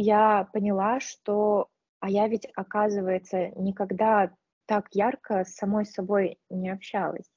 я 0.00 0.48
поняла, 0.52 1.00
что, 1.00 1.68
а 2.00 2.08
я 2.08 2.28
ведь, 2.28 2.46
оказывается, 2.54 3.50
никогда 3.56 4.32
так 4.66 4.88
ярко 4.92 5.44
с 5.44 5.54
самой 5.54 5.84
собой 5.84 6.38
не 6.48 6.70
общалась. 6.70 7.28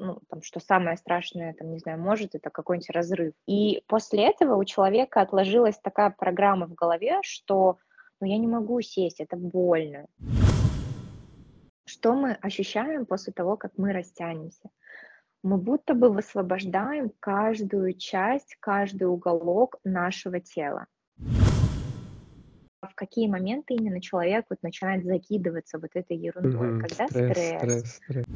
Ну, 0.00 0.20
там, 0.28 0.42
что 0.42 0.60
самое 0.60 0.96
страшное, 0.96 1.54
там, 1.54 1.72
не 1.72 1.78
знаю, 1.80 1.98
может, 1.98 2.36
это 2.36 2.50
какой-нибудь 2.50 2.90
разрыв. 2.90 3.34
И 3.46 3.82
после 3.88 4.28
этого 4.28 4.54
у 4.54 4.64
человека 4.64 5.20
отложилась 5.20 5.78
такая 5.78 6.10
программа 6.10 6.66
в 6.66 6.74
голове, 6.74 7.18
что, 7.22 7.78
ну, 8.20 8.28
я 8.28 8.38
не 8.38 8.46
могу 8.46 8.80
сесть, 8.80 9.20
это 9.20 9.36
больно. 9.36 10.06
Что 11.86 12.14
мы 12.14 12.34
ощущаем 12.34 13.06
после 13.06 13.32
того, 13.32 13.56
как 13.56 13.72
мы 13.76 13.92
растянемся? 13.92 14.70
Мы 15.44 15.56
будто 15.56 15.94
бы 15.94 16.10
высвобождаем 16.10 17.12
каждую 17.20 17.94
часть, 17.94 18.56
каждый 18.58 19.04
уголок 19.04 19.76
нашего 19.84 20.40
тела. 20.40 20.86
В 22.80 22.94
какие 22.94 23.28
моменты 23.28 23.74
именно 23.74 24.00
человек 24.00 24.46
вот 24.50 24.58
начинает 24.62 25.04
закидываться 25.04 25.78
вот 25.78 25.90
этой 25.94 26.16
ерундой? 26.16 26.68
Мгм. 26.68 26.80
Когда 26.80 27.06
Стресс, 27.06 27.38
стресс, 27.38 27.58
стресс, 27.58 27.94
стресс. 27.94 28.26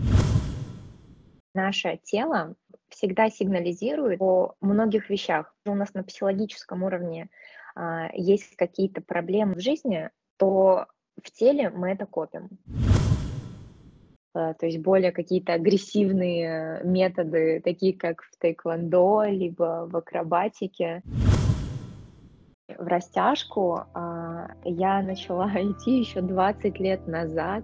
наше 1.54 1.98
тело 2.04 2.54
всегда 2.88 3.30
сигнализирует 3.30 4.20
о 4.20 4.54
многих 4.60 5.10
вещах. 5.10 5.54
У 5.66 5.74
нас 5.74 5.94
на 5.94 6.04
психологическом 6.04 6.84
уровне 6.84 7.30
а, 7.74 8.10
есть 8.12 8.54
какие-то 8.56 9.00
проблемы 9.00 9.54
в 9.54 9.60
жизни, 9.60 10.10
то 10.36 10.86
в 11.20 11.30
теле 11.32 11.70
мы 11.70 11.90
это 11.90 12.06
копим. 12.06 12.48
А, 14.34 14.54
то 14.54 14.66
есть 14.66 14.78
более 14.78 15.12
какие-то 15.12 15.52
агрессивные 15.52 16.80
методы, 16.84 17.60
такие 17.62 17.92
как 17.92 18.22
в 18.22 18.38
тайквондо, 18.38 19.24
либо 19.24 19.86
в 19.90 19.96
акробатике. 19.96 21.02
В 22.78 22.86
растяжку 22.86 23.84
а, 23.92 24.48
я 24.64 25.02
начала 25.02 25.50
идти 25.54 25.98
еще 25.98 26.22
20 26.22 26.80
лет 26.80 27.06
назад. 27.06 27.62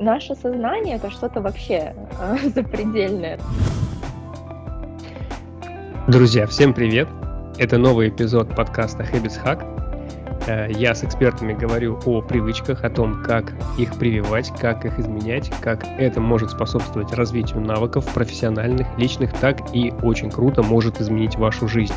Наше 0.00 0.34
сознание 0.34 0.96
это 0.96 1.10
что-то 1.10 1.42
вообще 1.42 1.94
а, 2.18 2.36
запредельное. 2.54 3.38
Друзья, 6.08 6.46
всем 6.46 6.72
привет! 6.72 7.08
Это 7.58 7.76
новый 7.78 8.08
эпизод 8.08 8.54
подкаста 8.56 9.04
Habits 9.04 9.42
Hack. 9.44 9.73
Э, 10.46 10.70
Я 10.70 10.94
с 10.94 11.02
экспертами 11.02 11.54
говорю 11.54 11.98
о 12.04 12.20
привычках, 12.20 12.84
о 12.84 12.90
том, 12.90 13.22
как 13.22 13.54
их 13.78 13.98
прививать, 13.98 14.50
как 14.60 14.84
их 14.84 14.98
изменять, 14.98 15.50
как 15.62 15.84
это 15.98 16.20
может 16.20 16.50
способствовать 16.50 17.12
развитию 17.12 17.60
навыков 17.60 18.12
профессиональных, 18.12 18.86
личных, 18.98 19.32
так 19.38 19.74
и 19.74 19.90
очень 20.02 20.30
круто 20.30 20.62
может 20.62 21.00
изменить 21.00 21.36
вашу 21.36 21.66
жизнь. 21.66 21.94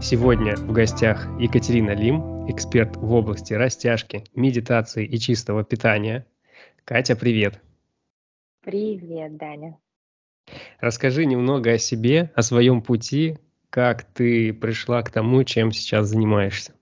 Сегодня 0.00 0.56
в 0.56 0.72
гостях 0.72 1.26
Екатерина 1.38 1.90
Лим, 1.90 2.48
эксперт 2.48 2.96
в 2.96 3.12
области 3.12 3.52
растяжки, 3.52 4.24
медитации 4.34 5.04
и 5.04 5.18
чистого 5.18 5.64
питания. 5.64 6.26
Катя, 6.84 7.16
привет! 7.16 7.60
Привет, 8.64 9.36
Даня. 9.36 9.76
Расскажи 10.80 11.26
немного 11.26 11.72
о 11.72 11.78
себе, 11.78 12.30
о 12.34 12.42
своем 12.42 12.82
пути, 12.82 13.38
как 13.70 14.04
ты 14.04 14.52
пришла 14.52 15.02
к 15.02 15.10
тому, 15.10 15.44
чем 15.44 15.72
сейчас 15.72 16.08
занимаешься. 16.08 16.72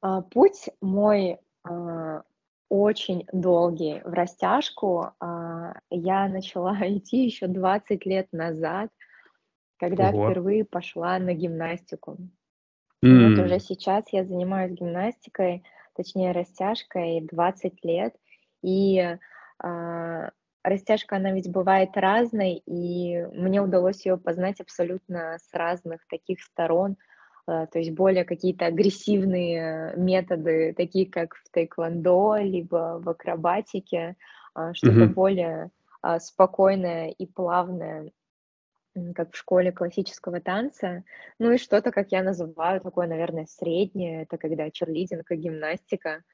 А, 0.00 0.22
Путь 0.22 0.68
мой 0.80 1.38
а, 1.64 2.22
очень 2.68 3.26
долгий 3.32 4.00
в 4.04 4.12
растяжку. 4.12 5.12
А, 5.20 5.74
Я 5.90 6.28
начала 6.28 6.76
идти 6.82 7.24
еще 7.24 7.46
20 7.46 8.06
лет 8.06 8.28
назад, 8.32 8.90
когда 9.78 10.10
Ого. 10.10 10.30
впервые 10.30 10.64
пошла 10.64 11.18
на 11.18 11.34
гимнастику. 11.34 12.18
И 13.00 13.08
вот 13.08 13.38
уже 13.44 13.60
сейчас 13.60 14.12
я 14.12 14.24
занимаюсь 14.24 14.72
гимнастикой, 14.72 15.62
точнее 15.94 16.32
растяжкой 16.32 17.20
20 17.20 17.84
лет. 17.84 18.14
И 18.62 19.16
а, 19.58 20.30
растяжка, 20.62 21.16
она 21.16 21.32
ведь 21.32 21.50
бывает 21.50 21.90
разной, 21.96 22.62
и 22.66 23.24
мне 23.32 23.60
удалось 23.60 24.04
ее 24.04 24.16
познать 24.16 24.60
абсолютно 24.60 25.38
с 25.38 25.54
разных 25.54 26.06
таких 26.08 26.42
сторон. 26.42 26.96
А, 27.48 27.66
То 27.66 27.78
есть 27.78 27.92
более 27.92 28.24
какие-то 28.24 28.66
агрессивные 28.66 29.94
методы, 29.96 30.74
такие 30.76 31.10
как 31.10 31.34
в 31.34 31.50
тайквондо, 31.50 32.36
либо 32.36 33.00
в 33.02 33.08
акробатике, 33.08 34.16
а, 34.54 34.74
что-то 34.74 34.92
мгм. 34.92 35.14
более 35.14 35.70
а, 36.02 36.20
спокойное 36.20 37.08
и 37.08 37.26
плавное, 37.26 38.12
как 39.14 39.32
в 39.32 39.36
школе 39.36 39.72
классического 39.72 40.40
танца. 40.40 41.04
Ну 41.38 41.52
и 41.52 41.58
что-то, 41.58 41.90
как 41.90 42.12
я 42.12 42.22
называю, 42.22 42.82
такое, 42.82 43.06
наверное, 43.06 43.46
среднее, 43.46 44.24
это 44.24 44.36
когда 44.36 44.70
черлидинг 44.70 45.30
и 45.30 45.36
гимнастика. 45.36 46.24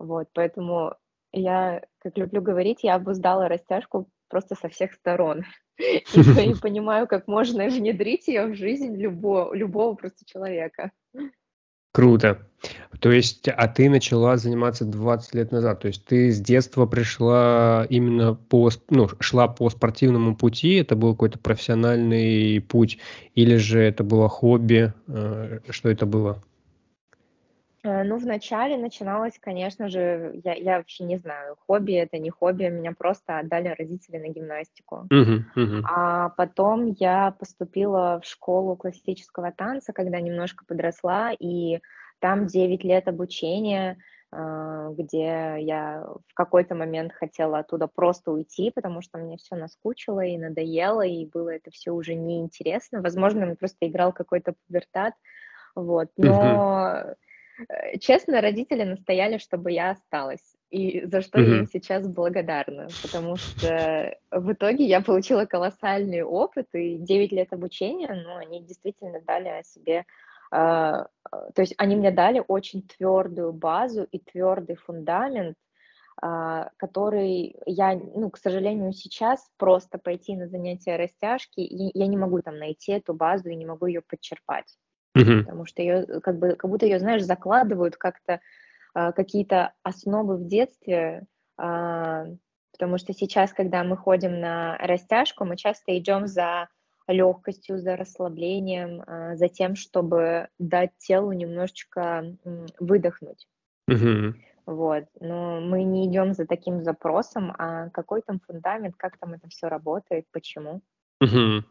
Вот, 0.00 0.28
поэтому 0.34 0.94
я, 1.30 1.82
как 1.98 2.18
люблю 2.18 2.42
говорить, 2.42 2.82
я 2.82 2.96
обуздала 2.96 3.48
растяжку 3.48 4.08
просто 4.34 4.56
со 4.56 4.68
всех 4.68 4.94
сторон. 4.94 5.44
И, 5.78 6.02
по- 6.34 6.40
и 6.40 6.54
понимаю, 6.54 7.06
как 7.06 7.28
можно 7.28 7.68
внедрить 7.68 8.26
ее 8.26 8.46
в 8.46 8.56
жизнь 8.56 8.96
любого, 8.96 9.54
любого 9.54 9.94
просто 9.94 10.24
человека. 10.24 10.90
Круто. 11.92 12.48
То 12.98 13.12
есть, 13.12 13.48
а 13.48 13.68
ты 13.68 13.88
начала 13.88 14.36
заниматься 14.36 14.84
20 14.84 15.34
лет 15.34 15.52
назад. 15.52 15.82
То 15.82 15.88
есть 15.88 16.04
ты 16.04 16.32
с 16.32 16.40
детства 16.40 16.86
пришла 16.86 17.86
именно 17.88 18.34
по, 18.34 18.70
ну, 18.90 19.08
шла 19.20 19.46
по 19.46 19.70
спортивному 19.70 20.34
пути, 20.34 20.74
это 20.74 20.96
был 20.96 21.12
какой-то 21.12 21.38
профессиональный 21.38 22.60
путь, 22.60 22.98
или 23.36 23.54
же 23.54 23.78
это 23.78 24.02
было 24.02 24.28
хобби, 24.28 24.92
э, 25.06 25.60
что 25.70 25.88
это 25.90 26.06
было? 26.06 26.42
Э, 27.84 28.02
Ну, 28.02 28.16
вначале 28.16 28.76
начиналось, 28.76 29.38
конечно 29.38 29.88
же, 29.88 30.40
я, 30.42 30.54
я 30.54 30.78
вообще 30.78 31.04
не 31.04 31.18
знаю, 31.18 31.56
хобби 31.66 31.92
это 31.94 32.18
не 32.18 32.30
хобби, 32.30 32.64
меня 32.64 32.92
просто 32.92 33.38
отдали 33.38 33.68
родители 33.68 34.18
на 34.18 34.28
гимнастику. 34.28 35.06
Мгм, 35.10 35.44
мгм. 35.54 35.84
А 35.86 36.30
потом 36.30 36.86
я 36.98 37.30
поступила 37.38 38.20
в 38.22 38.26
школу 38.26 38.76
классического 38.76 39.52
танца, 39.52 39.92
когда 39.92 40.20
немножко 40.20 40.64
подросла, 40.66 41.32
и 41.38 41.80
там 42.20 42.46
9 42.46 42.84
лет 42.84 43.06
обучения, 43.06 43.98
а, 44.32 44.88
где 44.90 45.56
я 45.58 46.06
в 46.28 46.34
какой-то 46.34 46.74
момент 46.74 47.12
хотела 47.12 47.58
оттуда 47.58 47.86
просто 47.86 48.32
уйти, 48.32 48.70
потому 48.74 49.02
что 49.02 49.18
мне 49.18 49.36
все 49.36 49.56
наскучило 49.56 50.20
и 50.24 50.38
надоело, 50.38 51.02
и 51.04 51.26
было 51.26 51.50
это 51.50 51.70
все 51.70 51.90
уже 51.90 52.14
неинтересно. 52.14 53.02
Возможно, 53.02 53.54
просто 53.56 53.86
играл 53.86 54.12
какой-то 54.14 54.54
пубертат, 54.66 55.14
вот. 55.74 56.08
Но, 56.16 56.90
э, 56.94 57.14
честно, 58.00 58.40
родители 58.40 58.84
настояли, 58.84 59.38
чтобы 59.38 59.72
я 59.72 59.90
осталась, 59.90 60.56
и 60.70 61.04
за 61.06 61.20
что 61.20 61.40
я 61.40 61.58
им 61.58 61.66
сейчас 61.66 62.06
благодарна, 62.06 62.88
потому 63.02 63.36
что 63.36 64.16
в 64.30 64.52
итоге 64.52 64.84
я 64.84 65.00
получила 65.00 65.44
колоссальный 65.44 66.22
опыт, 66.22 66.66
и 66.72 66.98
9 66.98 67.32
лет 67.32 67.52
обучения, 67.52 68.12
ну, 68.12 68.36
они 68.36 68.60
действительно 68.62 69.20
дали 69.20 69.48
о 69.48 69.62
себе, 69.62 70.04
а, 70.50 71.08
а, 71.30 71.50
то 71.52 71.62
есть 71.62 71.74
они 71.78 71.96
мне 71.96 72.10
дали 72.10 72.42
очень 72.46 72.82
твердую 72.82 73.52
базу 73.52 74.04
и 74.04 74.18
твердый 74.18 74.76
фундамент, 74.76 75.56
а, 76.22 76.70
который 76.76 77.56
я, 77.66 77.94
ну, 77.94 78.30
к 78.30 78.38
сожалению, 78.38 78.92
сейчас 78.92 79.50
просто 79.56 79.98
пойти 79.98 80.36
на 80.36 80.46
занятия 80.46 80.96
растяжки, 80.96 81.60
и 81.60 81.98
я 81.98 82.06
не 82.06 82.16
могу 82.16 82.40
там 82.40 82.58
найти 82.58 82.92
эту 82.92 83.14
базу 83.14 83.48
и 83.48 83.56
не 83.56 83.66
могу 83.66 83.86
ее 83.86 84.00
подчерпать. 84.00 84.76
Мгм. 85.14 85.44
Потому 85.44 85.66
что 85.66 85.82
ее, 85.82 86.20
как 86.20 86.38
бы, 86.38 86.54
как 86.56 86.70
будто 86.70 86.86
ее, 86.86 86.98
знаешь, 86.98 87.22
закладывают 87.22 87.96
как-то 87.96 88.40
а, 88.94 89.12
какие-то 89.12 89.72
основы 89.82 90.36
в 90.36 90.46
детстве, 90.46 91.24
а, 91.56 92.26
потому 92.72 92.98
что 92.98 93.12
сейчас, 93.12 93.52
когда 93.52 93.84
мы 93.84 93.96
ходим 93.96 94.40
на 94.40 94.76
растяжку, 94.78 95.44
мы 95.44 95.56
часто 95.56 95.96
идем 95.98 96.26
за 96.26 96.68
легкостью, 97.06 97.78
за 97.78 97.96
расслаблением, 97.96 99.02
а, 99.06 99.36
за 99.36 99.48
тем, 99.48 99.74
чтобы 99.76 100.48
дать 100.58 100.96
телу 100.98 101.32
немножечко 101.32 102.36
м, 102.44 102.66
выдохнуть. 102.80 103.46
Мгм. 103.86 104.36
Вот. 104.66 105.04
Но 105.20 105.60
мы 105.60 105.82
не 105.82 106.06
идем 106.06 106.32
за 106.32 106.46
таким 106.46 106.82
запросом, 106.82 107.54
а 107.58 107.90
какой 107.90 108.22
там 108.22 108.40
фундамент, 108.40 108.96
как 108.96 109.18
там 109.18 109.34
это 109.34 109.48
все 109.48 109.68
работает, 109.68 110.26
почему. 110.32 110.80
Мгм. 111.20 111.66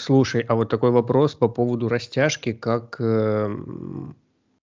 Слушай, 0.00 0.44
а 0.48 0.54
вот 0.54 0.70
такой 0.70 0.90
вопрос 0.90 1.34
по 1.34 1.48
поводу 1.48 1.88
растяжки 1.88 2.52
как 2.52 2.96
эм, 3.00 4.16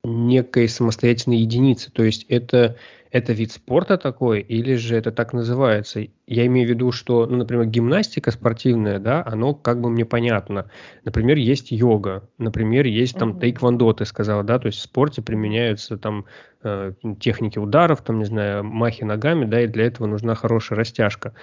некой 0.04 0.68
самостоятельной 0.68 1.38
единицы. 1.38 1.90
То 1.90 2.04
есть 2.04 2.24
это, 2.28 2.76
это 3.10 3.32
вид 3.32 3.50
спорта 3.50 3.96
такой, 3.98 4.40
или 4.42 4.76
же 4.76 4.96
это 4.96 5.10
так 5.10 5.32
называется? 5.32 6.06
Я 6.26 6.46
имею 6.46 6.68
в 6.68 6.70
виду, 6.70 6.92
что, 6.92 7.26
ну, 7.26 7.38
например, 7.38 7.66
гимнастика 7.66 8.30
спортивная, 8.30 8.98
да, 9.00 9.24
оно 9.26 9.54
как 9.54 9.80
бы 9.80 9.90
мне 9.90 10.04
понятно. 10.04 10.70
Например, 11.04 11.36
есть 11.36 11.72
йога, 11.72 12.28
например, 12.38 12.86
есть 12.86 13.18
там 13.18 13.30
Мгм. 13.30 13.40
тейквондо, 13.40 13.92
ты 13.92 14.04
сказала, 14.04 14.44
да, 14.44 14.58
то 14.58 14.66
есть 14.66 14.78
в 14.78 14.82
спорте 14.82 15.20
применяются 15.20 15.96
там 15.96 16.26
э, 16.62 16.92
техники 17.18 17.58
ударов, 17.58 18.02
там, 18.02 18.18
не 18.18 18.24
знаю, 18.24 18.62
махи 18.62 19.02
ногами, 19.02 19.46
да, 19.46 19.62
и 19.62 19.66
для 19.66 19.86
этого 19.86 20.06
нужна 20.06 20.34
хорошая 20.34 20.78
растяжка. 20.78 21.34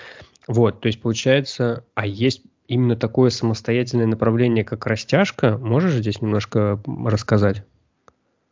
Вот, 0.47 0.81
то 0.81 0.87
есть 0.87 1.01
получается, 1.01 1.85
а 1.93 2.05
есть 2.05 2.43
именно 2.71 2.95
такое 2.95 3.31
самостоятельное 3.31 4.05
направление, 4.05 4.63
как 4.63 4.85
растяжка. 4.85 5.57
Можешь 5.57 5.95
здесь 5.95 6.21
немножко 6.21 6.81
рассказать? 7.05 7.65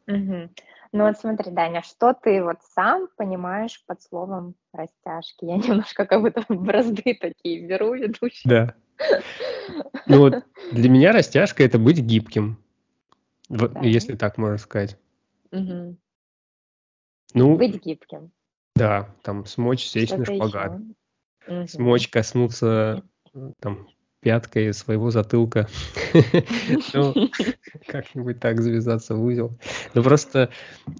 Угу. 0.07 0.50
Ну 0.92 1.04
вот 1.06 1.18
смотри, 1.18 1.51
Даня, 1.51 1.83
что 1.83 2.13
ты 2.13 2.44
вот 2.44 2.57
сам 2.74 3.07
понимаешь 3.16 3.81
под 3.88 4.01
словом 4.01 4.56
растяжки? 4.74 5.45
Я 5.45 5.56
немножко 5.57 6.06
как 6.06 6.21
будто 6.21 6.44
бразды 6.50 7.18
такие 7.19 7.66
беру 7.66 7.94
ведущие. 7.94 8.42
Да. 8.44 8.74
Ну 10.06 10.19
вот 10.19 10.44
для 10.74 10.89
меня 10.89 11.13
растяжка 11.13 11.63
это 11.63 11.80
быть 11.80 12.00
гибким, 12.00 12.62
да. 13.48 13.72
если 13.81 14.18
так 14.18 14.38
можно 14.38 14.57
сказать. 14.57 14.98
Угу. 15.54 15.95
Ну, 17.36 17.56
быть 17.56 17.86
гибким. 17.86 18.31
Да, 18.75 19.15
там 19.24 19.45
смочь 19.45 19.86
сесть 19.86 20.07
Что-то 20.13 20.31
на 20.33 20.36
шпагат, 20.36 20.81
угу. 21.48 21.68
смочь 21.68 22.10
коснуться 22.10 23.04
там 23.62 23.88
пяткой 24.21 24.74
своего 24.74 25.12
затылка. 25.12 25.68
Ну, 26.94 27.30
как-нибудь 27.88 28.39
так 28.39 28.62
завязаться 28.62 29.16
в 29.16 29.24
узел. 29.24 29.57
Ну, 29.94 30.04
просто 30.04 30.50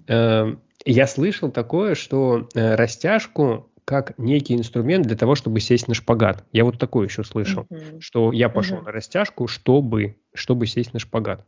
э, 0.06 0.54
я 0.84 1.06
слышал 1.06 1.50
такое, 1.50 1.94
что 1.94 2.48
э, 2.54 2.74
растяжку 2.76 3.70
как 3.84 4.16
некий 4.18 4.54
инструмент 4.54 5.06
для 5.06 5.16
того, 5.16 5.34
чтобы 5.34 5.58
сесть 5.58 5.88
на 5.88 5.94
шпагат. 5.94 6.44
Я 6.52 6.64
вот 6.64 6.78
такое 6.78 7.08
еще 7.08 7.24
слышал, 7.24 7.66
что 7.98 8.32
я 8.32 8.48
пошел 8.48 8.80
на 8.82 8.92
растяжку, 8.92 9.48
чтобы, 9.48 10.16
чтобы 10.32 10.66
сесть 10.66 10.92
на 10.92 11.00
шпагат. 11.00 11.44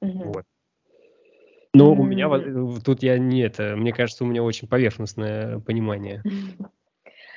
Вот. 0.00 0.44
Но 1.72 1.92
у 1.92 2.04
меня 2.04 2.28
вот 2.28 2.84
тут 2.84 3.04
я 3.04 3.18
не 3.18 3.42
это, 3.42 3.76
мне 3.76 3.92
кажется, 3.92 4.24
у 4.24 4.26
меня 4.26 4.42
очень 4.42 4.66
поверхностное 4.66 5.60
понимание. 5.60 6.22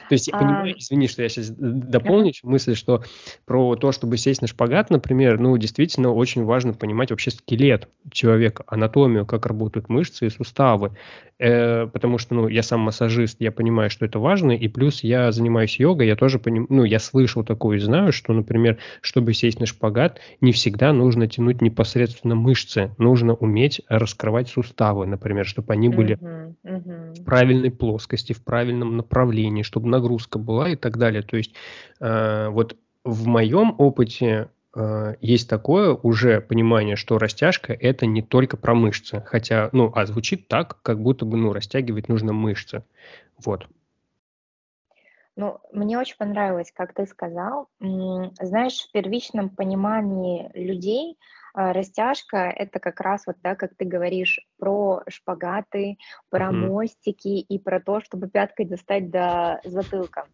То 0.10 0.14
есть 0.14 0.28
я 0.28 0.38
понимаю, 0.38 0.74
а... 0.74 0.78
извини, 0.78 1.08
что 1.08 1.24
я 1.24 1.30
сейчас 1.30 1.50
дополню 1.50 2.32
мысль, 2.44 2.76
что 2.76 3.04
про 3.46 3.76
то, 3.76 3.92
чтобы 3.92 4.18
сесть 4.18 4.42
на 4.42 4.48
шпагат, 4.48 4.90
например, 4.90 5.40
ну, 5.40 5.58
действительно 5.58 6.12
очень 6.12 6.44
важно 6.44 6.74
понимать 6.74 7.12
вообще 7.12 7.32
скелет 7.32 7.88
человека, 8.12 8.64
анатомию, 8.68 9.26
как 9.26 9.46
работают 9.46 9.90
мышцы 9.90 10.28
и 10.28 10.30
суставы. 10.30 10.96
Э, 11.40 11.88
потому 11.88 12.20
что, 12.20 12.36
ну, 12.36 12.48
я 12.48 12.64
сам 12.64 12.80
массажист, 12.82 13.38
я 13.40 13.52
понимаю, 13.52 13.90
что 13.90 14.06
это 14.06 14.20
важно, 14.20 14.52
и 14.52 14.68
плюс 14.68 15.04
я 15.04 15.32
занимаюсь 15.32 15.80
йогой, 15.80 16.08
я 16.08 16.16
тоже 16.16 16.40
понимаю, 16.40 16.68
ну, 16.70 16.84
я 16.84 17.00
слышал 17.00 17.44
такое 17.44 17.78
и 17.78 17.80
знаю, 17.80 18.14
что, 18.14 18.34
например, 18.34 18.78
чтобы 19.02 19.34
сесть 19.34 19.60
на 19.60 19.66
шпагат, 19.66 20.22
не 20.42 20.52
всегда 20.52 20.94
нужно 20.94 21.28
тянуть 21.28 21.62
непосредственно 21.62 22.36
мышцы, 22.36 22.92
нужно 22.98 23.34
уметь 23.34 23.82
раскрывать 23.90 24.48
суставы, 24.48 25.06
например, 25.08 25.46
чтобы 25.46 25.74
они 25.74 25.90
были 25.90 26.18
uh-huh, 26.18 26.54
uh-huh. 26.64 27.22
в 27.22 27.26
правильной 27.26 27.72
плоскости, 27.72 28.34
в 28.34 28.44
правильном 28.44 28.96
направлении, 28.96 29.64
чтобы 29.64 29.90
нагрузка 29.94 30.40
была 30.40 30.70
и 30.70 30.76
так 30.76 30.98
далее. 30.98 31.22
То 31.22 31.38
есть 31.38 31.54
э, 32.00 32.50
вот 32.50 32.76
в 33.04 33.28
моем 33.28 33.76
опыте 33.78 34.50
э, 34.76 35.16
есть 35.22 35.50
такое 35.50 35.94
уже 35.94 36.42
понимание, 36.42 36.96
что 36.96 37.18
растяжка 37.18 37.74
это 37.74 38.06
не 38.06 38.22
только 38.22 38.58
про 38.58 38.74
мышцы, 38.74 39.24
хотя, 39.26 39.70
ну, 39.72 39.92
а 39.96 40.06
звучит 40.06 40.48
так, 40.48 40.82
как 40.82 41.02
будто 41.02 41.26
бы, 41.26 41.38
ну, 41.38 41.54
растягивать 41.54 42.10
нужно 42.10 42.34
мышцы, 42.34 42.84
вот. 43.44 43.68
Ну, 45.36 45.60
мне 45.72 45.98
очень 45.98 46.18
понравилось, 46.18 46.72
как 46.72 46.94
ты 46.94 47.08
сказал. 47.08 47.68
Знаешь, 47.80 48.88
в 48.88 48.92
первичном 48.92 49.50
понимании 49.50 50.52
людей 50.54 51.18
растяжка– 51.54 52.38
это 52.56 52.80
как 52.80 53.00
раз 53.00 53.28
вот, 53.28 53.38
да, 53.44 53.56
как 53.56 53.76
ты 53.76 53.86
говоришь, 53.86 54.40
про 54.58 55.04
шпагаты, 55.08 55.98
про 56.30 56.52
Мгм. 56.52 56.68
мостики 56.68 57.40
и 57.40 57.60
про 57.60 57.80
то, 57.80 58.02
чтобы 58.02 58.30
пяткой 58.30 58.66
достать 58.66 59.10
до 59.10 59.62
затылка. 59.64 60.28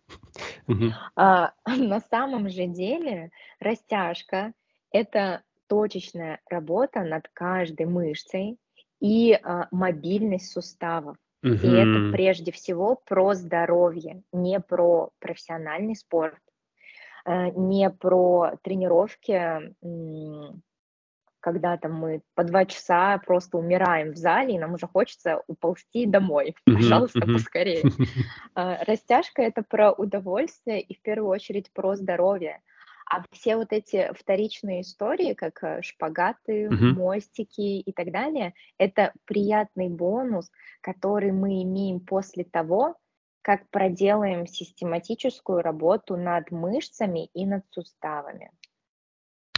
Мгм. 0.67 0.93
А, 1.15 1.53
на 1.65 1.99
самом 1.99 2.49
же 2.49 2.65
деле 2.67 3.31
растяжка– 3.59 4.53
это 4.91 5.43
точечная 5.67 6.39
работа 6.49 7.01
над 7.01 7.27
каждой 7.33 7.85
мышцей 7.85 8.57
и 8.99 9.33
а, 9.33 9.67
мобильность 9.71 10.51
суставов. 10.51 11.17
И 11.41 11.71
это 11.71 12.11
прежде 12.11 12.51
всего 12.51 12.95
про 12.95 13.33
здоровье, 13.33 14.23
не 14.33 14.59
про 14.59 15.11
профессиональный 15.19 15.95
спорт, 15.95 16.39
э, 17.25 17.49
не 17.51 17.89
про 17.89 18.57
тренировки 18.61 19.73
когда 21.39 21.77
там 21.77 21.93
мы 21.93 22.21
по 22.35 22.43
два 22.43 22.65
часа 22.65 23.17
просто 23.25 23.57
умираем 23.57 24.13
в 24.13 24.17
зале, 24.17 24.55
и 24.55 24.59
нам 24.59 24.73
уже 24.73 24.87
хочется 24.87 25.41
уползти 25.47 26.05
домой. 26.05 26.55
Пожалуйста, 26.65 27.21
поскорее. 27.21 27.83
А, 28.55 28.83
растяжка— 28.85 29.41
это 29.43 29.63
про 29.63 29.91
удовольствие 29.91 30.81
и 30.81 30.95
в 30.95 31.01
первую 31.01 31.29
очередь 31.29 31.71
про 31.71 31.95
здоровье. 31.95 32.61
А 33.09 33.23
все 33.31 33.55
вот 33.55 33.71
эти 33.71 34.11
вторичные 34.13 34.81
истории, 34.81 35.33
как 35.33 35.63
э, 35.63 35.81
шпагаты, 35.81 36.65
uh-huh. 36.65 36.93
мостики 36.93 37.79
и 37.79 37.91
так 37.91 38.11
далее, 38.11 38.53
это 38.77 39.13
приятный 39.25 39.89
бонус, 39.89 40.51
который 40.81 41.31
мы 41.31 41.63
имеем 41.63 42.01
после 42.01 42.43
того, 42.43 42.97
как 43.41 43.67
проделаем 43.69 44.45
систематическую 44.45 45.61
работу 45.61 46.17
над 46.17 46.51
мышцами 46.51 47.29
и 47.33 47.45
над 47.45 47.63
суставами. 47.71 48.51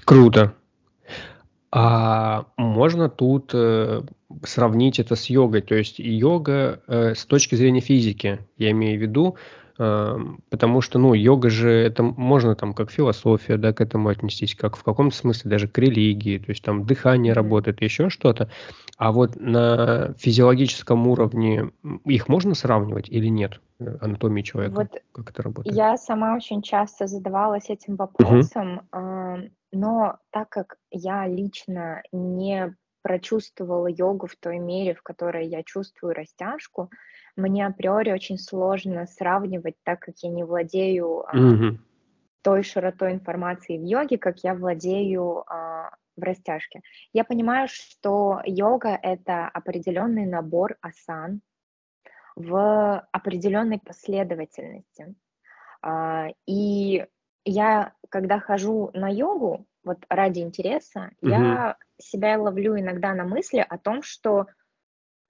Круто. 0.06 0.56
А 1.74 2.48
можно 2.58 3.10
тут 3.10 3.52
э, 3.54 4.02
сравнить 4.44 5.00
это 5.00 5.16
с 5.16 5.30
йогой? 5.30 5.62
То 5.62 5.76
есть 5.76 6.00
йога 6.00 6.82
э, 6.88 7.16
с 7.16 7.26
точки 7.26 7.56
зрения 7.56 7.80
физики, 7.80 8.40
я 8.58 8.72
имею 8.72 9.00
в 9.00 9.02
виду, 9.02 9.38
потому 9.78 10.82
что, 10.82 11.00
ну, 11.00 11.14
йога 11.14 11.50
же, 11.50 11.72
это 11.72 12.04
можно 12.04 12.56
там 12.56 12.74
как 12.74 12.92
философия, 12.92 13.58
да, 13.58 13.74
к 13.74 13.82
этому 13.82 14.10
отнестись, 14.10 14.56
как 14.56 14.76
в 14.76 14.84
каком-то 14.84 15.16
смысле 15.16 15.52
даже 15.52 15.68
к 15.68 15.78
религии, 15.78 16.38
то 16.38 16.50
есть 16.50 16.64
там 16.64 16.86
дыхание 16.86 17.34
работает, 17.34 17.82
еще 17.82 18.10
что-то. 18.10 18.50
А 18.98 19.12
вот 19.12 19.36
на 19.36 20.14
физиологическом 20.18 21.08
уровне 21.08 21.72
их 22.06 22.28
можно 22.28 22.54
сравнивать 22.54 23.10
или 23.10 23.28
нет? 23.28 23.60
Э, 23.80 23.98
анатомии 24.02 24.42
человека, 24.42 24.76
вот 24.76 25.02
как 25.12 25.30
это 25.32 25.44
работает? 25.44 25.76
Я 25.76 25.98
сама 25.98 26.36
очень 26.36 26.62
часто 26.62 27.08
задавалась 27.08 27.70
этим 27.70 27.96
вопросом. 27.96 28.82
Угу 28.92 29.50
но 29.72 30.18
так 30.32 30.50
как 30.50 30.78
я 30.90 31.28
лично 31.28 32.02
не 32.12 32.76
прочувствовала 33.02 33.88
йогу 33.88 34.28
в 34.28 34.36
той 34.36 34.60
мере, 34.60 34.94
в 34.94 35.02
которой 35.02 35.48
я 35.48 35.64
чувствую 35.64 36.14
растяжку, 36.14 36.92
мне 37.36 37.66
априори 37.66 38.12
очень 38.12 38.38
сложно 38.38 39.06
сравнивать, 39.08 39.76
так 39.84 40.00
как 40.00 40.16
я 40.20 40.30
не 40.30 40.44
владею 40.44 41.26
Мгм. 41.34 41.84
той 42.42 42.64
широтой 42.64 43.14
информации 43.14 43.78
в 43.78 43.84
йоге, 43.84 44.18
как 44.18 44.40
я 44.44 44.54
владею 44.54 45.44
а, 45.48 45.92
в 46.18 46.24
растяжке. 46.24 46.82
Я 47.14 47.24
понимаю, 47.24 47.68
что 47.70 48.42
йога— 48.46 48.98
это 49.02 49.48
определенный 49.48 50.26
набор 50.26 50.78
асан 50.82 51.42
в 52.36 53.08
определенной 53.12 53.80
последовательности. 53.80 55.16
А, 55.82 56.28
и 56.46 57.06
я, 57.46 57.94
когда 58.10 58.40
хожу 58.40 58.92
на 58.94 59.10
йогу, 59.10 59.66
вот 59.84 59.98
ради 60.10 60.40
интереса, 60.40 61.12
угу. 61.22 61.32
я 61.32 61.78
себя 61.98 62.40
ловлю 62.40 62.80
иногда 62.80 63.14
на 63.14 63.24
мысли 63.26 63.66
о 63.68 63.78
том, 63.78 64.04
что 64.04 64.48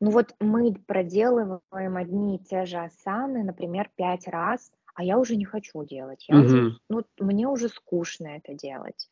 ну 0.01 0.09
вот 0.09 0.35
мы 0.39 0.73
проделываем 0.73 1.95
одни 1.95 2.35
и 2.35 2.43
те 2.43 2.65
же 2.65 2.77
асаны, 2.77 3.43
например, 3.43 3.89
пять 3.95 4.27
раз, 4.27 4.71
а 4.95 5.03
я 5.03 5.17
уже 5.17 5.35
не 5.35 5.45
хочу 5.45 5.85
делать. 5.85 6.25
Я 6.27 6.37
угу. 6.37 6.45
уже, 6.45 6.77
ну, 6.89 7.03
мне 7.19 7.47
уже 7.47 7.69
скучно 7.69 8.27
это 8.27 8.55
делать. 8.55 9.09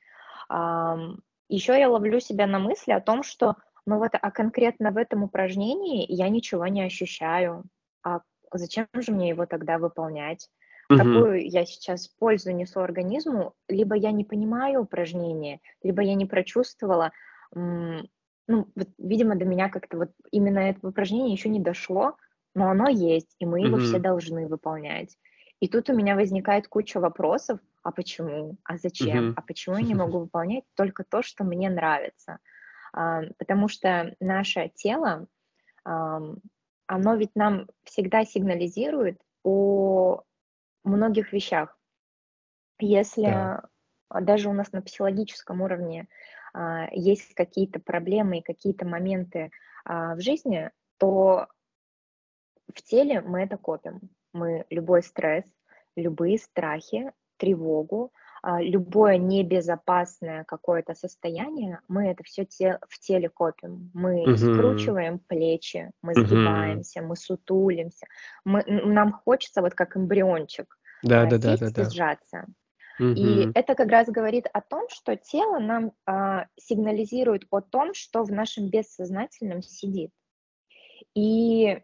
Um, 0.51 1.19
еще 1.47 1.79
я 1.79 1.89
ловлю 1.89 2.19
себя 2.19 2.47
на 2.47 2.57
мысли 2.57 2.91
о 2.91 3.01
том, 3.01 3.21
что 3.23 3.55
ну 3.85 3.99
вот, 3.99 4.11
а 4.13 4.31
конкретно 4.31 4.91
в 4.91 4.97
этом 4.97 5.23
упражнении 5.23 6.05
я 6.11 6.27
ничего 6.29 6.67
не 6.67 6.83
ощущаю. 6.83 7.63
А 8.03 8.21
зачем 8.51 8.87
же 8.93 9.11
мне 9.11 9.29
его 9.29 9.45
тогда 9.45 9.77
выполнять? 9.77 10.49
Угу. 10.89 10.97
Какую 10.97 11.49
я 11.49 11.65
сейчас 11.65 12.07
пользу 12.07 12.51
несу 12.51 12.79
организму, 12.81 13.53
либо 13.67 13.95
я 13.95 14.11
не 14.11 14.25
понимаю 14.25 14.81
упражнение, 14.81 15.59
либо 15.83 16.01
я 16.01 16.15
не 16.15 16.25
прочувствовала, 16.25 17.11
ну, 18.49 18.67
вот, 18.75 18.89
видимо, 18.97 19.35
до 19.35 19.45
меня 19.45 19.69
как-то 19.69 19.95
вот 19.97 20.11
именно 20.31 20.57
это 20.57 20.87
упражнение 20.87 21.31
еще 21.31 21.49
не 21.49 21.59
дошло, 21.59 22.17
но 22.55 22.71
оно 22.71 22.89
есть, 22.89 23.35
и 23.37 23.45
мы 23.45 23.61
его 23.61 23.77
угу. 23.77 23.83
все 23.83 23.99
должны 23.99 24.47
выполнять. 24.47 25.15
И 25.59 25.67
тут 25.67 25.89
у 25.89 25.95
меня 25.95 26.15
возникает 26.15 26.67
куча 26.67 26.99
вопросов, 26.99 27.59
а 27.83 27.91
почему, 27.91 28.57
а 28.63 28.77
зачем, 28.77 29.29
угу. 29.29 29.33
а 29.37 29.41
почему 29.43 29.77
я 29.77 29.83
не 29.83 29.93
могу 29.93 30.19
выполнять 30.21 30.63
только 30.75 31.03
то, 31.03 31.21
что 31.21 31.43
мне 31.43 31.69
нравится. 31.69 32.39
А, 32.91 33.21
потому 33.37 33.67
что 33.67 34.15
наше 34.19 34.71
тело, 34.73 35.27
а, 35.85 36.19
оно 36.87 37.15
ведь 37.15 37.35
нам 37.35 37.67
всегда 37.83 38.25
сигнализирует 38.25 39.21
о 39.43 40.23
многих 40.83 41.33
вещах. 41.33 41.77
Если 42.79 43.25
да. 43.25 43.69
даже 44.09 44.49
у 44.49 44.53
нас 44.53 44.71
на 44.71 44.81
психологическом 44.81 45.61
уровне 45.61 46.07
есть 46.91 47.33
какие-то 47.33 47.79
проблемы 47.79 48.39
и 48.39 48.43
какие-то 48.43 48.85
моменты 48.85 49.51
а, 49.85 50.15
в 50.15 50.21
жизни, 50.21 50.71
то 50.97 51.47
в 52.73 52.81
теле 52.83 53.21
мы 53.21 53.43
это 53.43 53.57
копим. 53.57 54.09
Мы 54.33 54.65
любой 54.69 55.01
стресс, 55.03 55.45
любые 55.95 56.37
страхи, 56.37 57.11
тревогу, 57.37 58.11
а, 58.41 58.61
любое 58.61 59.17
небезопасное 59.17 60.43
какое-то 60.43 60.93
состояние, 60.93 61.79
мы 61.87 62.07
это 62.07 62.23
все 62.23 62.45
те, 62.45 62.79
в 62.87 62.99
теле 62.99 63.29
копим. 63.29 63.91
Мы 63.93 64.23
угу. 64.23 64.35
скручиваем 64.35 65.19
плечи, 65.19 65.91
мы 66.01 66.13
сгибаемся, 66.13 66.99
угу. 66.99 67.09
мы 67.09 67.15
сутулимся. 67.15 68.05
Мы, 68.45 68.63
нам 68.65 69.13
хочется 69.13 69.61
вот 69.61 69.73
как 69.73 69.97
эмбриончик 69.97 70.77
да, 71.03 71.25
да, 71.25 71.37
да, 71.37 71.57
да, 71.57 71.69
да. 71.71 71.89
сжаться. 71.89 72.45
Угу. 72.99 73.13
И 73.15 73.51
это 73.55 73.75
как 73.75 73.89
раз 73.89 74.07
говорит 74.09 74.45
о 74.51 74.61
том, 74.61 74.87
что 74.89 75.15
тело 75.15 75.59
нам 75.59 75.93
а, 76.05 76.47
сигнализирует 76.57 77.43
о 77.49 77.61
том, 77.61 77.93
что 77.93 78.23
в 78.23 78.31
нашем 78.31 78.69
бессознательном 78.69 79.61
сидит. 79.61 80.11
И 81.15 81.81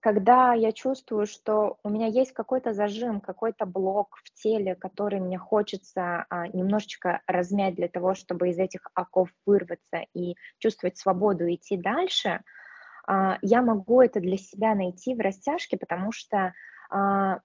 когда 0.00 0.52
я 0.52 0.70
чувствую, 0.72 1.26
что 1.26 1.78
у 1.82 1.88
меня 1.88 2.06
есть 2.06 2.32
какой-то 2.32 2.74
зажим, 2.74 3.20
какой-то 3.20 3.66
блок 3.66 4.18
в 4.22 4.32
теле, 4.40 4.76
который 4.76 5.20
мне 5.20 5.38
хочется 5.38 6.26
а, 6.28 6.46
немножечко 6.48 7.22
размять 7.26 7.74
для 7.74 7.88
того, 7.88 8.14
чтобы 8.14 8.50
из 8.50 8.58
этих 8.58 8.88
оков 8.94 9.30
вырваться 9.46 10.04
и 10.14 10.36
чувствовать 10.58 10.98
свободу 10.98 11.46
и 11.46 11.56
идти 11.56 11.76
дальше, 11.76 12.42
а, 13.06 13.38
я 13.42 13.62
могу 13.62 14.00
это 14.02 14.20
для 14.20 14.36
себя 14.36 14.74
найти 14.74 15.14
в 15.14 15.20
растяжке, 15.20 15.76
потому 15.76 16.12
что 16.12 16.52
а, 16.90 17.40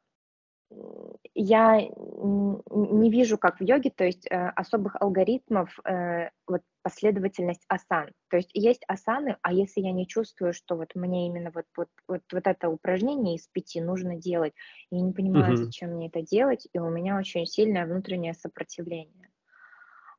я 1.34 1.80
не 1.80 3.10
вижу, 3.10 3.38
как 3.38 3.60
в 3.60 3.63
йоге, 3.63 3.90
то 3.90 4.04
есть 4.04 4.28
э, 4.30 4.50
особых 4.50 4.96
алгоритмов, 5.01 5.78
э, 5.86 6.30
вот 6.48 6.62
последовательность 6.84 7.63
асан. 7.68 8.12
То 8.30 8.38
есть 8.38 8.51
есть 8.54 8.84
асаны, 8.88 9.38
а 9.42 9.54
если 9.54 9.82
я 9.82 9.92
не 9.92 10.08
чувствую, 10.08 10.54
что 10.54 10.75
вот 10.75 10.94
мне 10.96 11.28
именно 11.28 11.51
вот, 11.54 11.66
вот, 11.78 11.88
вот, 12.08 12.22
вот 12.32 12.48
это 12.48 12.70
упражнение 12.70 13.36
из 13.36 13.48
пяти 13.48 13.82
нужно 13.82 14.16
делать, 14.16 14.54
я 14.92 15.01
не 15.01 15.13
понимаю, 15.13 15.54
uh-huh. 15.54 15.66
зачем 15.66 15.92
мне 15.92 16.08
это 16.08 16.22
делать, 16.22 16.68
и 16.74 16.80
у 16.80 16.90
меня 16.90 17.18
очень 17.18 17.46
сильное 17.46 17.86
внутреннее 17.86 18.34
сопротивление. 18.34 19.30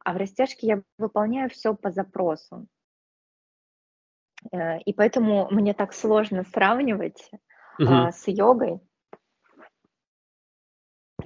А 0.05 0.15
в 0.15 0.17
растяжке 0.17 0.67
я 0.67 0.83
выполняю 0.99 1.51
все 1.51 1.75
по 1.75 1.91
запросу. 1.91 2.67
Э, 4.51 4.79
и 4.81 4.93
поэтому 4.93 5.49
мне 5.51 5.75
так 5.75 5.93
сложно 5.93 6.45
сравнивать 6.45 7.31
uh-huh. 7.81 8.13
с 8.13 8.29
йогой, 8.29 8.81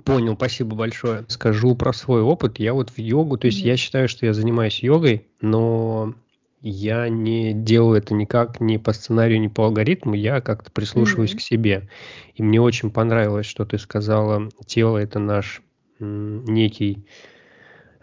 Понял, 0.06 0.36
спасибо 0.36 0.76
большое. 0.76 1.24
Скажу 1.26 1.74
про 1.74 1.92
свой 1.92 2.22
опыт. 2.22 2.60
Я 2.60 2.74
вот 2.74 2.90
в 2.90 2.98
йогу, 2.98 3.38
то 3.38 3.48
есть 3.48 3.60
mm-hmm. 3.60 3.66
я 3.68 3.76
считаю, 3.76 4.08
что 4.08 4.24
я 4.24 4.32
занимаюсь 4.32 4.80
йогой, 4.80 5.26
но 5.40 6.14
я 6.62 7.08
не 7.08 7.52
делаю 7.52 7.98
это 7.98 8.14
никак 8.14 8.60
ни 8.60 8.76
по 8.76 8.92
сценарию, 8.92 9.40
ни 9.40 9.48
по 9.48 9.64
алгоритму, 9.64 10.14
я 10.14 10.40
как-то 10.40 10.70
прислушиваюсь 10.70 11.32
mm-hmm. 11.32 11.38
к 11.38 11.40
себе. 11.40 11.88
И 12.36 12.42
мне 12.44 12.60
очень 12.60 12.92
понравилось, 12.92 13.46
что 13.46 13.66
ты 13.66 13.78
сказала, 13.78 14.48
тело 14.64 14.96
это 14.98 15.18
наш 15.18 15.60
м, 15.98 16.44
некий 16.44 17.04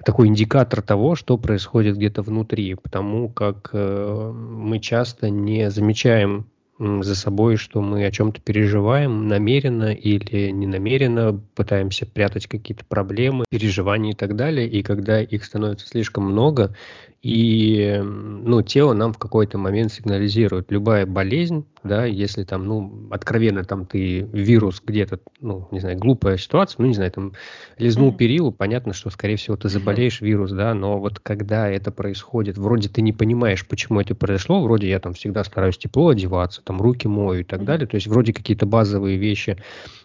такой 0.03 0.27
индикатор 0.27 0.81
того, 0.81 1.15
что 1.15 1.37
происходит 1.37 1.95
где-то 1.95 2.21
внутри, 2.21 2.75
потому 2.75 3.29
как 3.29 3.69
э, 3.71 4.31
мы 4.33 4.79
часто 4.79 5.29
не 5.29 5.71
замечаем 5.71 6.47
за 6.79 7.15
собой, 7.15 7.57
что 7.57 7.81
мы 7.81 8.05
о 8.05 8.11
чем-то 8.11 8.41
переживаем 8.41 9.27
намеренно 9.27 9.93
или 9.93 10.49
не 10.49 10.65
намеренно, 10.65 11.39
пытаемся 11.55 12.05
прятать 12.05 12.47
какие-то 12.47 12.83
проблемы, 12.85 13.45
переживания 13.49 14.13
и 14.13 14.15
так 14.15 14.35
далее. 14.35 14.67
И 14.67 14.81
когда 14.81 15.21
их 15.21 15.45
становится 15.45 15.87
слишком 15.87 16.23
много, 16.23 16.75
и 17.23 18.01
ну, 18.03 18.61
тело 18.63 18.93
нам 18.93 19.13
в 19.13 19.17
какой-то 19.17 19.57
момент 19.57 19.93
сигнализирует. 19.93 20.69
Любая 20.71 21.05
болезнь, 21.05 21.65
да, 21.81 22.03
если 22.03 22.43
там, 22.43 22.65
ну, 22.65 23.07
откровенно 23.11 23.63
там 23.63 23.85
ты 23.85 24.27
вирус 24.33 24.81
где-то, 24.85 25.21
ну, 25.39 25.69
не 25.71 25.79
знаю, 25.79 25.97
глупая 25.97 26.35
ситуация, 26.35 26.81
ну, 26.81 26.87
не 26.87 26.93
знаю, 26.93 27.11
там 27.11 27.31
лизнул 27.77 28.11
mm-hmm. 28.11 28.17
перилу, 28.17 28.51
понятно, 28.51 28.91
что, 28.91 29.09
скорее 29.09 29.37
всего, 29.37 29.55
ты 29.55 29.69
заболеешь 29.69 30.19
вирус, 30.19 30.51
да, 30.51 30.73
но 30.73 30.99
вот 30.99 31.21
когда 31.21 31.69
это 31.69 31.91
происходит, 31.91 32.57
вроде 32.57 32.89
ты 32.89 33.01
не 33.01 33.13
понимаешь, 33.13 33.65
почему 33.65 34.01
это 34.01 34.15
произошло, 34.15 34.61
вроде 34.61 34.89
я 34.89 34.99
там 34.99 35.13
всегда 35.13 35.45
стараюсь 35.45 35.77
тепло 35.77 36.09
одеваться, 36.09 36.61
там 36.63 36.81
руки 36.81 37.07
мою 37.07 37.41
и 37.41 37.43
так 37.43 37.63
далее, 37.63 37.87
то 37.87 37.95
есть 37.95 38.07
вроде 38.07 38.33
какие-то 38.33 38.65
базовые 38.65 39.17
вещи 39.17 39.57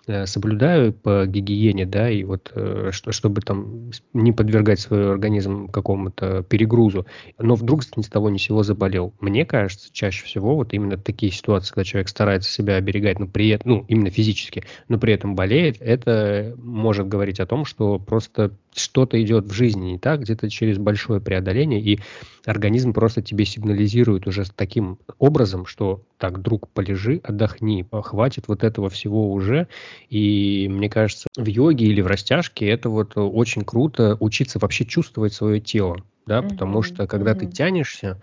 Э, 0.09 0.25
соблюдаю 0.25 0.95
по 0.95 1.27
гигиене, 1.27 1.85
да, 1.85 2.09
и 2.09 2.25
вот 2.25 2.51
э, 2.55 2.89
что, 2.93 3.13
чтобы 3.13 3.43
там 3.43 3.91
не 4.15 4.33
подвергать 4.33 4.81
свой 4.81 5.11
организм 5.11 5.69
какому-то 5.69 6.43
перегрузу, 6.45 7.07
но 7.39 7.55
вдруг 7.55 7.83
ни 7.95 8.03
с 8.03 8.09
того 8.09 8.31
ни 8.31 8.39
с 8.39 8.43
сего 8.43 8.63
заболел. 8.63 9.13
Мне 9.21 9.45
кажется, 9.45 9.91
чаще 9.93 10.25
всего 10.25 10.57
вот 10.57 10.73
именно 10.73 10.97
такие 10.97 11.31
ситуации, 11.31 11.75
когда 11.75 11.85
человек 11.85 12.09
старается 12.09 12.51
себя 12.51 12.77
оберегать, 12.77 13.19
но 13.19 13.27
при 13.27 13.51
этом, 13.51 13.71
ну, 13.71 13.85
именно 13.87 14.09
физически, 14.09 14.65
но 14.89 14.99
при 14.99 15.13
этом 15.13 15.35
болеет, 15.35 15.77
это 15.81 16.55
может 16.57 17.07
говорить 17.07 17.39
о 17.39 17.47
том, 17.47 17.67
что 17.67 17.99
просто 17.99 18.53
что-то 18.75 19.21
идет 19.23 19.47
в 19.47 19.53
жизни 19.53 19.93
не 19.93 19.99
так, 19.99 20.21
где-то 20.21 20.49
через 20.49 20.79
большое 20.79 21.21
преодоление, 21.21 21.81
и 21.81 22.01
организм 22.45 22.93
просто 22.93 23.23
тебе 23.23 23.45
сигнализирует 23.45 24.27
уже 24.27 24.45
таким 24.55 24.99
образом, 25.19 25.67
что 25.67 26.03
так, 26.19 26.41
друг, 26.41 26.69
полежи, 26.69 27.21
отдохни, 27.23 27.87
хватит 27.91 28.49
вот 28.49 28.65
этого 28.65 28.89
всего 28.89 29.33
уже. 29.33 29.69
И 30.09 30.69
мне 30.71 30.89
кажется, 30.89 31.29
в 31.37 31.47
йоге 31.47 31.87
или 31.87 32.01
в 32.01 32.07
растяжке 32.07 32.69
это 32.69 32.89
вот 32.89 33.13
очень 33.17 33.63
круто 33.63 34.17
учиться 34.21 34.59
вообще 34.59 34.85
чувствовать 34.85 35.33
свое 35.33 35.61
тело, 35.61 35.99
да, 36.27 36.39
mm-hmm. 36.39 36.49
потому 36.49 36.83
что 36.83 37.07
когда 37.07 37.33
mm-hmm. 37.33 37.39
ты 37.39 37.47
тянешься, 37.47 38.21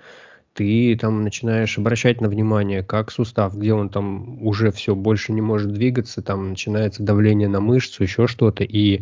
ты 0.56 0.98
там 1.00 1.24
начинаешь 1.24 1.78
обращать 1.78 2.22
на 2.22 2.30
внимание, 2.30 2.82
как 2.82 3.12
сустав, 3.12 3.58
где 3.58 3.74
он 3.74 3.90
там 3.90 4.42
уже 4.42 4.72
все 4.72 4.96
больше 4.96 5.34
не 5.34 5.42
может 5.42 5.74
двигаться, 5.74 6.22
там 6.22 6.50
начинается 6.50 7.04
давление 7.04 7.50
на 7.50 7.60
мышцу, 7.60 8.04
еще 8.04 8.26
что-то. 8.26 8.64
И 8.64 9.02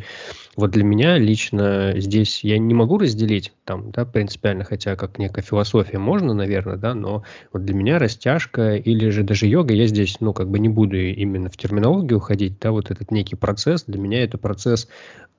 вот 0.56 0.72
для 0.72 0.84
меня 0.84 1.20
лично 1.20 1.94
здесь 1.96 2.44
я 2.44 2.58
не 2.58 2.74
могу 2.74 2.98
разделить 2.98 3.54
там, 3.66 3.92
да, 3.92 4.04
принципиально, 4.04 4.64
хотя 4.64 4.96
как 4.96 5.20
некая 5.20 5.44
философия 5.44 6.00
можно, 6.00 6.34
наверное, 6.34 6.78
да, 6.78 6.96
но 6.96 7.24
вот 7.54 7.64
для 7.66 7.76
меня 7.76 8.00
растяжка 8.00 8.76
или 8.76 9.10
же 9.10 9.22
даже 9.22 9.46
йога, 9.46 9.76
я 9.76 9.86
здесь, 9.86 10.18
ну, 10.22 10.34
как 10.34 10.50
бы 10.50 10.58
не 10.58 10.70
буду 10.70 10.98
именно 10.98 11.50
в 11.50 11.58
терминологию 11.58 12.18
уходить, 12.18 12.58
да, 12.60 12.72
вот 12.72 12.90
этот 12.90 13.12
некий 13.12 13.36
процесс, 13.36 13.84
для 13.86 14.00
меня 14.00 14.24
это 14.24 14.40
процесс 14.40 14.88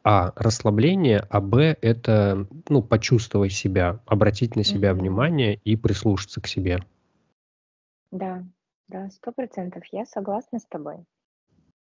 а. 0.06 0.32
Расслабление, 0.36 1.24
а 1.30 1.40
Б. 1.40 1.76
Это, 1.80 2.46
ну, 2.68 2.82
почувствовать 2.82 3.52
себя, 3.52 4.00
обратить 4.04 4.54
на 4.54 4.62
себя 4.62 4.90
mm-hmm. 4.90 4.94
внимание 4.94 5.60
и 5.64 5.76
прислушаться 5.76 6.03
к 6.12 6.46
себе. 6.46 6.80
Да, 8.10 8.44
да, 8.88 9.10
сто 9.10 9.32
процентов. 9.32 9.82
Я 9.90 10.06
согласна 10.06 10.58
с 10.58 10.66
тобой. 10.66 11.04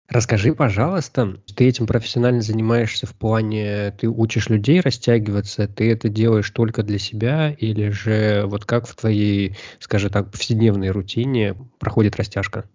Расскажи, 0.07 0.53
пожалуйста, 0.53 1.41
ты 1.55 1.67
этим 1.67 1.87
профессионально 1.87 2.41
занимаешься 2.41 3.07
в 3.07 3.15
плане, 3.15 3.91
ты 3.91 4.07
учишь 4.07 4.49
людей 4.49 4.79
растягиваться, 4.79 5.67
ты 5.67 5.91
это 5.91 6.09
делаешь 6.09 6.51
только 6.51 6.83
для 6.83 6.99
себя, 6.99 7.51
или 7.51 7.89
же 7.89 8.43
вот 8.45 8.65
как 8.65 8.87
в 8.87 8.95
твоей, 8.95 9.57
скажем 9.79 10.11
так, 10.11 10.31
повседневной 10.31 10.91
рутине 10.91 11.55
проходит 11.79 12.17
растяжка? 12.17 12.69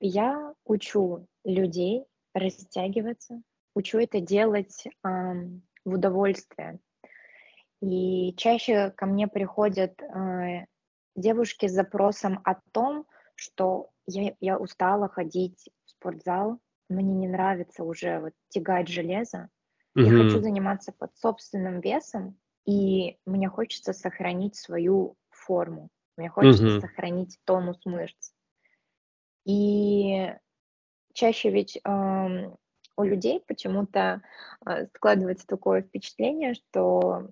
Я 0.00 0.54
учу 0.64 1.26
людей 1.44 2.04
растягиваться, 2.34 3.42
учу 3.74 3.98
это 3.98 4.20
делать 4.20 4.86
э, 4.86 4.88
в 5.84 5.92
удовольствие. 5.92 6.80
И 7.82 8.34
чаще 8.36 8.90
ко 8.90 9.06
мне 9.06 9.28
приходят 9.28 10.00
э, 10.00 10.66
девушки 11.14 11.66
с 11.66 11.72
запросом 11.72 12.40
о 12.44 12.56
том, 12.72 13.06
что 13.34 13.90
я, 14.06 14.34
я 14.40 14.58
устала 14.58 15.08
ходить 15.08 15.68
в 15.84 15.90
спортзал, 15.90 16.58
мне 16.88 17.12
не 17.12 17.28
нравится 17.28 17.84
уже 17.84 18.20
вот 18.20 18.32
тягать 18.48 18.88
железо, 18.88 19.48
mm-hmm. 19.96 20.02
я 20.02 20.24
хочу 20.24 20.40
заниматься 20.40 20.92
под 20.92 21.16
собственным 21.18 21.80
весом, 21.80 22.38
и 22.64 23.18
мне 23.26 23.48
хочется 23.48 23.92
сохранить 23.92 24.56
свою 24.56 25.16
форму, 25.30 25.90
мне 26.16 26.30
хочется 26.30 26.66
mm-hmm. 26.66 26.80
сохранить 26.80 27.38
тонус 27.44 27.78
мышц. 27.84 28.32
И 29.44 30.34
чаще 31.12 31.50
ведь 31.50 31.76
э, 31.76 32.50
у 32.96 33.02
людей 33.02 33.42
почему-то 33.46 34.22
а, 34.64 34.86
складывается 34.94 35.46
такое 35.46 35.82
впечатление, 35.82 36.54
что 36.54 37.28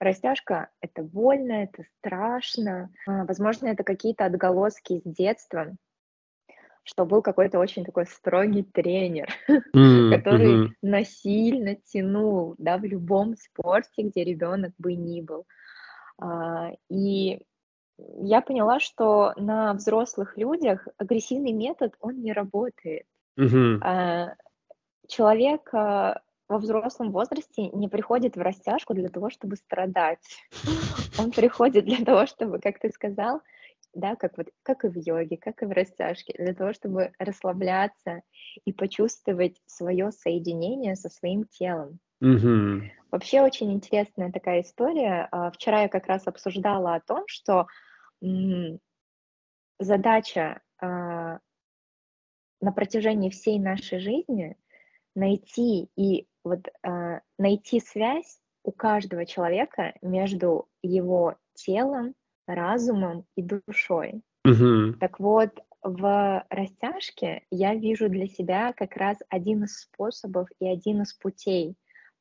растяжка— 0.00 0.70
это 0.80 1.02
больно, 1.02 1.52
это 1.52 1.84
страшно. 1.98 2.90
А, 3.06 3.24
возможно, 3.24 3.68
это 3.68 3.84
какие-то 3.84 4.24
отголоски 4.24 4.94
из 4.94 5.02
детства, 5.04 5.76
что 6.82 7.06
был 7.06 7.22
какой-то 7.22 7.58
очень 7.58 7.84
такой 7.84 8.06
строгий 8.06 8.64
тренер, 8.64 9.28
mm-hmm. 9.48 10.10
который 10.10 10.76
насильно 10.82 11.76
тянул, 11.76 12.56
да, 12.58 12.78
в 12.78 12.84
любом 12.84 13.36
спорте, 13.36 14.02
где 14.02 14.24
ребенок 14.24 14.72
бы 14.78 14.94
ни 14.94 15.20
был. 15.20 15.46
А, 16.18 16.72
и 16.88 17.42
я 17.96 18.40
поняла, 18.40 18.80
что 18.80 19.34
на 19.36 19.74
взрослых 19.74 20.36
людях 20.36 20.88
агрессивный 20.96 21.52
метод, 21.52 21.94
он 22.00 22.20
не 22.20 22.32
работает. 22.32 23.04
Mm-hmm 23.38 24.34
человек 25.10 25.70
во 26.50 26.58
взрослом 26.58 27.12
возрасте 27.12 27.68
не 27.68 27.88
приходит 27.88 28.36
в 28.36 28.40
растяжку 28.40 28.92
для 28.92 29.08
того, 29.08 29.30
чтобы 29.30 29.56
страдать. 29.56 30.18
Он 31.18 31.30
приходит 31.30 31.84
для 31.84 32.04
того, 32.04 32.26
чтобы, 32.26 32.58
как 32.58 32.80
ты 32.80 32.90
сказал, 32.90 33.40
да, 33.94 34.16
как 34.16 34.36
вот 34.36 34.48
как 34.62 34.84
и 34.84 34.88
в 34.88 34.96
йоге, 34.96 35.36
как 35.36 35.62
и 35.62 35.66
в 35.66 35.70
растяжке, 35.70 36.34
для 36.36 36.52
того, 36.54 36.72
чтобы 36.72 37.12
расслабляться 37.18 38.22
и 38.64 38.72
почувствовать 38.72 39.60
свое 39.66 40.10
соединение 40.10 40.96
со 40.96 41.08
своим 41.08 41.44
телом. 41.44 42.00
Угу. 42.20 42.82
Вообще 43.12 43.42
очень 43.42 43.72
интересная 43.72 44.30
такая 44.32 44.62
история. 44.62 45.28
А, 45.30 45.50
вчера 45.52 45.82
я 45.82 45.88
как 45.88 46.06
раз 46.06 46.26
обсуждала 46.26 46.96
о 46.96 47.00
том, 47.00 47.24
что 47.26 47.66
задача 49.78 50.60
а, 50.78 51.38
на 52.60 52.72
протяжении 52.72 53.30
всей 53.30 53.58
нашей 53.58 54.00
жизни 54.00 54.56
найти 55.14 55.88
и 55.96 56.26
вот 56.44 56.68
а, 56.82 57.20
найти 57.38 57.80
связь 57.80 58.40
у 58.62 58.72
каждого 58.72 59.26
человека 59.26 59.94
между 60.02 60.68
его 60.82 61.36
телом, 61.54 62.14
разумом 62.46 63.24
и 63.36 63.42
душой. 63.42 64.22
Угу. 64.44 64.94
Так 64.98 65.20
вот, 65.20 65.50
в 65.82 66.44
растяжке 66.50 67.42
я 67.50 67.74
вижу 67.74 68.08
для 68.08 68.26
себя 68.26 68.72
как 68.74 68.96
раз 68.96 69.16
один 69.28 69.64
из 69.64 69.78
способов 69.78 70.48
и 70.60 70.68
один 70.68 71.02
из 71.02 71.14
путей 71.14 71.76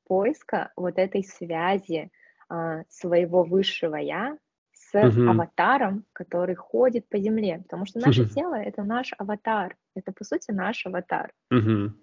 поиска 0.05 0.71
вот 0.75 0.97
этой 0.97 1.23
связи 1.23 2.09
а, 2.47 2.83
своего 2.89 3.43
высшего 3.43 3.95
я 3.97 4.37
с 4.71 4.93
Мгм. 4.93 5.29
аватаром, 5.29 6.05
который 6.13 6.55
ходит 6.55 7.07
по 7.09 7.19
земле, 7.19 7.59
потому 7.59 7.85
что 7.85 7.99
наше 7.99 8.21
Мгм. 8.21 8.29
тело 8.35 8.55
это 8.55 8.83
наш 8.83 9.13
аватар, 9.17 9.77
это 9.95 10.11
по 10.11 10.23
сути 10.23 10.51
наш 10.51 10.85
аватар. 10.85 11.31
Мгм. 11.51 11.99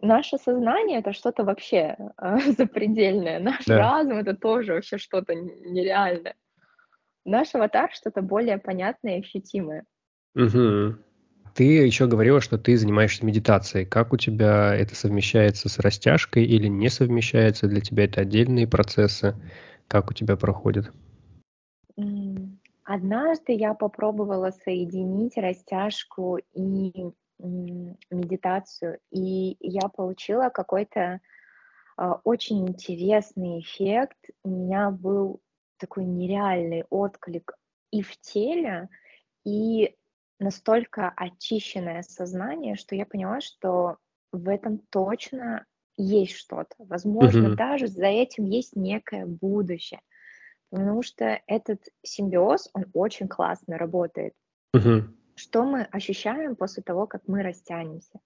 Наше 0.00 0.38
сознание 0.38 1.00
это 1.00 1.12
что-то 1.12 1.44
вообще 1.44 1.96
а, 2.16 2.38
запредельное, 2.58 3.40
наш 3.40 3.66
Да. 3.66 3.78
разум 3.78 4.18
это 4.18 4.34
тоже 4.36 4.74
вообще 4.74 4.98
что-то 4.98 5.34
нереальное. 5.34 6.36
Наш 7.24 7.54
аватар 7.54 7.90
что-то 7.92 8.22
более 8.22 8.58
понятное 8.58 9.16
и 9.16 9.20
ощутимое. 9.20 9.84
Мгм. 10.34 11.02
Ты 11.54 11.64
еще 11.64 12.06
говорила, 12.06 12.40
что 12.40 12.56
ты 12.58 12.76
занимаешься 12.76 13.26
медитацией. 13.26 13.84
Как 13.84 14.12
у 14.12 14.16
тебя 14.16 14.74
это 14.74 14.94
совмещается 14.94 15.68
с 15.68 15.80
растяжкой 15.80 16.44
или 16.44 16.68
не 16.68 16.88
совмещается? 16.88 17.66
Для 17.66 17.80
тебя 17.80 18.04
это 18.04 18.20
отдельные 18.20 18.68
процессы? 18.68 19.34
Как 19.88 20.10
у 20.10 20.14
тебя 20.14 20.36
проходит? 20.36 20.92
Однажды 22.84 23.52
я 23.52 23.74
попробовала 23.74 24.50
соединить 24.50 25.36
растяжку 25.36 26.38
и 26.54 26.92
медитацию, 27.38 28.98
и 29.10 29.56
я 29.60 29.88
получила 29.88 30.48
какой-то 30.50 31.20
а, 31.96 32.20
очень 32.24 32.68
интересный 32.68 33.60
эффект. 33.60 34.18
У 34.44 34.50
меня 34.50 34.90
был 34.90 35.40
такой 35.78 36.04
нереальный 36.04 36.84
отклик 36.90 37.52
и 37.90 38.02
в 38.02 38.18
теле, 38.20 38.88
и 39.44 39.96
настолько 40.38 41.10
очищенное 41.16 42.02
сознание, 42.02 42.76
что 42.76 42.94
я 42.94 43.06
поняла, 43.06 43.40
что 43.40 43.98
в 44.32 44.48
этом 44.48 44.80
точно 44.90 45.66
есть 45.96 46.34
что-то. 46.36 46.76
Возможно, 46.78 47.48
Мгм. 47.48 47.56
даже 47.56 47.88
за 47.88 48.06
этим 48.06 48.44
есть 48.46 48.76
некое 48.76 49.26
будущее. 49.26 50.00
Потому 50.70 51.02
что 51.02 51.40
этот 51.46 51.84
симбиоз, 52.02 52.70
он 52.74 52.86
очень 52.94 53.28
классно 53.28 53.78
работает. 53.78 54.34
Мгм. 54.74 55.17
Что 55.38 55.64
мы 55.64 55.82
ощущаем 55.82 56.56
после 56.56 56.82
того, 56.82 57.06
как 57.06 57.22
мы 57.28 57.42
растянемся? 57.42 58.18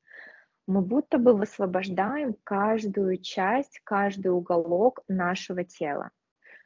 Мы 0.66 0.80
будто 0.80 1.18
бы 1.18 1.34
высвобождаем 1.34 2.34
каждую 2.42 3.18
часть, 3.18 3.80
каждый 3.84 4.28
уголок 4.28 5.00
нашего 5.08 5.62
тела. 5.62 6.10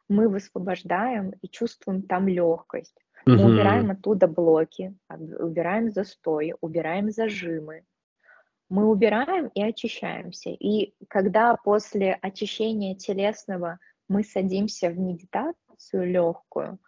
Мы 0.08 0.28
высвобождаем 0.28 1.30
и 1.42 1.48
чувствуем 1.48 2.02
там 2.02 2.28
легкость. 2.28 2.96
Мы 3.26 3.34
Мгм. 3.34 3.44
убираем 3.46 3.90
оттуда 3.90 4.28
блоки, 4.28 4.96
убираем 5.08 5.90
застои, 5.90 6.54
убираем 6.60 7.10
зажимы. 7.10 7.82
Мы 8.68 8.88
убираем 8.88 9.48
и 9.48 9.62
очищаемся. 9.62 10.50
И 10.50 10.94
когда 11.08 11.56
после 11.56 12.14
очищения 12.22 12.94
телесного 12.94 13.80
мы 14.08 14.22
садимся 14.22 14.90
в 14.90 14.98
медитацию 14.98 16.08
легкую, 16.08 16.78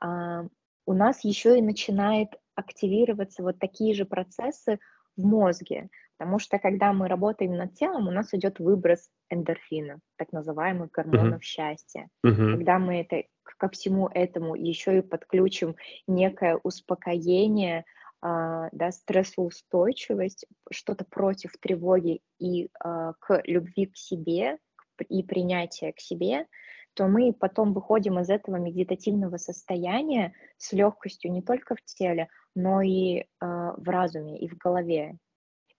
а, 0.00 0.46
у 0.86 0.94
нас 0.94 1.24
еще 1.24 1.58
и 1.58 1.62
начинает 1.62 2.30
активироваться 2.54 3.42
вот 3.42 3.58
такие 3.58 3.94
же 3.94 4.04
процессы 4.04 4.78
в 5.16 5.24
мозге. 5.24 5.88
Потому 6.18 6.38
что 6.38 6.58
когда 6.58 6.92
мы 6.92 7.08
работаем 7.08 7.56
над 7.56 7.74
телом, 7.74 8.06
у 8.06 8.10
нас 8.12 8.32
идет 8.32 8.60
выброс 8.60 9.10
эндорфинов, 9.28 9.98
так 10.16 10.32
называемых 10.32 10.90
гормонов 10.90 11.42
счастья. 11.42 12.08
Мгм. 12.22 12.56
Когда 12.56 12.78
мы 12.78 13.00
это, 13.00 13.24
ко 13.42 13.68
всему 13.68 14.08
этому 14.08 14.54
еще 14.54 14.98
и 14.98 15.02
подключим 15.02 15.74
некое 16.06 16.60
успокоение, 16.62 17.84
а, 18.20 18.68
да, 18.70 18.92
стрессоустойчивость, 18.92 20.46
что-то 20.70 21.04
против 21.04 21.52
тревоги 21.60 22.20
и 22.38 22.68
а, 22.78 23.14
к 23.18 23.42
любви 23.44 23.86
к 23.86 23.96
себе 23.96 24.58
и 25.08 25.24
принятия 25.24 25.92
к 25.92 25.98
себе, 25.98 26.46
то 26.94 27.08
мы 27.08 27.32
потом 27.32 27.72
выходим 27.72 28.20
из 28.20 28.30
этого 28.30 28.56
медитативного 28.56 29.38
состояния 29.38 30.34
с 30.56 30.72
легкостью 30.72 31.32
не 31.32 31.42
только 31.42 31.74
в 31.74 31.82
теле, 31.82 32.28
но 32.54 32.82
и 32.82 33.24
а, 33.40 33.74
в 33.76 33.88
разуме 33.88 34.38
и 34.38 34.48
в 34.48 34.56
голове. 34.56 35.16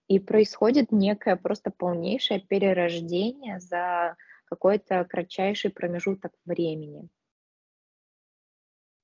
И 0.08 0.18
происходит 0.18 0.92
некое 0.92 1.36
просто 1.36 1.70
полнейшее 1.70 2.40
перерождение 2.40 3.58
за 3.60 4.16
какой-то 4.44 5.04
кратчайший 5.04 5.70
промежуток 5.70 6.32
времени. 6.44 7.08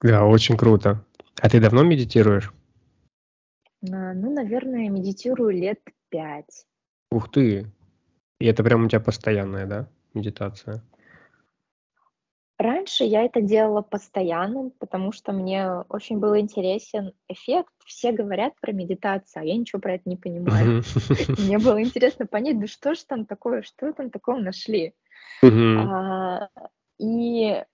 Да, 0.02 0.24
очень 0.24 0.56
круто. 0.56 1.04
А 1.40 1.48
ты 1.48 1.60
давно 1.60 1.82
медитируешь? 1.82 2.52
А, 3.82 4.12
Ну, 4.14 4.32
наверное, 4.32 4.88
медитирую 4.88 5.50
лет 5.50 5.80
пять. 6.10 6.66
Ух 7.10 7.30
ты. 7.30 7.66
И 8.38 8.46
это 8.46 8.62
прям 8.62 8.84
у 8.84 8.88
тебя 8.88 9.00
постоянная, 9.00 9.66
да, 9.66 9.88
медитация? 10.14 10.82
Раньше 12.60 13.04
я 13.04 13.22
это 13.24 13.40
делала 13.40 13.80
постоянно, 13.80 14.70
потому 14.78 15.12
что 15.12 15.32
мне 15.32 15.66
очень 15.88 16.18
был 16.18 16.36
интересен 16.36 17.14
эффект. 17.26 17.72
Все 17.86 18.12
говорят 18.12 18.52
про 18.60 18.72
медитацию, 18.72 19.40
а 19.40 19.44
я 19.46 19.56
ничего 19.56 19.80
про 19.80 19.94
это 19.94 20.02
не 20.04 20.16
понимаю. 20.16 20.82
Мне 21.38 21.56
было 21.58 21.82
интересно 21.82 22.26
понять, 22.26 22.60
да 22.60 22.66
что 22.66 22.94
же 22.94 23.02
там 23.06 23.24
такое, 23.24 23.62
что 23.62 23.94
там 23.94 24.10
такого 24.10 24.36
нашли. 24.36 24.92
А, 25.42 26.50
И 26.98 27.64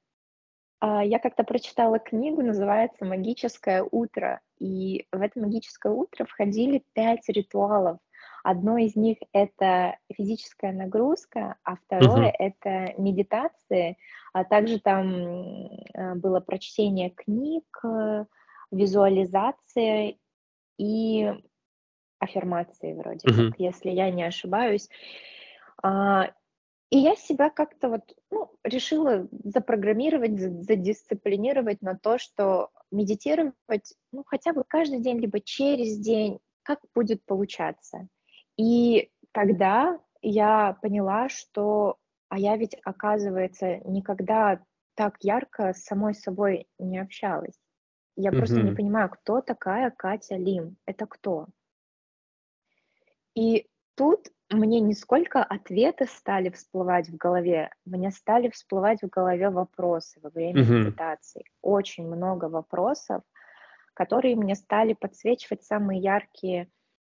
а, 0.79 1.05
я 1.05 1.18
как-то 1.18 1.42
прочитала 1.42 1.99
книгу, 1.99 2.42
называется 2.42 3.05
«Магическое 3.05 3.85
утро». 3.90 4.40
И 4.61 5.09
в 5.11 5.20
это 5.20 5.40
магическое 5.40 5.92
утро 5.92 6.27
входили 6.27 6.85
пять 6.92 7.29
ритуалов. 7.29 7.99
Одно 8.46 8.79
из 8.79 8.94
них— 8.94 9.18
это 9.33 9.99
физическая 10.14 10.72
нагрузка, 10.72 11.57
а 11.64 11.75
второе 11.75 12.33
это 12.38 12.94
медитации, 12.96 13.99
а 14.37 14.44
также 14.44 14.79
там 14.79 15.14
э, 15.14 16.14
было 16.16 16.40
прочтение 16.40 17.09
книг, 17.09 17.64
э, 17.83 18.27
визуализация 18.70 20.16
и 20.77 21.33
аффирмации 22.18 22.92
вроде 22.92 23.27
Мгм. 23.31 23.53
как, 23.53 23.61
если 23.61 23.88
я 23.88 24.11
не 24.11 24.25
ошибаюсь. 24.25 24.90
А, 25.83 26.35
и 26.90 26.99
я 26.99 27.16
себя 27.16 27.49
как-то 27.49 27.88
вот, 27.88 28.03
ну, 28.31 28.53
решила 28.62 29.27
запрограммировать, 29.42 30.38
за- 30.38 30.61
задисциплинировать 30.61 31.81
на 31.81 31.96
то, 31.96 32.18
что 32.18 32.68
медитировать, 32.90 33.94
ну, 34.12 34.22
хотя 34.27 34.53
бы 34.53 34.64
каждый 34.68 35.01
день, 35.01 35.18
либо 35.18 35.40
через 35.40 35.99
день, 35.99 36.40
как 36.62 36.81
будет 36.94 37.25
получаться. 37.25 38.07
И 38.59 39.11
тогда 39.33 39.99
я 40.20 40.77
поняла, 40.83 41.31
что, 41.31 41.96
а 42.29 42.39
я 42.39 42.57
ведь, 42.57 42.77
оказывается, 42.85 43.79
никогда 43.85 44.61
так 44.95 45.17
ярко 45.21 45.73
с 45.73 45.85
самой 45.85 46.15
собой 46.15 46.69
не 46.79 46.99
общалась. 46.99 47.59
Я 48.17 48.33
просто 48.33 48.62
не 48.62 48.73
понимаю, 48.73 49.11
кто 49.11 49.41
такая 49.43 49.91
Катя 49.91 50.37
Лим, 50.37 50.77
это 50.87 51.07
кто? 51.07 51.49
И 53.35 53.69
тут 53.95 54.29
мне 54.51 54.81
не 54.81 54.95
сколько 54.95 55.43
ответы 55.43 56.07
стали 56.07 56.51
всплывать 56.51 57.09
в 57.09 57.17
голове, 57.17 57.71
мне 57.85 58.11
стали 58.11 58.49
всплывать 58.49 59.03
в 59.03 59.09
голове 59.09 59.51
вопросы 59.51 60.21
во 60.23 60.31
время 60.31 60.62
Мгм. 60.62 60.81
медитации. 60.81 61.45
Очень 61.62 62.07
много 62.07 62.47
вопросов, 62.47 63.23
которые 63.95 64.37
мне 64.37 64.55
стали 64.55 64.95
подсвечивать 64.95 65.65
самые 65.65 66.01
яркие 66.01 66.71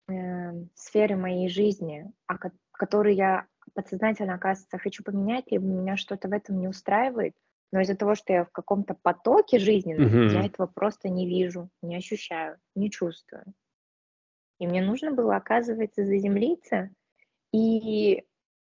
э, 0.09 0.13
сферы 0.75 1.17
моей 1.17 1.49
жизни, 1.49 2.13
а 2.27 2.39
ко- 2.39 2.53
которые 2.73 3.17
я 3.17 3.47
подсознательно, 3.75 4.35
оказывается, 4.35 4.79
хочу 4.79 5.03
поменять, 5.05 5.51
либо 5.51 5.65
меня 5.65 5.97
что-то 5.97 6.29
в 6.29 6.33
этом 6.33 6.59
не 6.61 6.69
устраивает, 6.69 7.35
но 7.73 7.81
из-за 7.81 7.97
того, 7.97 8.15
что 8.15 8.33
я 8.33 8.45
в 8.45 8.51
каком-то 8.51 8.95
потоке 8.95 9.59
жизненном, 9.59 10.19
я 10.27 10.45
Мгм. 10.45 10.47
этого 10.47 10.67
просто 10.67 11.09
не 11.09 11.27
вижу, 11.27 11.71
не 11.83 11.97
ощущаю, 11.97 12.59
не 12.75 12.91
чувствую. 12.91 13.45
И 14.59 14.67
мне 14.67 14.83
нужно 14.83 15.11
было, 15.13 15.37
оказывается, 15.37 16.05
заземлиться 16.05 16.91
и 17.53 18.25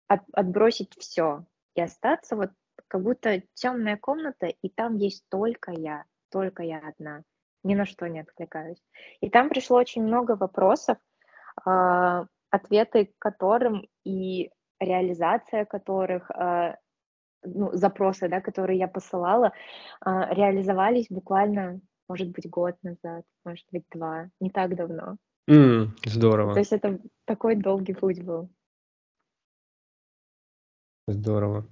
от- 0.07 0.25
отбросить 0.33 0.93
все 0.97 1.45
и 1.75 1.81
остаться 1.81 2.35
вот 2.35 2.51
как 2.87 3.03
будто 3.03 3.41
темная 3.53 3.97
комната, 3.97 4.47
и 4.47 4.69
там 4.69 4.95
есть 4.97 5.25
только 5.29 5.71
я, 5.71 6.05
только 6.31 6.63
я 6.63 6.79
одна, 6.79 7.23
ни 7.63 7.75
на 7.75 7.85
что 7.85 8.07
не 8.07 8.19
откликаюсь. 8.21 8.83
И 9.21 9.29
там 9.29 9.49
пришло 9.49 9.77
очень 9.77 10.03
много 10.03 10.35
вопросов, 10.35 10.97
а, 11.65 12.27
ответы 12.49 13.05
к 13.05 13.19
которым 13.19 13.87
и 14.05 14.51
реализация 14.79 15.65
которых, 15.65 16.29
э, 16.31 16.75
ну, 17.43 17.71
запросы, 17.73 18.27
да, 18.29 18.41
которые 18.41 18.79
я 18.79 18.87
посылала, 18.87 19.51
э, 20.05 20.09
реализовались 20.31 21.07
буквально, 21.09 21.79
может 22.09 22.29
быть, 22.29 22.49
год 22.49 22.75
назад, 22.83 23.23
может 23.45 23.65
быть, 23.71 23.85
два, 23.91 24.29
не 24.39 24.49
так 24.49 24.75
давно. 24.75 25.17
Mm, 25.49 25.89
здорово. 26.05 26.53
То 26.53 26.59
есть 26.59 26.73
это 26.73 26.99
такой 27.25 27.55
долгий 27.55 27.93
путь 27.93 28.23
был. 28.23 28.49
Здорово. 31.07 31.65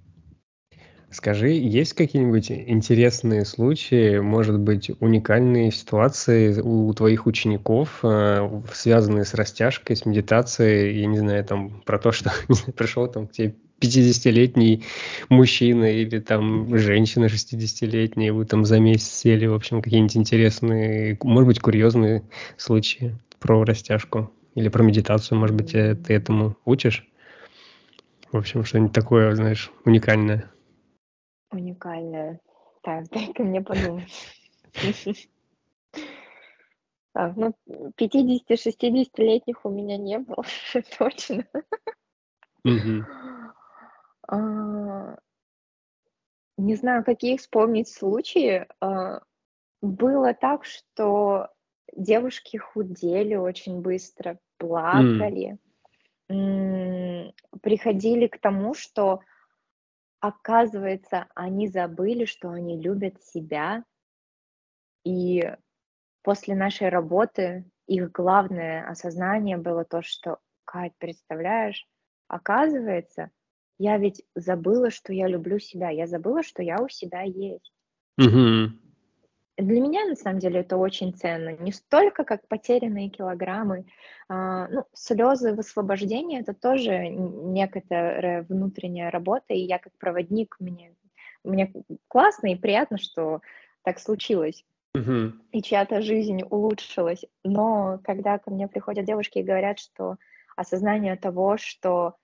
Скажи, 1.13 1.49
есть 1.49 1.93
какие-нибудь 1.93 2.49
интересные 2.49 3.45
случаи, 3.45 4.17
может 4.17 4.59
быть, 4.59 4.89
уникальные 4.99 5.71
ситуации 5.71 6.59
у 6.59 6.91
твоих 6.93 7.27
учеников, 7.27 7.99
э, 8.01 8.61
связанные 8.73 9.23
с 9.23 9.35
растяжкой, 9.35 9.95
с 9.95 10.07
медитацией, 10.07 11.01
я 11.01 11.05
не 11.05 11.19
знаю, 11.19 11.45
там, 11.45 11.83
про 11.85 11.99
то, 11.99 12.11
что 12.11 12.33
пришел 12.75 13.07
там 13.07 13.27
к 13.27 13.31
тебе 13.31 13.53
50-летний 13.79 14.85
мужчина 15.29 15.85
или 15.85 16.17
там 16.17 16.75
женщина 16.79 17.25
60-летняя, 17.25 18.33
вы 18.33 18.45
там 18.45 18.65
за 18.65 18.79
месяц 18.79 19.11
сели, 19.11 19.45
в 19.45 19.53
общем, 19.53 19.83
какие-нибудь 19.83 20.17
интересные, 20.17 21.19
может 21.21 21.47
быть, 21.47 21.59
курьезные 21.59 22.23
случаи 22.57 23.15
про 23.39 23.63
растяжку 23.63 24.31
или 24.55 24.67
про 24.67 24.81
медитацию, 24.81 25.37
может 25.37 25.55
быть, 25.55 25.73
ты 25.73 26.13
этому 26.13 26.57
учишь? 26.65 27.07
В 28.31 28.37
общем, 28.37 28.65
что-нибудь 28.65 28.93
такое, 28.93 29.35
знаешь, 29.35 29.69
уникальное. 29.85 30.49
Уникальное. 31.53 32.39
Так, 32.81 33.05
дай-ка 33.11 33.43
мне 33.43 33.61
подумать. 33.61 34.11
Так, 37.13 37.35
ну, 37.37 37.53
50-60-летних 37.97 39.63
у 39.63 39.69
меня 39.69 39.97
не 39.97 40.19
было, 40.19 40.43
точно. 40.97 41.45
А, 44.27 45.17
не 46.57 46.75
знаю, 46.75 47.03
какие 47.03 47.37
вспомнить 47.37 47.89
случаи. 47.89 48.65
А, 48.79 49.21
было 49.81 50.33
так, 50.33 50.65
что 50.65 51.49
девушки 51.95 52.57
худели 52.57 53.35
очень 53.35 53.81
быстро, 53.81 54.39
плакали, 54.57 55.59
приходили 57.61 58.27
к 58.27 58.39
тому, 58.39 58.73
что 58.73 59.19
Оказывается, 60.23 61.27
они 61.35 61.67
забыли, 61.67 62.23
что 62.23 62.49
они 62.49 62.81
любят 62.81 63.21
себя, 63.21 63.83
и 65.03 65.43
после 66.21 66.55
нашей 66.55 66.87
работы 66.87 67.65
их 67.87 68.09
главное 68.13 68.87
осознание 68.87 69.57
было 69.57 69.83
то, 69.83 70.01
что, 70.01 70.37
Кать, 70.63 70.93
представляешь, 70.97 71.85
оказывается, 72.29 73.31
я 73.77 73.97
ведь 73.97 74.23
забыла, 74.33 74.91
что 74.91 75.11
я 75.11 75.27
люблю 75.27 75.59
себя, 75.59 75.89
я 75.89 76.07
забыла, 76.07 76.41
что 76.41 76.63
я 76.63 76.81
у 76.81 76.87
себя 76.87 77.23
есть. 77.23 77.73
Угу. 78.17 78.79
Для 79.57 79.81
меня, 79.81 80.05
на 80.05 80.15
самом 80.15 80.39
деле, 80.39 80.61
это 80.61 80.77
очень 80.77 81.13
ценно. 81.13 81.55
Не 81.57 81.71
столько, 81.71 82.23
как 82.23 82.47
потерянные 82.47 83.09
килограммы. 83.09 83.85
А, 84.27 84.67
ну, 84.67 84.85
слезы 84.93 85.53
высвобождения– 85.53 86.39
это 86.41 86.53
тоже 86.53 87.07
некоторая 87.09 88.43
внутренняя 88.43 89.11
работа, 89.11 89.53
и 89.53 89.59
я 89.59 89.77
как 89.77 89.93
проводник, 89.99 90.55
мне, 90.59 90.95
мне 91.43 91.71
классно 92.07 92.47
и 92.47 92.55
приятно, 92.55 92.97
что 92.97 93.41
так 93.83 93.99
случилось. 93.99 94.65
Uh-huh. 94.95 95.33
И 95.51 95.61
чья-то 95.61 96.01
жизнь 96.01 96.41
улучшилась. 96.49 97.25
Но 97.43 97.99
когда 98.03 98.39
ко 98.39 98.49
мне 98.49 98.67
приходят 98.67 99.05
девушки 99.05 99.39
и 99.39 99.43
говорят, 99.43 99.79
что 99.79 100.17
осознание 100.55 101.15
того, 101.15 101.57
что 101.57 102.15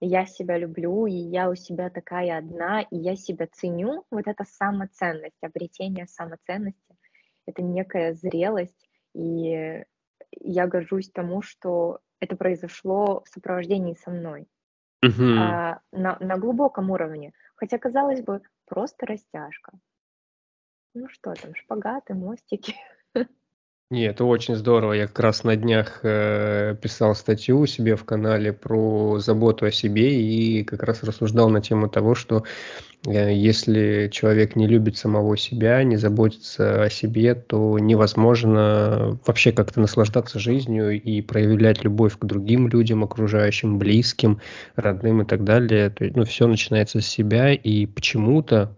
я 0.00 0.26
себя 0.26 0.58
люблю, 0.58 1.06
и 1.06 1.12
я 1.12 1.48
у 1.48 1.54
себя 1.54 1.90
такая 1.90 2.38
одна, 2.38 2.82
и 2.82 2.96
я 2.96 3.16
себя 3.16 3.46
ценю, 3.46 4.04
вот 4.10 4.26
эта 4.26 4.44
самоценность, 4.44 5.42
обретение 5.42 6.06
самоценности, 6.06 6.96
это 7.46 7.62
некая 7.62 8.12
зрелость, 8.12 8.88
и 9.14 9.84
я 10.40 10.66
горжусь 10.66 11.10
тому, 11.10 11.42
что 11.42 12.00
это 12.20 12.36
произошло 12.36 13.22
в 13.24 13.28
сопровождении 13.28 13.94
со 13.94 14.10
мной 14.10 14.46
uh-huh. 15.04 15.38
а, 15.38 15.80
на, 15.92 16.18
на 16.20 16.38
глубоком 16.38 16.90
уровне. 16.90 17.32
Хотя, 17.54 17.78
казалось 17.78 18.22
бы, 18.22 18.42
просто 18.66 19.06
растяжка. 19.06 19.72
Ну 20.94 21.08
что 21.08 21.34
там, 21.34 21.54
шпагаты, 21.54 22.14
мостики. 22.14 22.74
Нет, 23.88 24.16
это 24.16 24.24
очень 24.24 24.56
здорово. 24.56 24.94
Я 24.94 25.06
как 25.06 25.20
раз 25.20 25.44
на 25.44 25.54
днях 25.54 26.00
э, 26.02 26.74
писал 26.82 27.14
статью 27.14 27.60
у 27.60 27.66
себе 27.66 27.94
в 27.94 28.04
канале 28.04 28.52
про 28.52 29.20
заботу 29.20 29.64
о 29.64 29.70
себе 29.70 30.20
и 30.20 30.64
как 30.64 30.82
раз 30.82 31.04
рассуждал 31.04 31.50
на 31.50 31.60
тему 31.60 31.88
того, 31.88 32.16
что 32.16 32.42
э, 33.06 33.32
если 33.32 34.08
человек 34.12 34.56
не 34.56 34.66
любит 34.66 34.96
самого 34.96 35.36
себя, 35.36 35.84
не 35.84 35.94
заботится 35.94 36.82
о 36.82 36.90
себе, 36.90 37.36
то 37.36 37.78
невозможно 37.78 39.20
вообще 39.24 39.52
как-то 39.52 39.78
наслаждаться 39.80 40.40
жизнью 40.40 41.00
и 41.00 41.22
проявлять 41.22 41.84
любовь 41.84 42.18
к 42.18 42.24
другим 42.24 42.66
людям, 42.66 43.04
окружающим, 43.04 43.78
близким, 43.78 44.40
родным 44.74 45.22
и 45.22 45.24
так 45.24 45.44
далее. 45.44 45.90
То 45.90 46.02
есть, 46.02 46.16
ну, 46.16 46.24
все 46.24 46.48
начинается 46.48 47.00
с 47.00 47.06
себя, 47.06 47.52
и 47.54 47.86
почему-то 47.86 48.76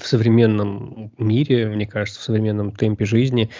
в 0.00 0.06
современном 0.06 1.12
мире, 1.18 1.68
мне 1.68 1.86
кажется, 1.86 2.20
в 2.20 2.24
современном 2.24 2.72
темпе 2.72 3.04
жизни, 3.04 3.50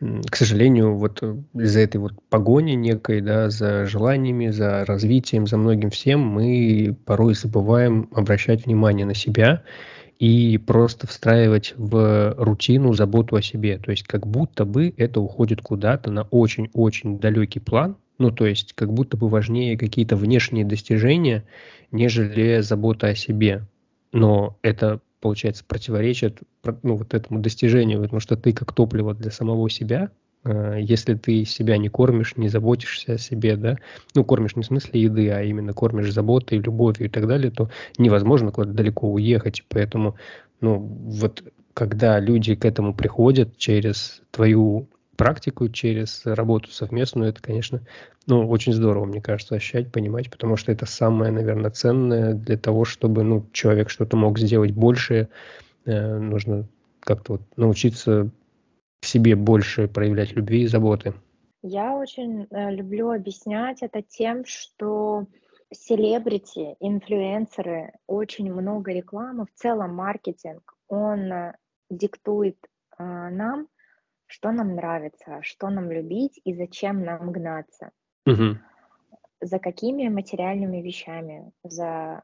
к 0.00 0.36
сожалению, 0.36 0.94
вот 0.94 1.18
э, 1.22 1.36
из-за 1.54 1.80
этой 1.80 1.96
вот 1.96 2.12
погони 2.30 2.72
некой, 2.72 3.20
да, 3.20 3.50
за 3.50 3.84
желаниями, 3.86 4.48
за 4.48 4.84
развитием, 4.84 5.46
за 5.46 5.56
многим 5.56 5.90
всем, 5.90 6.20
мы 6.20 6.96
порой 7.04 7.34
забываем 7.34 8.08
обращать 8.12 8.66
внимание 8.66 9.06
на 9.06 9.14
себя 9.14 9.62
и 10.20 10.58
просто 10.58 11.06
встраивать 11.06 11.74
в 11.76 12.34
рутину 12.38 12.92
заботу 12.92 13.36
о 13.36 13.42
себе. 13.42 13.78
То 13.78 13.90
есть 13.90 14.04
как 14.04 14.26
будто 14.26 14.64
бы 14.64 14.94
это 14.96 15.20
уходит 15.20 15.62
куда-то 15.62 16.10
на 16.10 16.22
очень-очень 16.22 17.18
далекий 17.18 17.60
план, 17.60 17.96
ну, 18.18 18.30
то 18.30 18.46
есть 18.46 18.72
как 18.74 18.92
будто 18.92 19.16
бы 19.16 19.28
важнее 19.28 19.78
какие-то 19.78 20.16
внешние 20.16 20.64
достижения, 20.64 21.44
нежели 21.90 22.60
забота 22.60 23.08
о 23.08 23.14
себе. 23.14 23.66
Но 24.12 24.58
это 24.62 25.00
получается, 25.20 25.64
противоречит 25.66 26.40
ну, 26.82 26.96
вот 26.96 27.14
этому 27.14 27.40
достижению, 27.40 28.02
потому 28.02 28.20
что 28.20 28.36
ты 28.36 28.52
как 28.52 28.72
топливо 28.72 29.14
для 29.14 29.30
самого 29.30 29.68
себя, 29.70 30.10
э, 30.44 30.78
если 30.80 31.14
ты 31.14 31.44
себя 31.44 31.78
не 31.78 31.88
кормишь, 31.88 32.36
не 32.36 32.48
заботишься 32.48 33.14
о 33.14 33.18
себе, 33.18 33.56
да, 33.56 33.76
ну, 34.14 34.24
кормишь 34.24 34.56
не 34.56 34.62
в 34.62 34.66
смысле 34.66 35.00
еды, 35.00 35.30
а 35.30 35.42
именно 35.42 35.72
кормишь 35.72 36.12
заботой, 36.12 36.58
любовью 36.58 37.06
и 37.06 37.10
так 37.10 37.26
далее, 37.26 37.50
то 37.50 37.70
невозможно 37.98 38.52
куда-то 38.52 38.74
далеко 38.74 39.10
уехать. 39.10 39.64
Поэтому, 39.68 40.16
ну, 40.60 40.78
вот 40.78 41.42
когда 41.74 42.18
люди 42.18 42.54
к 42.56 42.64
этому 42.64 42.92
приходят 42.92 43.56
через 43.56 44.22
твою 44.32 44.88
практику, 45.18 45.68
через 45.68 46.24
работу 46.24 46.70
совместную, 46.70 47.30
это, 47.30 47.42
конечно, 47.42 47.82
ну, 48.26 48.48
очень 48.48 48.72
здорово, 48.72 49.04
мне 49.04 49.20
кажется, 49.20 49.56
ощущать, 49.56 49.92
понимать, 49.92 50.30
потому 50.30 50.56
что 50.56 50.72
это 50.72 50.86
самое, 50.86 51.32
наверное, 51.32 51.70
ценное 51.70 52.34
для 52.34 52.56
того, 52.56 52.84
чтобы, 52.84 53.24
ну, 53.24 53.44
человек 53.52 53.90
что-то 53.90 54.16
мог 54.16 54.38
сделать 54.38 54.70
больше, 54.70 55.28
э, 55.84 56.18
нужно 56.18 56.68
как-то 57.00 57.32
вот 57.32 57.42
научиться 57.56 58.30
к 59.02 59.04
себе 59.04 59.34
больше 59.34 59.88
проявлять 59.88 60.32
любви 60.32 60.62
и 60.62 60.66
заботы. 60.68 61.14
Я 61.62 61.96
очень 61.96 62.46
э, 62.50 62.70
люблю 62.70 63.10
объяснять 63.10 63.82
это 63.82 64.02
тем, 64.02 64.44
что 64.46 65.26
селебрити, 65.72 66.76
инфлюенсеры, 66.78 67.92
очень 68.06 68.52
много 68.52 68.92
рекламы, 68.92 69.46
в 69.46 69.58
целом 69.58 69.96
маркетинг, 69.96 70.74
он 70.86 71.32
э, 71.32 71.54
диктует 71.90 72.56
э, 72.98 73.02
нам, 73.02 73.66
что 74.28 74.52
нам 74.52 74.76
нравится, 74.76 75.40
что 75.42 75.68
нам 75.70 75.90
любить 75.90 76.40
и 76.44 76.54
зачем 76.54 77.04
нам 77.04 77.32
гнаться. 77.32 77.90
Угу. 78.26 78.58
За 79.40 79.58
какими 79.58 80.08
материальными 80.08 80.78
вещами, 80.78 81.50
за 81.64 82.22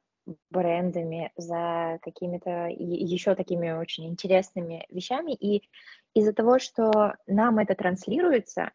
брендами, 0.50 1.32
за 1.36 1.98
какими-то 2.02 2.68
еще 2.68 3.34
такими 3.34 3.70
очень 3.72 4.06
интересными 4.06 4.86
вещами. 4.90 5.32
И 5.32 5.68
из-за 6.14 6.32
того, 6.32 6.58
что 6.58 7.14
нам 7.26 7.58
это 7.58 7.74
транслируется, 7.74 8.70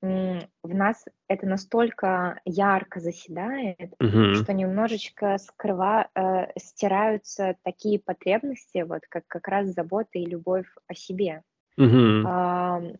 в 0.00 0.46
нас 0.62 1.04
это 1.26 1.46
настолько 1.46 2.40
ярко 2.44 3.00
заседает, 3.00 3.94
угу. 3.98 4.34
что 4.34 4.52
немножечко 4.52 5.38
скрыва, 5.38 6.08
э, 6.14 6.52
стираются 6.56 7.56
такие 7.64 7.98
потребности, 7.98 8.82
вот 8.82 9.02
как 9.08 9.26
как 9.26 9.48
раз 9.48 9.68
забота 9.70 10.18
и 10.18 10.24
любовь 10.24 10.66
о 10.86 10.94
себе. 10.94 11.42
Угу. 11.78 12.98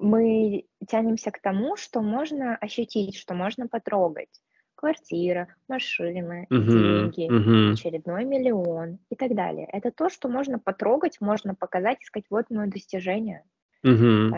Мы 0.00 0.64
тянемся 0.88 1.30
к 1.30 1.40
тому, 1.40 1.76
что 1.76 2.00
можно 2.00 2.56
ощутить, 2.56 3.16
что 3.16 3.34
можно 3.34 3.68
потрогать. 3.68 4.40
Квартира, 4.74 5.48
машина, 5.68 6.46
угу. 6.50 6.62
деньги, 6.62 7.30
угу. 7.30 7.72
очередной 7.72 8.24
миллион 8.24 8.98
и 9.08 9.14
так 9.16 9.34
далее. 9.34 9.68
Это 9.72 9.90
то, 9.92 10.08
что 10.08 10.28
можно 10.28 10.58
потрогать, 10.58 11.20
можно 11.20 11.54
показать 11.54 11.98
и 12.00 12.04
сказать, 12.04 12.26
вот 12.30 12.50
мое 12.50 12.66
достижение. 12.66 13.44
Угу. 13.84 14.36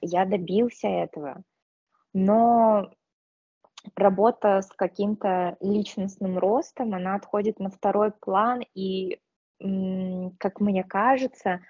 Я 0.00 0.24
добился 0.24 0.88
этого. 0.88 1.42
Но 2.12 2.90
работа 3.94 4.62
с 4.62 4.68
каким-то 4.68 5.56
личностным 5.60 6.38
ростом, 6.38 6.94
она 6.94 7.14
отходит 7.14 7.60
на 7.60 7.70
второй 7.70 8.10
план, 8.10 8.62
и, 8.74 9.20
как 10.38 10.60
мне 10.60 10.82
кажется, 10.82 11.50
э, 11.50 11.60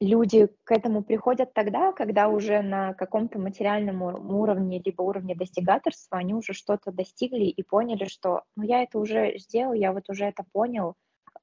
люди 0.00 0.48
к 0.64 0.72
этому 0.72 1.02
приходят 1.02 1.52
тогда, 1.52 1.92
когда 1.92 2.28
уже 2.28 2.62
на 2.62 2.94
каком-то 2.94 3.38
материальном 3.38 4.02
уровне, 4.02 4.82
либо 4.84 5.02
уровне 5.02 5.34
достигаторства, 5.34 6.18
они 6.18 6.34
уже 6.34 6.54
что-то 6.54 6.90
достигли 6.90 7.44
и 7.44 7.62
поняли, 7.62 8.06
что 8.06 8.42
ну, 8.56 8.62
я 8.62 8.82
это 8.82 8.98
уже 8.98 9.38
сделал, 9.38 9.74
я 9.74 9.92
вот 9.92 10.08
уже 10.08 10.24
это 10.24 10.44
понял, 10.52 10.94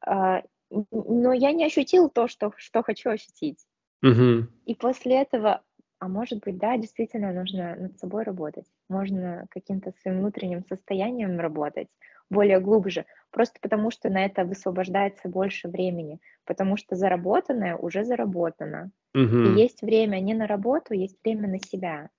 а, 0.01 0.41
но 0.69 1.33
я 1.33 1.51
не 1.51 1.65
ощутил 1.65 2.09
то, 2.09 2.27
что, 2.27 2.51
что 2.57 2.81
хочу 2.81 3.09
ощутить. 3.11 3.65
Угу. 4.03 4.47
И 4.65 4.75
после 4.75 5.21
этого, 5.21 5.61
а 5.99 6.07
может 6.07 6.39
быть, 6.43 6.57
да, 6.57 6.77
действительно 6.77 7.33
нужно 7.33 7.75
над 7.75 7.99
собой 7.99 8.23
работать, 8.23 8.65
можно 8.89 9.47
каким-то 9.49 9.93
своим 10.01 10.19
внутренним 10.19 10.63
состоянием 10.67 11.39
работать 11.39 11.87
более 12.29 12.59
глубже, 12.59 13.05
просто 13.31 13.59
потому 13.61 13.89
что 13.89 14.09
на 14.09 14.25
это 14.25 14.43
высвобождается 14.43 15.29
больше 15.29 15.69
времени, 15.69 16.19
потому 16.45 16.77
что 16.77 16.95
заработанное 16.95 17.75
уже 17.75 18.03
заработано. 18.03 18.91
Угу. 19.15 19.21
И 19.21 19.61
есть 19.61 19.81
время 19.81 20.19
не 20.19 20.33
на 20.33 20.45
работу, 20.45 20.93
есть 20.93 21.17
время 21.23 21.47
на 21.47 21.59
себя. 21.59 22.09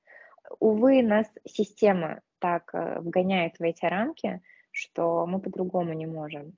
Увы, 0.60 1.02
нас 1.02 1.26
система 1.46 2.20
так 2.38 2.70
э, 2.72 3.00
вгоняет 3.00 3.58
в 3.58 3.62
эти 3.62 3.84
рамки, 3.84 4.40
что 4.70 5.26
мы 5.26 5.40
по-другому 5.40 5.92
не 5.92 6.06
можем. 6.06 6.56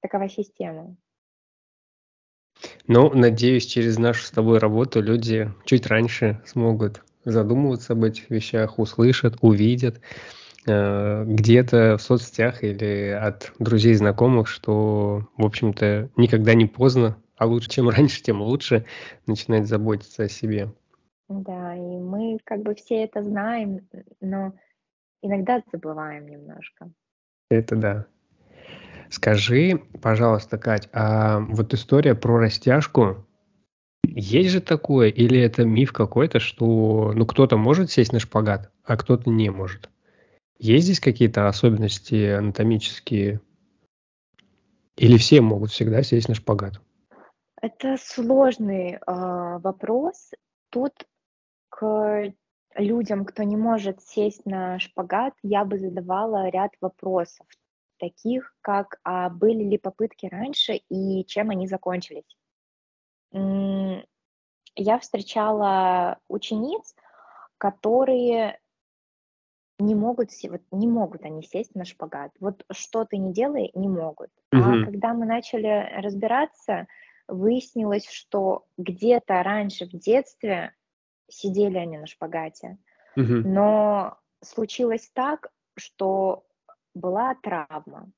Такова 0.00 0.28
система. 0.28 0.96
Ну, 2.86 3.10
надеюсь, 3.14 3.66
через 3.66 3.98
нашу 3.98 4.24
с 4.24 4.30
тобой 4.30 4.58
работу 4.58 5.00
люди 5.00 5.50
чуть 5.64 5.86
раньше 5.86 6.40
смогут 6.46 7.02
задумываться 7.24 7.92
об 7.92 8.04
этих 8.04 8.30
вещах, 8.30 8.78
услышат, 8.78 9.36
увидят. 9.40 10.00
Э, 10.66 11.24
где-то 11.26 11.96
в 11.98 12.02
соцсетях 12.02 12.62
или 12.62 13.08
от 13.08 13.52
друзей, 13.58 13.94
знакомых, 13.94 14.46
что, 14.46 15.28
в 15.36 15.44
общем-то, 15.44 16.10
никогда 16.16 16.54
не 16.54 16.66
поздно, 16.66 17.16
а 17.36 17.46
лучше, 17.46 17.68
чем 17.68 17.88
раньше, 17.88 18.22
тем 18.22 18.40
лучше 18.40 18.84
начинать 19.26 19.66
заботиться 19.66 20.24
о 20.24 20.28
себе. 20.28 20.72
Да, 21.28 21.74
и 21.74 21.80
мы 21.80 22.38
как 22.44 22.62
бы 22.62 22.74
все 22.74 23.04
это 23.04 23.22
знаем, 23.22 23.88
но 24.20 24.52
иногда 25.22 25.62
забываем 25.72 26.28
немножко. 26.28 26.90
Это 27.50 27.76
да. 27.76 28.06
Скажи, 29.12 29.78
пожалуйста, 30.00 30.56
Кать, 30.56 30.88
а 30.90 31.40
вот 31.40 31.74
история 31.74 32.14
про 32.14 32.38
растяжку, 32.38 33.26
есть 34.04 34.48
же 34.48 34.62
такое, 34.62 35.10
или 35.10 35.38
это 35.38 35.66
миф 35.66 35.92
какой-то, 35.92 36.40
что 36.40 37.12
ну 37.14 37.26
кто-то 37.26 37.58
может 37.58 37.90
сесть 37.90 38.14
на 38.14 38.20
шпагат, 38.20 38.72
а 38.84 38.96
кто-то 38.96 39.28
не 39.28 39.50
может? 39.50 39.90
Есть 40.58 40.86
здесь 40.86 41.00
какие-то 41.00 41.46
особенности 41.46 42.30
анатомические? 42.30 43.42
Или 44.96 45.18
все 45.18 45.42
могут 45.42 45.72
всегда 45.72 46.02
сесть 46.02 46.30
на 46.30 46.34
шпагат? 46.34 46.80
Это 47.60 47.98
сложный 48.00 48.92
э, 48.92 48.98
вопрос. 49.06 50.30
Тут 50.70 50.94
к 51.68 52.32
людям, 52.76 53.26
кто 53.26 53.42
не 53.42 53.58
может 53.58 54.00
сесть 54.00 54.46
на 54.46 54.78
шпагат, 54.78 55.34
я 55.42 55.66
бы 55.66 55.78
задавала 55.78 56.48
ряд 56.48 56.70
вопросов, 56.80 57.46
таких 58.02 58.52
как, 58.62 58.98
а 59.04 59.30
были 59.30 59.62
ли 59.62 59.78
попытки 59.78 60.26
раньше 60.26 60.80
и 60.88 61.24
чем 61.24 61.50
они 61.50 61.68
закончились. 61.68 62.36
Я 63.30 64.98
встречала 64.98 66.18
учениц, 66.26 66.96
которые 67.58 68.58
не 69.78 69.94
могут, 69.94 70.30
вот 70.50 70.62
не 70.72 70.88
могут 70.88 71.24
они 71.24 71.44
сесть 71.44 71.76
на 71.76 71.84
шпагат. 71.84 72.32
Вот 72.40 72.64
что 72.72 73.04
ты 73.04 73.18
не 73.18 73.32
делай, 73.32 73.70
не 73.74 73.88
могут. 73.88 74.30
Угу. 74.52 74.60
А 74.60 74.84
когда 74.84 75.14
мы 75.14 75.24
начали 75.24 75.88
разбираться, 76.00 76.88
выяснилось, 77.28 78.08
что 78.10 78.64
где-то 78.78 79.44
раньше 79.44 79.86
в 79.86 79.90
детстве 79.90 80.74
сидели 81.28 81.78
они 81.78 81.98
на 81.98 82.08
шпагате, 82.08 82.78
угу. 83.14 83.46
но 83.46 84.18
случилось 84.40 85.08
так, 85.14 85.52
что 85.76 86.44
была 86.94 87.34
травма. 87.42 88.10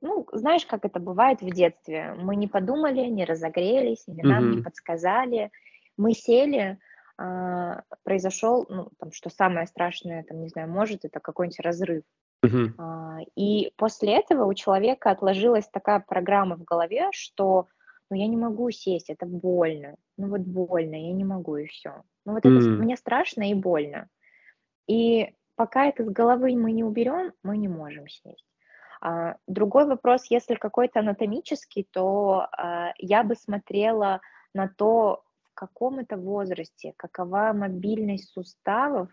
Ну, 0.00 0.26
знаешь, 0.32 0.66
как 0.66 0.84
это 0.84 0.98
бывает 0.98 1.42
в 1.42 1.50
детстве. 1.50 2.14
Мы 2.18 2.36
не 2.36 2.48
подумали, 2.48 3.06
не 3.06 3.24
разогрелись, 3.24 4.04
или 4.06 4.22
нам 4.22 4.48
угу. 4.48 4.56
не 4.56 4.62
подсказали. 4.62 5.50
Мы 5.96 6.12
сели, 6.12 6.78
а, 7.16 7.82
произошел, 8.02 8.66
ну, 8.68 8.90
там, 8.98 9.12
что 9.12 9.30
самое 9.30 9.66
страшное, 9.66 10.24
там, 10.24 10.40
не 10.40 10.48
знаю, 10.48 10.68
может, 10.68 11.04
это 11.04 11.20
какой-нибудь 11.20 11.60
разрыв. 11.60 12.02
Uh-huh. 12.44 12.72
А, 12.76 13.18
и 13.36 13.72
после 13.76 14.18
этого 14.18 14.44
у 14.46 14.54
человека 14.54 15.10
отложилась 15.10 15.68
такая 15.68 16.00
программа 16.00 16.56
в 16.56 16.64
голове, 16.64 17.08
что 17.12 17.68
ну, 18.10 18.16
я 18.16 18.26
не 18.26 18.36
могу 18.36 18.70
сесть, 18.70 19.10
это 19.10 19.26
больно. 19.26 19.94
Ну 20.18 20.28
вот 20.28 20.40
больно, 20.40 20.94
я 20.94 21.12
не 21.12 21.24
могу, 21.24 21.56
и 21.56 21.66
все. 21.66 22.02
Ну 22.26 22.32
вот 22.32 22.44
uh-huh. 22.44 22.58
это 22.58 22.68
мне 22.68 22.96
страшно 22.96 23.48
и 23.48 23.54
больно. 23.54 24.08
И 24.88 25.34
пока 25.56 25.86
это 25.86 26.04
с 26.04 26.08
головы 26.08 26.56
мы 26.56 26.72
не 26.72 26.84
уберем, 26.84 27.32
мы 27.42 27.56
не 27.56 27.68
можем 27.68 28.08
сесть. 28.08 28.46
А, 29.00 29.36
другой 29.46 29.86
вопрос, 29.86 30.26
если 30.30 30.54
какой-то 30.54 31.00
анатомический, 31.00 31.86
то 31.90 32.46
а, 32.52 32.92
я 32.98 33.22
бы 33.22 33.34
смотрела 33.34 34.20
на 34.54 34.68
то, 34.68 35.24
каком 35.54 36.00
это 36.00 36.16
возрасте, 36.16 36.92
какова 36.96 37.52
мобильность 37.54 38.30
суставов 38.32 39.08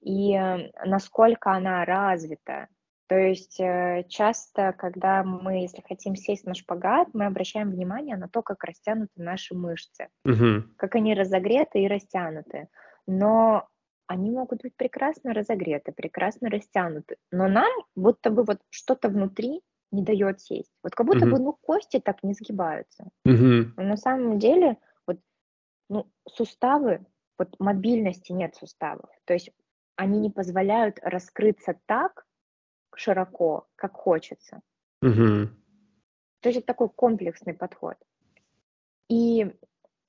и 0.00 0.34
э, 0.34 0.70
насколько 0.84 1.52
она 1.52 1.84
развита. 1.84 2.68
То 3.08 3.16
есть 3.16 3.60
э, 3.60 4.04
часто, 4.08 4.72
когда 4.72 5.24
мы, 5.24 5.62
если 5.62 5.82
хотим 5.86 6.16
сесть 6.16 6.44
на 6.44 6.54
шпагат, 6.54 7.08
мы 7.12 7.26
обращаем 7.26 7.70
внимание 7.70 8.16
на 8.16 8.28
то, 8.28 8.42
как 8.42 8.62
растянуты 8.64 9.12
наши 9.16 9.54
мышцы, 9.54 10.08
угу. 10.24 10.64
как 10.76 10.94
они 10.96 11.14
разогреты 11.14 11.80
и 11.80 11.88
растянуты. 11.88 12.68
Но 13.06 13.68
они 14.06 14.30
могут 14.30 14.62
быть 14.62 14.76
прекрасно 14.76 15.34
разогреты, 15.34 15.92
прекрасно 15.92 16.48
растянуты. 16.50 17.16
Но 17.30 17.48
нам 17.48 17.70
будто 17.94 18.30
бы 18.30 18.44
вот 18.44 18.60
что-то 18.70 19.08
внутри 19.08 19.62
не 19.92 20.02
дает 20.02 20.40
сесть. 20.40 20.72
Вот 20.82 20.94
как 20.94 21.06
будто 21.06 21.26
угу. 21.26 21.36
бы 21.36 21.38
ну, 21.38 21.52
кости 21.52 22.00
так 22.00 22.22
не 22.22 22.34
сгибаются. 22.34 23.04
Угу. 23.24 23.74
Но 23.76 23.82
на 23.82 23.96
самом 23.96 24.38
деле 24.38 24.78
ну, 25.88 26.10
суставы, 26.28 27.06
вот 27.38 27.54
мобильности 27.58 28.32
нет 28.32 28.54
суставов. 28.56 29.10
То 29.24 29.34
есть 29.34 29.50
они 29.96 30.18
не 30.18 30.30
позволяют 30.30 30.98
раскрыться 31.02 31.78
так 31.86 32.26
широко, 32.94 33.66
как 33.76 33.94
хочется. 33.94 34.60
Угу. 35.02 35.48
То 36.40 36.48
есть 36.48 36.58
это 36.58 36.66
такой 36.66 36.88
комплексный 36.88 37.54
подход. 37.54 37.96
И 39.08 39.42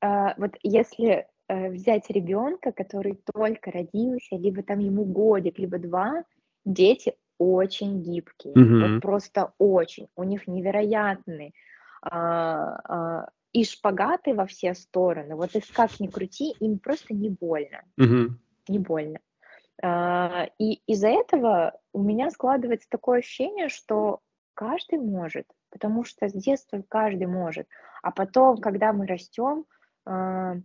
э, 0.02 0.34
вот 0.38 0.56
если 0.64 1.28
взять 1.50 2.10
ребенка, 2.10 2.72
который 2.72 3.20
только 3.34 3.72
родился, 3.72 4.36
либо 4.36 4.64
там 4.64 4.80
ему 4.80 5.06
годик, 5.06 5.60
либо 5.60 5.78
два, 5.78 6.24
дети 6.66 7.16
очень 7.38 8.02
гибкие, 8.02 8.54
угу. 8.54 8.94
вот 8.94 9.02
просто 9.02 9.54
очень. 9.58 10.08
У 10.16 10.24
них 10.24 10.48
невероятный 10.48 11.54
э, 12.12 13.26
и 13.54 13.64
шпагаты 13.64 14.34
во 14.34 14.46
все 14.46 14.74
стороны. 14.74 15.36
Вот 15.36 15.56
их 15.56 15.64
как 15.74 16.00
ни 16.00 16.08
крути, 16.08 16.54
им 16.60 16.80
просто 16.80 17.14
не 17.14 17.30
больно. 17.30 17.82
Угу. 17.98 18.36
Не 18.70 18.80
больно. 18.80 19.20
А, 19.82 20.50
и 20.58 20.82
из-за 20.88 21.10
этого 21.10 21.80
у 21.94 22.02
меня 22.02 22.30
складывается 22.32 22.90
такое 22.90 23.20
ощущение, 23.20 23.70
что 23.70 24.22
каждый 24.54 25.00
может, 25.00 25.46
потому 25.70 26.04
что 26.04 26.28
с 26.28 26.34
детства 26.34 26.84
каждый 26.88 27.28
может. 27.28 27.68
А 28.02 28.12
потом, 28.12 28.58
когда 28.58 28.94
мы 28.94 29.06
растем, 29.06 29.66
а, 30.06 30.56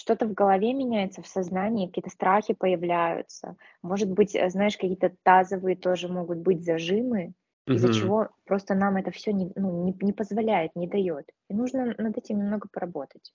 что-то 0.00 0.26
в 0.26 0.32
голове 0.32 0.72
меняется, 0.72 1.22
в 1.22 1.26
сознании, 1.26 1.86
какие-то 1.86 2.10
страхи 2.10 2.54
появляются. 2.54 3.56
Может 3.82 4.10
быть, 4.10 4.36
знаешь, 4.48 4.76
какие-то 4.76 5.12
тазовые 5.22 5.76
тоже 5.76 6.08
могут 6.08 6.38
быть 6.38 6.64
зажимы, 6.64 7.34
из-за 7.66 7.88
угу. 7.88 7.94
чего 7.94 8.28
просто 8.46 8.74
нам 8.74 8.96
это 8.96 9.10
все 9.10 9.32
не, 9.32 9.52
ну, 9.54 9.84
не, 9.84 9.96
не 10.00 10.12
позволяет, 10.12 10.74
не 10.74 10.88
дает. 10.88 11.26
И 11.48 11.54
нужно 11.54 11.94
над 11.98 12.16
этим 12.16 12.38
немного 12.38 12.68
поработать. 12.72 13.32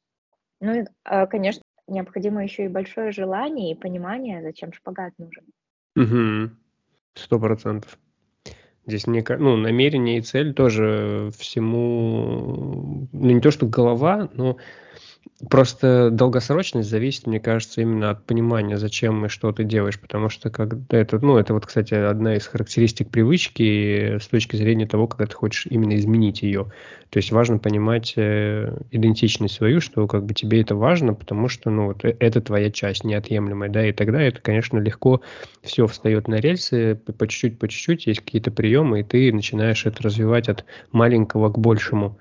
Ну 0.60 0.82
и, 0.82 0.86
а, 1.04 1.28
конечно, 1.28 1.62
необходимо 1.88 2.44
еще 2.44 2.66
и 2.66 2.70
большое 2.70 3.12
желание 3.12 3.72
и 3.72 3.80
понимание, 3.80 4.42
зачем 4.42 4.74
шпагат 4.74 5.14
нужен. 5.20 5.46
Угу. 5.96 6.56
Сто 7.14 7.40
процентов. 7.40 7.98
Здесь 8.88 9.08
мне 9.08 9.24
ну, 9.40 9.56
намерение 9.56 10.18
и 10.18 10.22
цель 10.22 10.54
тоже 10.54 11.32
всему, 11.38 13.08
ну 13.12 13.32
не 13.32 13.42
то 13.42 13.52
что 13.52 13.68
голова, 13.68 14.30
но 14.34 14.58
Просто 15.50 16.10
долгосрочность 16.12 16.90
зависит, 16.90 17.28
мне 17.28 17.42
кажется, 17.42 17.82
именно 17.82 18.10
от 18.10 18.24
понимания, 18.26 18.78
зачем 18.78 19.26
и 19.26 19.30
что 19.30 19.52
ты 19.52 19.66
делаешь, 19.66 20.00
потому 20.00 20.30
что 20.30 20.50
когда 20.50 20.98
это, 20.98 21.20
ну, 21.20 21.38
это 21.38 21.54
вот, 21.54 21.66
кстати, 21.66 21.94
одна 21.94 22.36
из 22.36 22.48
характеристик 22.48 23.10
привычки 23.10 24.18
с 24.18 24.28
точки 24.28 24.56
зрения 24.56 24.88
того, 24.88 25.08
когда 25.08 25.26
ты 25.26 25.36
хочешь 25.36 25.68
именно 25.70 25.98
изменить 25.98 26.42
ее. 26.42 26.72
То 27.10 27.18
есть 27.18 27.32
важно 27.32 27.60
понимать 27.60 28.14
э, 28.16 28.78
идентичность 28.92 29.56
свою, 29.56 29.82
что 29.82 30.08
как 30.08 30.26
бы 30.26 30.34
тебе 30.34 30.62
это 30.62 30.76
важно, 30.76 31.14
потому 31.14 31.50
что, 31.50 31.70
ну, 31.70 31.88
вот 31.88 32.06
э, 32.06 32.16
это 32.20 32.42
твоя 32.42 32.72
часть 32.72 33.04
неотъемлемая, 33.04 33.70
да, 33.70 33.86
и 33.88 33.92
тогда 33.92 34.22
это, 34.22 34.42
конечно, 34.42 34.78
легко 34.80 35.22
все 35.62 35.86
встает 35.86 36.30
на 36.30 36.36
рельсы, 36.36 36.96
по 36.96 37.28
чуть-чуть, 37.28 37.60
по 37.60 37.68
чуть-чуть, 37.68 38.08
есть 38.08 38.22
какие-то 38.22 38.52
приемы, 38.52 39.02
и 39.02 39.04
ты 39.04 39.34
начинаешь 39.34 39.86
это 39.86 40.02
развивать 40.02 40.48
от 40.48 40.64
маленького 40.92 41.50
к 41.50 41.60
большему. 41.60 42.18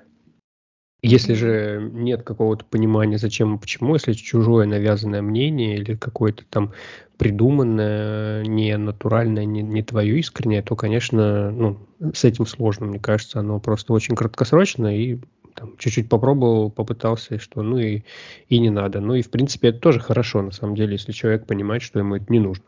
Если 1.06 1.34
же 1.34 1.90
нет 1.92 2.22
какого-то 2.22 2.64
понимания, 2.64 3.18
зачем 3.18 3.56
и 3.56 3.58
почему, 3.58 3.92
если 3.92 4.14
чужое 4.14 4.66
навязанное 4.66 5.20
мнение 5.20 5.76
или 5.76 5.96
какое-то 5.96 6.44
там 6.48 6.72
придуманное, 7.18 8.42
не 8.44 8.74
натуральное, 8.78 9.44
не, 9.44 9.60
не 9.60 9.82
твое 9.82 10.18
искреннее, 10.18 10.62
то, 10.62 10.76
конечно, 10.76 11.50
ну, 11.50 11.78
с 12.14 12.24
этим 12.24 12.46
сложно. 12.46 12.86
Мне 12.86 12.98
кажется, 12.98 13.40
оно 13.40 13.60
просто 13.60 13.92
очень 13.92 14.16
краткосрочно 14.16 14.96
и 14.96 15.18
там, 15.54 15.76
чуть-чуть 15.76 16.08
попробовал, 16.08 16.70
попытался, 16.70 17.38
что 17.38 17.60
ну 17.60 17.76
и, 17.76 18.02
и 18.48 18.58
не 18.58 18.70
надо. 18.70 19.00
Ну 19.00 19.14
и, 19.14 19.20
в 19.20 19.30
принципе, 19.30 19.68
это 19.68 19.80
тоже 19.80 20.00
хорошо, 20.00 20.40
на 20.40 20.52
самом 20.52 20.74
деле, 20.74 20.92
если 20.92 21.12
человек 21.12 21.44
понимает, 21.46 21.82
что 21.82 21.98
ему 21.98 22.16
это 22.16 22.24
не 22.30 22.40
нужно. 22.40 22.64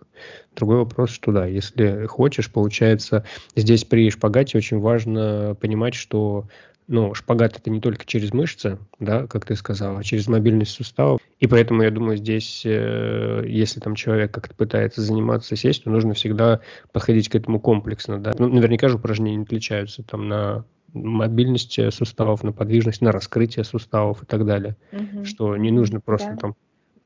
Другой 0.55 0.77
вопрос, 0.77 1.09
что 1.09 1.33
да, 1.33 1.47
если 1.47 2.05
хочешь, 2.05 2.53
получается, 2.53 3.25
здесь 3.57 3.85
при 3.85 4.11
шпагате 4.11 4.59
очень 4.59 4.79
важно 4.79 5.57
понимать, 5.59 5.95
что 5.95 6.49
но 6.89 7.15
шпагат 7.15 7.57
это 7.57 7.71
не 7.71 7.81
только 7.81 8.07
через 8.07 8.33
мышцы, 8.33 8.79
да, 8.99 9.27
как 9.27 9.45
ты 9.45 9.57
сказал, 9.57 9.97
а 9.97 10.05
через 10.05 10.29
мобильность 10.29 10.73
суставов. 10.73 11.21
И 11.41 11.47
поэтому 11.47 11.83
я 11.83 11.91
думаю, 11.91 12.17
здесь, 12.17 12.63
э, 12.65 13.45
если 13.47 13.81
там 13.81 13.95
человек 13.95 14.33
как-то 14.33 14.55
пытается 14.55 15.03
заниматься 15.03 15.57
сесть, 15.57 15.85
то 15.85 15.91
нужно 15.91 16.15
всегда 16.15 16.61
подходить 16.93 17.29
к 17.29 17.35
этому 17.35 17.61
комплексно, 17.61 18.19
да. 18.19 18.33
Ну, 18.39 18.49
наверняка 18.49 18.89
же 18.89 18.97
упражнения 18.97 19.43
отличаются 19.43 20.03
там 20.03 20.29
на 20.29 20.65
мобильность 20.93 21.79
суставов, 21.93 22.43
на 22.43 22.53
подвижность, 22.53 23.03
на 23.03 23.13
раскрытие 23.13 23.65
суставов 23.65 24.23
и 24.23 24.27
так 24.27 24.47
далее. 24.47 24.77
Угу. 24.93 25.25
Что 25.25 25.57
не 25.57 25.71
нужно 25.71 26.01
просто 26.01 26.31
да. 26.31 26.37
там 26.37 26.57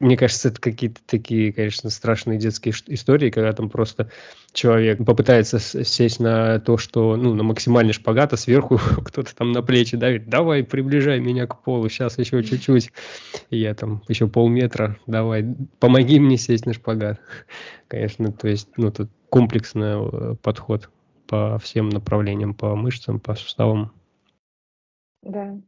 мне 0.01 0.17
кажется, 0.17 0.49
это 0.49 0.59
какие-то 0.59 1.01
такие, 1.07 1.53
конечно, 1.53 1.91
страшные 1.91 2.39
детские 2.39 2.75
истории, 2.87 3.29
когда 3.29 3.53
там 3.53 3.69
просто 3.69 4.11
человек 4.53 5.05
попытается 5.05 5.59
сесть 5.59 6.21
на 6.21 6.59
то, 6.59 6.79
что, 6.79 7.17
ну, 7.17 7.35
на 7.35 7.43
максимальный 7.43 7.93
шпагат, 7.93 8.33
а 8.33 8.39
сверху 8.39 8.79
кто-то 9.05 9.37
там 9.37 9.53
на 9.53 9.63
плечи 9.63 9.99
давит, 9.99 10.29
давай, 10.31 10.65
приближай 10.65 11.21
меня 11.21 11.47
к 11.47 11.63
полу, 11.63 11.89
сейчас 11.91 12.19
еще 12.19 12.43
чуть-чуть. 12.43 12.93
Я 13.51 13.75
там 13.75 14.03
еще 14.09 14.27
полметра, 14.27 14.97
давай, 15.07 15.45
помоги 15.79 16.19
мне 16.19 16.39
сесть 16.39 16.65
на 16.65 16.73
шпагат. 16.73 17.21
Конечно, 17.87 18.33
то 18.33 18.49
есть, 18.49 18.71
ну, 18.79 18.91
тут 18.91 19.11
комплексный 19.29 19.97
э, 20.01 20.35
подход 20.43 20.89
по 21.27 21.59
всем 21.59 21.91
направлениям, 21.91 22.55
по 22.55 22.75
мышцам, 22.75 23.21
по 23.21 23.35
суставам. 23.35 23.93
Да, 25.23 25.61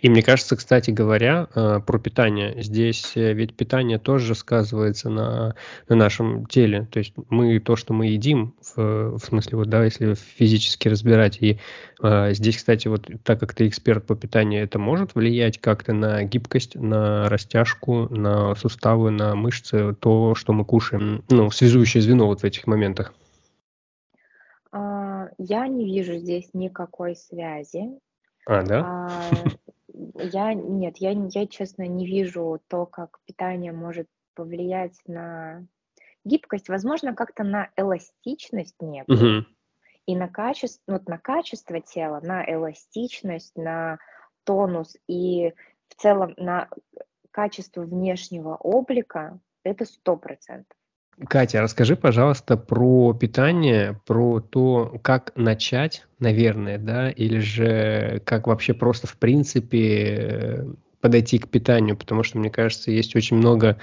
и 0.00 0.08
мне 0.08 0.22
кажется, 0.22 0.56
кстати 0.56 0.90
говоря, 0.90 1.48
э, 1.54 1.80
про 1.84 1.98
питание. 1.98 2.62
Здесь 2.62 3.12
э, 3.16 3.32
ведь 3.32 3.56
питание 3.56 3.98
тоже 3.98 4.34
сказывается 4.34 5.10
на, 5.10 5.54
на 5.88 5.96
нашем 5.96 6.46
теле. 6.46 6.86
То 6.90 6.98
есть 6.98 7.14
мы 7.28 7.58
то, 7.60 7.76
что 7.76 7.92
мы 7.92 8.06
едим, 8.06 8.54
в, 8.60 9.18
в 9.18 9.18
смысле, 9.18 9.58
вот, 9.58 9.68
да, 9.68 9.84
если 9.84 10.14
физически 10.14 10.88
разбирать. 10.88 11.38
И 11.40 11.58
э, 12.02 12.34
здесь, 12.34 12.56
кстати, 12.56 12.88
вот 12.88 13.08
так 13.22 13.40
как 13.40 13.54
ты 13.54 13.68
эксперт 13.68 14.06
по 14.06 14.14
питанию, 14.14 14.62
это 14.62 14.78
может 14.78 15.14
влиять 15.14 15.58
как-то 15.58 15.92
на 15.92 16.22
гибкость, 16.24 16.74
на 16.76 17.28
растяжку, 17.28 18.08
на 18.14 18.54
суставы, 18.54 19.10
на 19.10 19.34
мышцы, 19.34 19.94
то, 19.94 20.34
что 20.34 20.52
мы 20.52 20.64
кушаем, 20.64 21.24
ну, 21.28 21.50
связующее 21.50 22.02
звено 22.02 22.26
вот 22.26 22.40
в 22.40 22.44
этих 22.44 22.66
моментах? 22.66 23.14
А, 24.72 25.28
я 25.38 25.66
не 25.68 25.84
вижу 25.84 26.16
здесь 26.16 26.50
никакой 26.52 27.16
связи. 27.16 27.98
А, 28.46 28.62
да? 28.62 28.80
А, 28.84 29.10
я 30.14 30.54
нет, 30.54 30.96
я, 30.98 31.10
я 31.10 31.46
честно 31.46 31.86
не 31.86 32.06
вижу 32.06 32.60
то, 32.68 32.86
как 32.86 33.20
питание 33.24 33.72
может 33.72 34.08
повлиять 34.34 35.00
на 35.06 35.66
гибкость, 36.24 36.68
возможно, 36.68 37.14
как-то 37.14 37.44
на 37.44 37.70
эластичность 37.76 38.80
некую 38.80 39.40
угу. 39.40 39.46
и 40.06 40.16
на 40.16 40.28
качество, 40.28 40.82
вот 40.92 41.08
на 41.08 41.18
качество 41.18 41.80
тела, 41.80 42.20
на 42.22 42.44
эластичность, 42.44 43.56
на 43.56 43.98
тонус 44.44 44.96
и 45.06 45.52
в 45.88 45.94
целом 45.96 46.34
на 46.36 46.68
качество 47.30 47.82
внешнего 47.82 48.56
облика, 48.56 49.38
это 49.62 49.84
сто 49.84 50.16
процентов. 50.16 50.76
Катя, 51.28 51.60
расскажи, 51.62 51.96
пожалуйста, 51.96 52.56
про 52.56 53.12
питание, 53.14 54.00
про 54.06 54.40
то, 54.40 54.98
как 55.02 55.32
начать, 55.36 56.06
наверное, 56.18 56.78
да, 56.78 57.10
или 57.10 57.38
же 57.38 58.20
как 58.24 58.46
вообще 58.46 58.74
просто 58.74 59.06
в 59.06 59.16
принципе 59.16 60.66
подойти 61.04 61.38
к 61.38 61.48
питанию, 61.48 61.98
потому 61.98 62.22
что, 62.22 62.38
мне 62.38 62.48
кажется, 62.48 62.90
есть 62.90 63.14
очень 63.14 63.36
много 63.36 63.76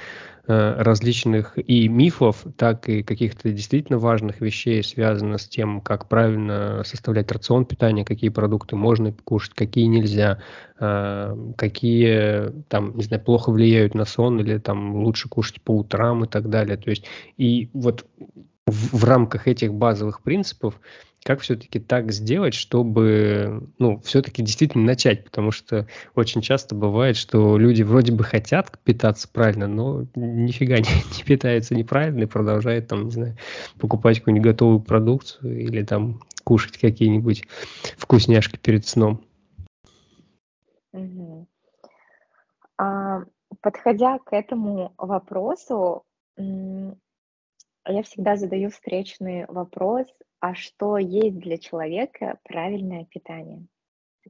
э, 0.47 0.75
различных 0.81 1.53
и 1.55 1.87
мифов, 1.87 2.43
так 2.57 2.89
и 2.89 3.03
каких-то 3.03 3.51
действительно 3.51 3.99
важных 3.99 4.41
вещей, 4.41 4.81
связанных 4.81 5.39
с 5.39 5.47
тем, 5.47 5.81
как 5.81 6.09
правильно 6.09 6.81
составлять 6.83 7.31
рацион 7.31 7.65
питания, 7.65 8.03
какие 8.03 8.31
продукты 8.31 8.75
можно 8.75 9.13
кушать, 9.23 9.53
какие 9.53 9.85
нельзя, 9.85 10.41
э, 10.79 11.35
какие 11.57 12.63
там, 12.69 12.97
не 12.97 13.03
знаю, 13.03 13.23
плохо 13.23 13.51
влияют 13.51 13.93
на 13.93 14.05
сон 14.05 14.39
или 14.39 14.57
там 14.57 14.95
лучше 15.03 15.29
кушать 15.29 15.61
по 15.61 15.77
утрам 15.77 16.23
и 16.23 16.27
так 16.27 16.49
далее. 16.49 16.77
То 16.77 16.89
есть 16.89 17.05
и 17.37 17.69
вот 17.73 18.03
в, 18.65 18.97
в 18.97 19.03
рамках 19.03 19.47
этих 19.47 19.75
базовых 19.75 20.23
принципов 20.23 20.81
как 21.23 21.41
все-таки 21.41 21.79
так 21.79 22.11
сделать, 22.11 22.55
чтобы, 22.55 23.69
ну, 23.77 23.99
все-таки 23.99 24.41
действительно 24.41 24.85
начать, 24.85 25.23
потому 25.23 25.51
что 25.51 25.87
очень 26.15 26.41
часто 26.41 26.73
бывает, 26.73 27.15
что 27.15 27.57
люди 27.57 27.83
вроде 27.83 28.11
бы 28.11 28.23
хотят 28.23 28.79
питаться 28.83 29.29
правильно, 29.31 29.67
но 29.67 30.07
нифига 30.15 30.77
не, 30.79 31.17
не 31.17 31.23
питаются 31.23 31.75
неправильно 31.75 32.23
и 32.23 32.27
продолжают 32.27 32.87
там, 32.87 33.05
не 33.05 33.11
знаю, 33.11 33.37
покупать 33.79 34.19
какую-нибудь 34.19 34.51
готовую 34.51 34.79
продукцию 34.79 35.61
или 35.61 35.83
там 35.83 36.21
кушать 36.43 36.77
какие-нибудь 36.77 37.43
вкусняшки 37.97 38.57
перед 38.57 38.87
сном. 38.87 39.21
А, 42.77 43.23
подходя 43.61 44.17
к 44.17 44.33
этому 44.33 44.93
вопросу, 44.97 46.03
я 47.85 48.03
всегда 48.03 48.35
задаю 48.35 48.69
встречный 48.69 49.45
вопрос, 49.47 50.07
а 50.39 50.55
что 50.55 50.97
есть 50.97 51.39
для 51.39 51.57
человека 51.57 52.39
правильное 52.43 53.05
питание? 53.05 53.65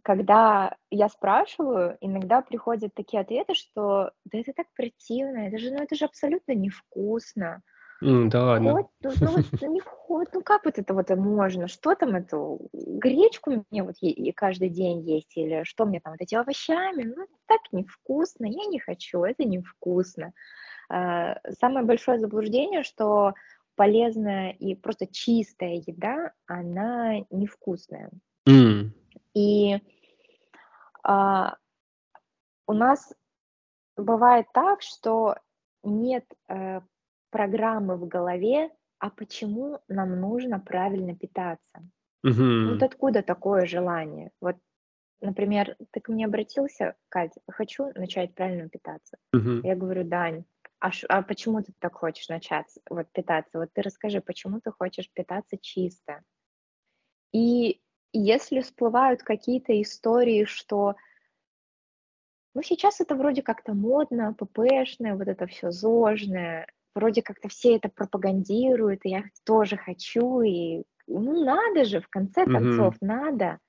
Когда 0.03 0.77
я 0.89 1.09
спрашиваю, 1.09 1.97
иногда 1.99 2.41
приходят 2.41 2.93
такие 2.93 3.21
ответы, 3.21 3.53
что 3.53 4.11
да 4.25 4.39
это 4.39 4.53
так 4.53 4.67
противно, 4.73 5.47
это 5.47 5.57
же, 5.57 5.71
ну, 5.71 5.83
это 5.83 5.95
же 5.95 6.05
абсолютно 6.05 6.53
невкусно. 6.53 7.61
Mm, 8.01 8.29
да 8.29 8.43
ладно. 8.43 8.73
Вот, 8.73 8.87
ну, 9.03 9.11
ну, 9.19 9.31
вот, 9.31 9.61
не 9.61 9.79
вход, 9.79 10.29
ну 10.33 10.41
как 10.41 10.65
вот 10.65 10.79
это 10.79 10.93
вот 10.93 11.09
можно? 11.11 11.67
Что 11.67 11.93
там 11.93 12.15
эту 12.15 12.69
гречку 12.73 13.63
мне 13.69 13.83
вот 13.83 13.95
е- 14.01 14.33
каждый 14.33 14.69
день 14.69 15.01
есть 15.07 15.37
или 15.37 15.63
что 15.63 15.85
мне 15.85 15.99
там 15.99 16.13
вот 16.13 16.21
эти 16.21 16.35
овощами? 16.35 17.03
Ну 17.03 17.27
так 17.45 17.61
невкусно, 17.71 18.45
я 18.45 18.65
не 18.65 18.79
хочу, 18.79 19.23
это 19.23 19.43
невкусно. 19.43 20.33
А, 20.91 21.39
самое 21.59 21.85
большое 21.85 22.19
заблуждение, 22.19 22.83
что 22.83 23.33
полезная 23.75 24.51
и 24.51 24.75
просто 24.75 25.07
чистая 25.07 25.75
еда, 25.75 26.33
она 26.47 27.19
невкусная. 27.29 28.09
Mm. 28.47 28.89
И 29.33 29.77
а, 31.03 31.55
у 32.67 32.73
нас 32.73 33.13
бывает 33.95 34.47
так, 34.53 34.81
что 34.81 35.35
нет 35.83 36.25
э, 36.47 36.81
программы 37.29 37.95
в 37.95 38.07
голове, 38.07 38.69
а 38.99 39.09
почему 39.09 39.79
нам 39.87 40.19
нужно 40.19 40.59
правильно 40.59 41.15
питаться. 41.15 41.81
Mm-hmm. 42.25 42.73
Вот 42.73 42.83
откуда 42.83 43.23
такое 43.23 43.65
желание? 43.65 44.31
Вот, 44.41 44.57
например, 45.21 45.75
ты 45.91 46.01
ко 46.01 46.11
мне 46.11 46.25
обратился, 46.25 46.95
Катя, 47.09 47.41
хочу 47.47 47.91
начать 47.95 48.35
правильно 48.35 48.69
питаться. 48.69 49.17
Mm-hmm. 49.35 49.61
Я 49.63 49.75
говорю, 49.75 50.03
Дань, 50.03 50.43
а, 50.81 50.91
ш, 50.91 51.05
а 51.07 51.21
почему 51.21 51.61
ты 51.61 51.73
так 51.79 51.95
хочешь 51.95 52.27
начать 52.27 52.67
вот 52.89 53.07
питаться? 53.11 53.59
Вот 53.59 53.69
ты 53.71 53.81
расскажи, 53.83 54.19
почему 54.19 54.59
ты 54.59 54.71
хочешь 54.71 55.09
питаться 55.13 55.57
чисто? 55.57 56.23
И 57.31 57.79
если 58.13 58.61
всплывают 58.61 59.21
какие-то 59.21 59.79
истории, 59.79 60.45
что 60.45 60.95
ну 62.55 62.63
сейчас 62.63 62.99
это 62.99 63.15
вроде 63.15 63.43
как-то 63.43 63.73
модно, 63.73 64.33
ППшное, 64.33 65.15
вот 65.15 65.27
это 65.27 65.45
все 65.45 65.69
зожное, 65.69 66.67
вроде 66.95 67.21
как-то 67.21 67.47
все 67.47 67.77
это 67.77 67.87
пропагандируют, 67.87 69.05
и 69.05 69.09
я 69.09 69.23
тоже 69.45 69.77
хочу, 69.77 70.41
и 70.41 70.83
ну 71.05 71.45
надо 71.45 71.85
же, 71.85 72.01
в 72.01 72.09
конце 72.09 72.45
концов, 72.45 72.95
mm-hmm. 72.95 73.07
надо. 73.07 73.59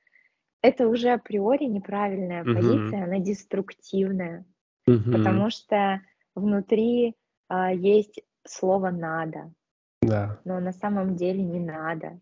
Это 0.62 0.88
уже 0.88 1.10
априори 1.10 1.64
неправильная 1.64 2.42
mm-hmm. 2.42 2.54
позиция, 2.54 3.04
она 3.04 3.18
деструктивная. 3.18 4.46
угу. 4.86 5.12
потому 5.12 5.50
что 5.50 6.00
внутри 6.34 7.16
а, 7.48 7.72
есть 7.72 8.20
слово 8.44 8.90
«надо», 8.90 9.52
да. 10.00 10.40
но 10.44 10.60
на 10.60 10.72
самом 10.72 11.16
деле 11.16 11.42
не 11.42 11.60
надо. 11.60 12.20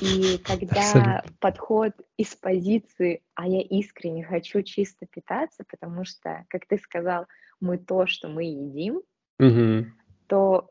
И 0.00 0.38
когда 0.44 0.80
Абсолютно. 0.80 1.22
подход 1.40 1.92
из 2.16 2.34
позиции 2.36 3.22
«а 3.34 3.48
я 3.48 3.60
искренне 3.62 4.24
хочу 4.24 4.62
чисто 4.62 5.06
питаться», 5.06 5.64
потому 5.68 6.04
что, 6.04 6.44
как 6.48 6.66
ты 6.66 6.78
сказал, 6.78 7.26
мы 7.60 7.78
то, 7.78 8.06
что 8.06 8.28
мы 8.28 8.44
едим, 8.44 9.02
угу. 9.38 9.86
то 10.26 10.70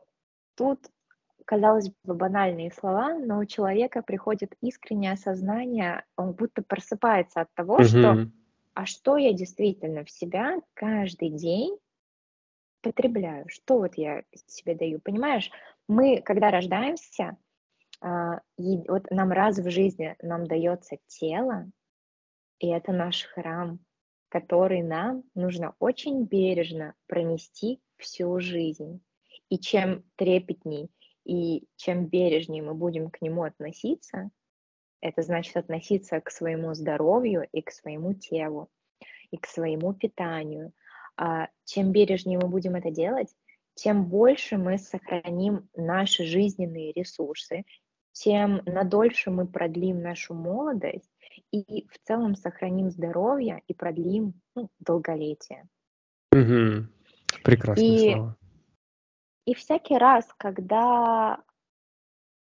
тут, 0.54 0.86
казалось 1.44 1.90
бы, 2.04 2.14
банальные 2.14 2.72
слова, 2.72 3.18
но 3.18 3.38
у 3.38 3.44
человека 3.44 4.02
приходит 4.02 4.54
искреннее 4.60 5.12
осознание, 5.12 6.04
он 6.16 6.32
будто 6.32 6.62
просыпается 6.62 7.40
от 7.42 7.52
того, 7.54 7.74
угу. 7.74 7.84
что 7.84 8.30
«а 8.74 8.86
что 8.86 9.16
я 9.16 9.32
действительно 9.32 10.04
в 10.04 10.10
себя 10.10 10.60
каждый 10.74 11.30
день 11.30 11.76
потребляю, 12.92 13.48
что 13.48 13.78
вот 13.78 13.96
я 13.96 14.22
себе 14.46 14.74
даю?» 14.74 15.00
Понимаешь, 15.00 15.50
мы, 15.88 16.20
когда 16.22 16.50
рождаемся, 16.50 17.36
а, 18.00 18.40
вот 18.56 19.10
нам 19.10 19.32
раз 19.32 19.58
в 19.58 19.70
жизни 19.70 20.16
нам 20.22 20.46
дается 20.46 20.98
тело, 21.06 21.70
и 22.58 22.68
это 22.68 22.92
наш 22.92 23.24
храм, 23.24 23.78
который 24.28 24.82
нам 24.82 25.24
нужно 25.34 25.74
очень 25.78 26.24
бережно 26.24 26.94
пронести 27.06 27.80
всю 27.96 28.38
жизнь. 28.40 29.00
И 29.48 29.58
чем 29.58 30.04
трепетней 30.16 30.90
и 31.24 31.66
чем 31.76 32.06
бережнее 32.06 32.62
мы 32.62 32.74
будем 32.74 33.10
к 33.10 33.20
нему 33.20 33.44
относиться, 33.44 34.30
это 35.00 35.22
значит 35.22 35.56
относиться 35.56 36.20
к 36.20 36.30
своему 36.30 36.74
здоровью 36.74 37.46
и 37.52 37.62
к 37.62 37.70
своему 37.70 38.14
телу, 38.14 38.68
и 39.30 39.36
к 39.36 39.46
своему 39.46 39.92
питанию. 39.94 40.72
А 41.16 41.48
чем 41.64 41.92
бережнее 41.92 42.38
мы 42.38 42.48
будем 42.48 42.74
это 42.74 42.90
делать, 42.90 43.34
тем 43.74 44.06
больше 44.06 44.56
мы 44.56 44.78
сохраним 44.78 45.68
наши 45.74 46.24
жизненные 46.24 46.92
ресурсы, 46.92 47.64
тем 48.12 48.62
надольше 48.64 49.30
мы 49.30 49.46
продлим 49.46 50.00
нашу 50.00 50.34
молодость 50.34 51.10
и 51.52 51.86
в 51.88 51.98
целом 52.04 52.34
сохраним 52.34 52.90
здоровье 52.90 53.62
и 53.66 53.74
продлим 53.74 54.40
ну, 54.54 54.70
долголетие. 54.78 55.68
Угу. 56.32 56.88
Прекрасное 57.44 57.86
и, 57.86 58.12
слово. 58.12 58.36
И 59.46 59.54
всякий 59.54 59.98
раз, 59.98 60.26
когда, 60.38 61.42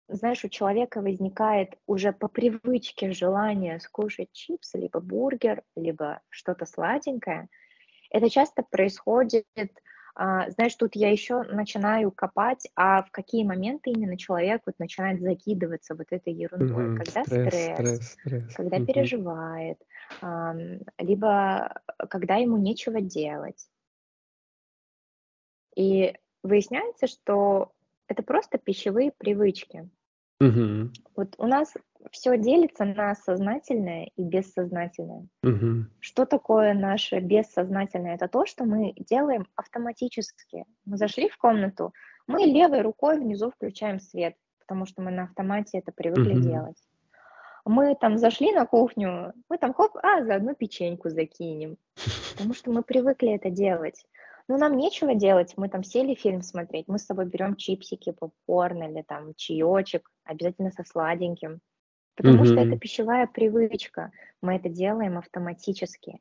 знаешь, 0.08 0.44
у 0.44 0.48
человека 0.48 1.00
возникает 1.00 1.78
уже 1.86 2.12
по 2.12 2.28
привычке 2.28 3.12
желание 3.12 3.80
скушать 3.80 4.30
чипсы, 4.32 4.78
либо 4.78 5.00
бургер, 5.00 5.62
либо 5.74 6.20
что-то 6.28 6.66
сладенькое, 6.66 7.48
это 8.10 8.30
часто 8.30 8.62
происходит 8.62 9.46
а, 10.18 10.48
знаешь, 10.50 10.74
тут 10.76 10.96
я 10.96 11.10
еще 11.10 11.42
начинаю 11.42 12.10
копать, 12.10 12.66
а 12.74 13.02
в 13.02 13.10
какие 13.10 13.44
моменты 13.44 13.90
именно 13.90 14.16
человек 14.16 14.62
вот 14.64 14.78
начинает 14.78 15.20
закидываться 15.20 15.94
вот 15.94 16.06
этой 16.08 16.32
ерундой, 16.32 16.88
угу, 16.88 16.96
когда 16.96 17.22
стресс, 17.24 17.74
стресс, 17.74 18.12
стресс 18.12 18.54
когда 18.54 18.78
угу. 18.78 18.86
переживает, 18.86 19.78
либо 20.98 21.82
когда 22.08 22.36
ему 22.36 22.56
нечего 22.56 23.02
делать. 23.02 23.68
И 25.76 26.14
выясняется, 26.42 27.08
что 27.08 27.72
это 28.08 28.22
просто 28.22 28.56
пищевые 28.56 29.12
привычки. 29.12 29.86
Угу. 30.40 30.92
Вот 31.14 31.34
у 31.36 31.46
нас 31.46 31.74
все 32.10 32.36
делится 32.36 32.84
на 32.84 33.14
сознательное 33.14 34.10
и 34.16 34.22
бессознательное. 34.22 35.26
Угу. 35.42 35.86
Что 36.00 36.26
такое 36.26 36.74
наше 36.74 37.20
бессознательное? 37.20 38.14
Это 38.14 38.28
то, 38.28 38.46
что 38.46 38.64
мы 38.64 38.92
делаем 38.96 39.46
автоматически. 39.54 40.64
Мы 40.84 40.96
зашли 40.96 41.28
в 41.28 41.36
комнату, 41.36 41.92
мы 42.26 42.40
левой 42.40 42.82
рукой 42.82 43.18
внизу 43.18 43.50
включаем 43.50 44.00
свет, 44.00 44.34
потому 44.60 44.86
что 44.86 45.02
мы 45.02 45.10
на 45.10 45.24
автомате 45.24 45.78
это 45.78 45.92
привыкли 45.92 46.34
угу. 46.34 46.40
делать. 46.40 46.82
Мы 47.64 47.96
там 47.96 48.16
зашли 48.16 48.52
на 48.52 48.64
кухню, 48.64 49.32
мы 49.48 49.58
там 49.58 49.74
хоп, 49.74 49.96
а, 49.96 50.24
заодно 50.24 50.54
печеньку 50.54 51.10
закинем, 51.10 51.78
потому 52.32 52.54
что 52.54 52.70
мы 52.70 52.82
привыкли 52.82 53.34
это 53.34 53.50
делать. 53.50 54.04
Но 54.48 54.56
нам 54.56 54.76
нечего 54.76 55.14
делать, 55.14 55.54
мы 55.56 55.68
там 55.68 55.82
сели 55.82 56.14
фильм 56.14 56.42
смотреть, 56.42 56.86
мы 56.86 57.00
с 57.00 57.06
собой 57.06 57.26
берем 57.26 57.56
чипсики, 57.56 58.12
попкорн 58.12 58.84
или 58.84 59.02
там 59.02 59.34
чаечек, 59.34 60.08
обязательно 60.24 60.70
со 60.70 60.84
сладеньким. 60.84 61.60
Потому 62.16 62.44
mm-hmm. 62.44 62.46
что 62.46 62.60
это 62.60 62.78
пищевая 62.78 63.26
привычка. 63.26 64.10
Мы 64.40 64.56
это 64.56 64.68
делаем 64.68 65.18
автоматически. 65.18 66.20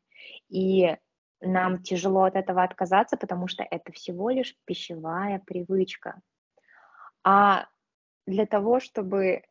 И 0.49 0.95
нам 1.41 1.81
тяжело 1.81 2.23
от 2.23 2.35
этого 2.35 2.63
отказаться, 2.63 3.17
потому 3.17 3.47
что 3.47 3.63
это 3.63 3.91
всего 3.91 4.29
лишь 4.29 4.55
пищевая 4.65 5.41
привычка. 5.45 6.19
А 7.23 7.67
для 8.27 8.45
того, 8.45 8.79
чтобы 8.79 9.43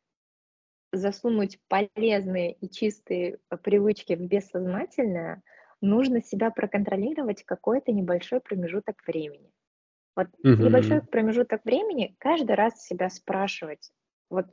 засунуть 0.92 1.58
полезные 1.68 2.52
и 2.52 2.70
чистые 2.70 3.38
привычки 3.62 4.14
в 4.14 4.20
бессознательное, 4.20 5.42
нужно 5.80 6.22
себя 6.22 6.50
проконтролировать 6.50 7.44
какой-то 7.44 7.92
небольшой 7.92 8.40
промежуток 8.40 9.02
времени. 9.06 9.50
Вот 10.16 10.28
mm-hmm. 10.28 10.62
небольшой 10.62 11.02
промежуток 11.02 11.64
времени 11.64 12.14
каждый 12.18 12.54
раз 12.54 12.84
себя 12.84 13.10
спрашивать, 13.10 13.92
вот 14.30 14.46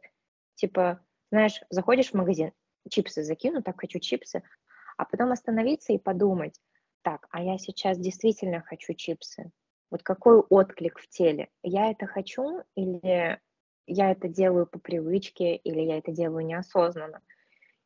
типа, 0.56 1.04
знаешь, 1.32 1.62
заходишь 1.70 2.12
в 2.12 2.14
магазин, 2.16 2.52
чипсы 2.90 3.24
закину, 3.24 3.62
так 3.64 3.80
хочу 3.80 4.00
чипсы, 4.00 4.44
а 4.98 5.06
потом 5.06 5.32
остановиться 5.32 5.94
и 5.94 5.98
подумать, 5.98 6.60
так, 7.02 7.28
а 7.32 7.42
я 7.42 7.58
сейчас 7.58 7.98
действительно 7.98 8.62
хочу 8.62 8.94
чипсы. 8.94 9.52
Вот 9.90 10.04
какой 10.04 10.40
отклик 10.40 11.00
в 11.00 11.08
теле? 11.10 11.50
Я 11.64 11.92
это 11.92 12.06
хочу 12.06 12.62
или 12.76 13.40
я 13.88 14.12
это 14.12 14.28
делаю 14.28 14.68
по 14.68 14.80
привычке, 14.80 15.56
или 15.56 15.82
я 15.82 15.98
это 15.98 16.12
делаю 16.12 16.46
неосознанно? 16.46 17.22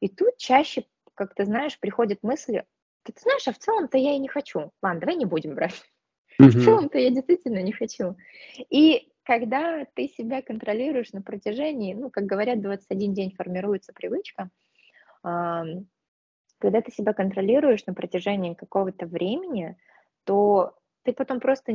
И 0.01 0.09
тут 0.09 0.37
чаще, 0.37 0.85
как 1.13 1.33
ты 1.33 1.45
знаешь, 1.45 1.79
приходят 1.79 2.21
мысли, 2.21 2.65
ты, 3.03 3.13
ты 3.13 3.21
знаешь, 3.21 3.47
а 3.47 3.53
в 3.53 3.57
целом-то 3.57 3.97
я 3.97 4.13
и 4.13 4.19
не 4.19 4.27
хочу. 4.27 4.71
Ладно, 4.81 4.99
давай 4.99 5.15
не 5.15 5.25
будем 5.25 5.55
брать. 5.55 5.81
Mm-hmm. 6.39 6.47
В 6.49 6.63
целом-то 6.65 6.97
я 6.97 7.09
действительно 7.11 7.61
не 7.61 7.71
хочу. 7.71 8.15
И 8.69 9.11
когда 9.25 9.85
ты 9.95 10.07
себя 10.07 10.41
контролируешь 10.41 11.11
на 11.11 11.21
протяжении, 11.21 11.93
ну, 11.93 12.09
как 12.09 12.25
говорят, 12.25 12.61
21 12.61 13.13
день 13.13 13.33
формируется 13.35 13.91
привычка, 13.91 14.49
когда 15.21 16.81
ты 16.81 16.91
себя 16.91 17.13
контролируешь 17.13 17.85
на 17.85 17.93
протяжении 17.93 18.53
какого-то 18.53 19.07
времени, 19.07 19.77
то 20.23 20.77
ты 21.03 21.13
потом 21.13 21.39
просто 21.39 21.73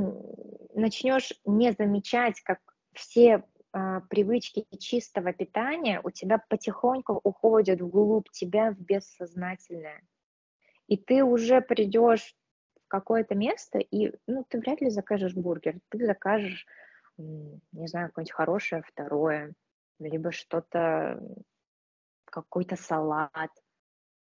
начнешь 0.74 1.32
не 1.44 1.72
замечать, 1.72 2.40
как 2.40 2.60
все 2.92 3.44
а, 3.72 4.00
привычки 4.00 4.66
чистого 4.78 5.32
питания 5.32 6.00
у 6.02 6.10
тебя 6.10 6.42
потихоньку 6.48 7.20
уходят 7.22 7.80
вглубь 7.80 8.30
тебя 8.30 8.72
в 8.72 8.80
бессознательное. 8.80 10.02
И 10.86 10.96
ты 10.96 11.22
уже 11.22 11.60
придешь 11.60 12.34
в 12.84 12.88
какое-то 12.88 13.34
место, 13.34 13.78
и 13.78 14.12
ну, 14.26 14.44
ты 14.48 14.58
вряд 14.58 14.80
ли 14.80 14.90
закажешь 14.90 15.34
бургер, 15.34 15.78
ты 15.90 16.04
закажешь 16.04 16.66
не 17.20 17.86
знаю, 17.86 18.08
какое-нибудь 18.08 18.32
хорошее 18.32 18.82
второе, 18.86 19.52
либо 19.98 20.32
что-то, 20.32 21.20
какой-то 22.24 22.76
салат. 22.76 23.50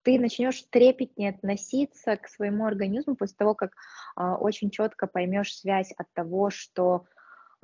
Ты 0.03 0.19
начнешь 0.19 0.63
трепетнее 0.69 1.31
относиться 1.31 2.15
к 2.15 2.29
своему 2.29 2.65
организму 2.65 3.15
после 3.15 3.35
того, 3.35 3.55
как 3.55 3.73
э, 4.15 4.23
очень 4.23 4.69
четко 4.69 5.05
поймешь 5.05 5.57
связь 5.57 5.91
от 5.97 6.07
того, 6.13 6.49
что, 6.49 7.05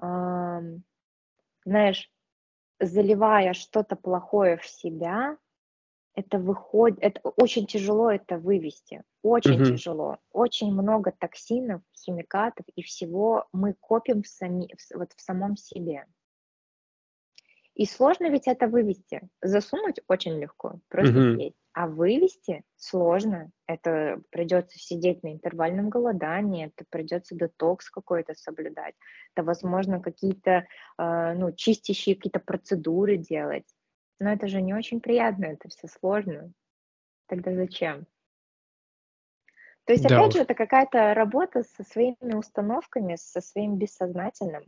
э, 0.01 0.59
знаешь, 1.65 2.11
заливая 2.79 3.53
что-то 3.53 3.95
плохое 3.95 4.57
в 4.57 4.65
себя, 4.65 5.37
это 6.15 6.37
выходит, 6.37 6.99
это 7.01 7.21
очень 7.37 7.65
тяжело 7.65 8.11
это 8.11 8.37
вывести, 8.37 9.03
очень 9.21 9.61
угу. 9.61 9.65
тяжело, 9.65 10.17
очень 10.31 10.71
много 10.71 11.11
токсинов, 11.17 11.81
химикатов 11.97 12.65
и 12.75 12.83
всего 12.83 13.47
мы 13.51 13.73
копим 13.73 14.21
в, 14.21 14.27
сами, 14.27 14.67
в, 14.77 14.97
вот 14.97 15.11
в 15.15 15.21
самом 15.21 15.57
себе. 15.57 16.05
И 17.75 17.87
сложно 17.87 18.29
ведь 18.29 18.47
это 18.47 18.67
вывести. 18.67 19.27
Засунуть 19.41 19.99
очень 20.07 20.39
легко, 20.39 20.79
просто 20.89 21.17
угу. 21.17 21.39
есть. 21.39 21.57
А 21.73 21.87
вывести 21.87 22.61
сложно. 22.75 23.49
Это 23.65 24.21
придется 24.29 24.77
сидеть 24.77 25.23
на 25.23 25.33
интервальном 25.33 25.89
голодании, 25.89 26.67
это 26.67 26.85
придется 26.87 27.33
детокс 27.33 27.89
какой-то 27.89 28.35
соблюдать. 28.35 28.93
Это, 29.35 29.43
возможно, 29.43 29.99
какие-то 29.99 30.67
э, 30.99 31.33
ну, 31.33 31.51
чистящие 31.51 32.15
какие-то 32.15 32.39
процедуры 32.39 33.17
делать. 33.17 33.65
Но 34.23 34.31
это 34.31 34.47
же 34.47 34.61
не 34.61 34.73
очень 34.73 35.01
приятно, 35.01 35.47
это 35.47 35.67
все 35.67 35.89
сложно. 35.99 36.53
Тогда 37.27 37.53
зачем? 37.53 38.05
То 39.83 39.91
есть, 39.91 40.07
да 40.07 40.15
опять 40.15 40.29
уж. 40.29 40.35
же, 40.35 40.41
это 40.43 40.53
какая-то 40.53 41.13
работа 41.13 41.63
со 41.75 41.83
своими 41.83 42.33
установками, 42.33 43.17
со 43.17 43.41
своим 43.41 43.75
бессознательным. 43.75 44.63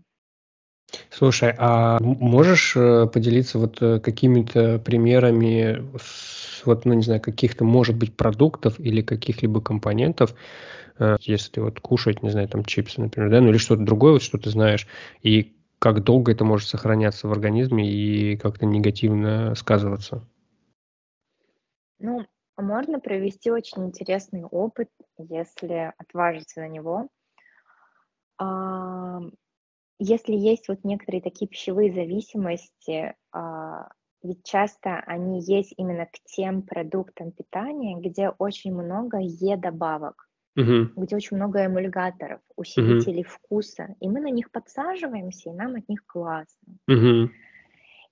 Слушай, 1.10 1.54
а 1.58 2.00
можешь 2.02 2.76
э, 2.76 3.08
поделиться 3.08 3.58
вот 3.58 3.82
э, 3.82 4.02
какими-то 4.02 4.78
примерами, 4.80 5.82
вот, 6.66 6.84
ну, 6.84 6.94
не 6.94 7.04
знаю, 7.04 7.22
каких-то, 7.22 7.64
может 7.64 7.96
быть, 7.96 8.14
продуктов 8.14 8.78
или 8.78 9.02
каких-либо 9.02 9.62
компонентов, 9.62 10.36
э, 11.00 11.16
если 11.22 11.62
вот 11.62 11.80
кушать, 11.80 12.24
не 12.24 12.30
знаю, 12.30 12.50
там 12.50 12.66
чипсы, 12.66 13.00
например, 13.00 13.30
да, 13.30 13.40
ну 13.40 13.52
или 13.52 13.58
что-то 13.58 13.84
другое, 13.84 14.14
вот 14.14 14.22
что 14.22 14.38
ты 14.38 14.50
знаешь, 14.50 14.86
и 15.24 15.55
как 15.86 16.04
долго 16.04 16.32
это 16.32 16.44
может 16.44 16.68
сохраняться 16.68 17.28
в 17.28 17.32
организме 17.32 17.88
и 17.88 18.38
как-то 18.38 18.66
негативно 18.66 19.54
сказываться? 19.54 20.28
Ну, 22.00 22.26
можно 22.58 23.00
провести 23.00 23.52
очень 23.52 23.86
интересный 23.86 24.46
опыт, 24.46 24.90
если 25.20 25.94
отважиться 26.00 26.62
на 26.62 26.70
него. 26.70 27.08
Если 30.00 30.34
есть 30.34 30.70
вот 30.70 30.84
некоторые 30.84 31.22
такие 31.22 31.48
пищевые 31.48 31.94
зависимости, 31.94 33.14
а, 33.32 33.88
ведь 34.24 34.44
часто 34.44 34.96
они 35.06 35.40
есть 35.44 35.76
именно 35.78 36.08
к 36.08 36.18
тем 36.26 36.64
продуктам 36.64 37.32
питания, 37.32 37.96
где 38.00 38.30
очень 38.30 38.74
много 38.74 39.20
Е-добавок, 39.20 40.28
Мгм. 40.56 40.94
где 40.96 41.16
очень 41.18 41.36
много 41.38 41.66
эмульгаторов, 41.66 42.40
усилителей 42.56 43.24
вкуса, 43.24 43.96
и 44.00 44.08
мы 44.08 44.22
на 44.22 44.30
них 44.30 44.52
подсаживаемся, 44.52 45.50
и 45.50 45.54
нам 45.54 45.76
от 45.76 45.90
них 45.90 46.06
классно. 46.06 46.78
Мгм. 46.88 47.32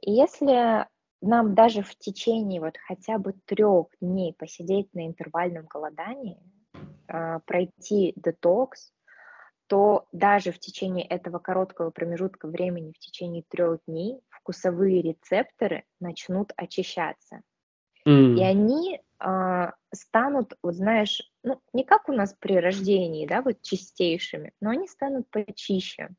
И 0.01 0.11
если 0.11 0.85
нам 1.21 1.55
даже 1.55 1.81
в 1.81 1.95
течение 1.97 2.59
вот 2.59 2.77
хотя 2.85 3.17
бы 3.17 3.33
трех 3.45 3.87
дней 4.01 4.33
посидеть 4.33 4.93
на 4.93 5.07
интервальном 5.07 5.65
голодании, 5.67 6.37
а, 7.07 7.39
пройти 7.39 8.13
детокс, 8.17 8.91
то 9.67 10.05
даже 10.11 10.51
в 10.51 10.59
течение 10.59 11.05
этого 11.05 11.39
короткого 11.39 11.89
промежутка 11.89 12.47
времени, 12.47 12.91
в 12.91 12.99
течение 12.99 13.43
трех 13.47 13.79
дней, 13.87 14.19
вкусовые 14.29 15.01
рецепторы 15.01 15.85
начнут 16.01 16.51
очищаться. 16.57 17.41
И 18.38 18.43
они 18.43 18.99
э, 19.20 19.72
станут, 19.93 20.58
вот 20.62 20.76
знаешь, 20.76 21.22
ну, 21.43 21.62
не 21.72 21.84
как 21.84 22.10
у 22.10 22.14
нас 22.14 22.36
при 22.39 22.58
рождении, 22.58 23.28
да, 23.28 23.41
вот 23.41 23.62
чистейшими, 23.62 24.54
но 24.60 24.72
они 24.72 24.88
станут 24.88 25.30
почище. 25.30 26.10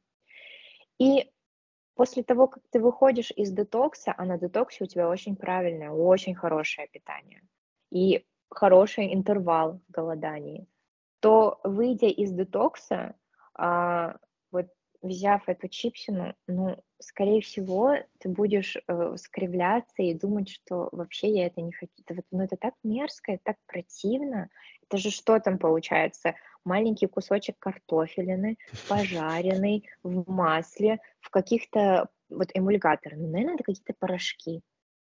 И 0.98 1.30
после 1.94 2.22
того, 2.22 2.46
как 2.46 2.62
ты 2.70 2.80
выходишь 2.80 3.30
из 3.30 3.50
детокса, 3.50 4.14
а 4.16 4.24
на 4.24 4.38
детоксе 4.38 4.84
у 4.84 4.86
тебя 4.86 5.08
очень 5.08 5.36
правильное, 5.36 5.90
очень 5.90 6.34
хорошее 6.34 6.88
питание 6.88 7.42
и 7.90 8.24
хороший 8.50 9.12
интервал 9.14 9.80
в 9.88 9.92
голодании, 9.92 10.66
то, 11.20 11.60
выйдя 11.64 12.06
из 12.06 12.32
детокса, 12.32 13.14
а, 13.54 14.16
взяв 15.04 15.48
эту 15.48 15.68
чипсину, 15.68 16.34
ну, 16.46 16.76
скорее 16.98 17.40
всего, 17.42 17.96
ты 18.18 18.28
будешь 18.28 18.76
э, 18.76 19.16
скривляться 19.16 20.02
и 20.02 20.14
думать, 20.14 20.48
что 20.48 20.88
вообще 20.92 21.28
я 21.28 21.46
это 21.46 21.60
не 21.60 21.72
хочу. 21.72 21.92
Это, 22.04 22.14
вот, 22.14 22.24
ну, 22.30 22.42
это 22.42 22.56
так 22.56 22.74
мерзко, 22.82 23.32
это 23.32 23.42
так 23.44 23.56
противно. 23.66 24.48
Это 24.88 24.96
же 24.96 25.10
что 25.10 25.38
там 25.38 25.58
получается? 25.58 26.34
Маленький 26.64 27.06
кусочек 27.06 27.58
картофелины, 27.58 28.56
пожаренный 28.88 29.88
в 30.02 30.30
масле, 30.30 30.98
в 31.20 31.30
каких-то 31.30 32.08
вот 32.30 32.48
эмульгаторах. 32.54 33.18
Ну, 33.18 33.28
наверное, 33.28 33.54
это 33.54 33.64
какие-то 33.64 33.94
порошки. 33.98 34.62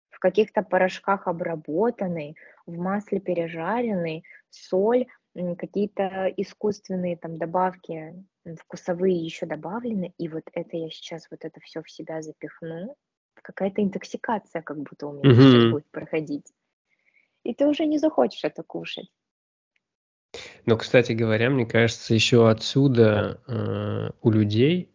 В 0.09 0.19
каких-то 0.19 0.63
порошках 0.63 1.27
обработанный, 1.27 2.35
в 2.65 2.77
масле 2.77 3.19
пережаренный, 3.19 4.23
соль, 4.49 5.05
какие-то 5.35 6.31
искусственные 6.37 7.17
там 7.17 7.37
добавки 7.37 8.13
вкусовые 8.59 9.23
еще 9.23 9.45
добавлены, 9.45 10.13
и 10.17 10.27
вот 10.27 10.43
это 10.53 10.77
я 10.77 10.89
сейчас 10.89 11.27
вот 11.31 11.45
это 11.45 11.59
все 11.61 11.81
в 11.81 11.89
себя 11.89 12.21
запихну, 12.21 12.95
какая-то 13.35 13.81
интоксикация 13.81 14.61
как 14.61 14.77
будто 14.77 15.07
у 15.07 15.13
меня 15.13 15.33
сейчас 15.35 15.63
Мгм. 15.63 15.71
будет 15.71 15.89
проходить. 15.91 16.51
И 17.43 17.53
ты 17.53 17.65
уже 17.65 17.85
не 17.85 17.97
захочешь 17.97 18.43
это 18.43 18.63
кушать. 18.63 19.09
Но, 20.65 20.77
кстати 20.77 21.13
говоря, 21.13 21.49
мне 21.49 21.65
кажется, 21.65 22.13
еще 22.13 22.49
отсюда 22.49 23.41
э, 23.47 24.11
у 24.21 24.31
людей 24.31 24.90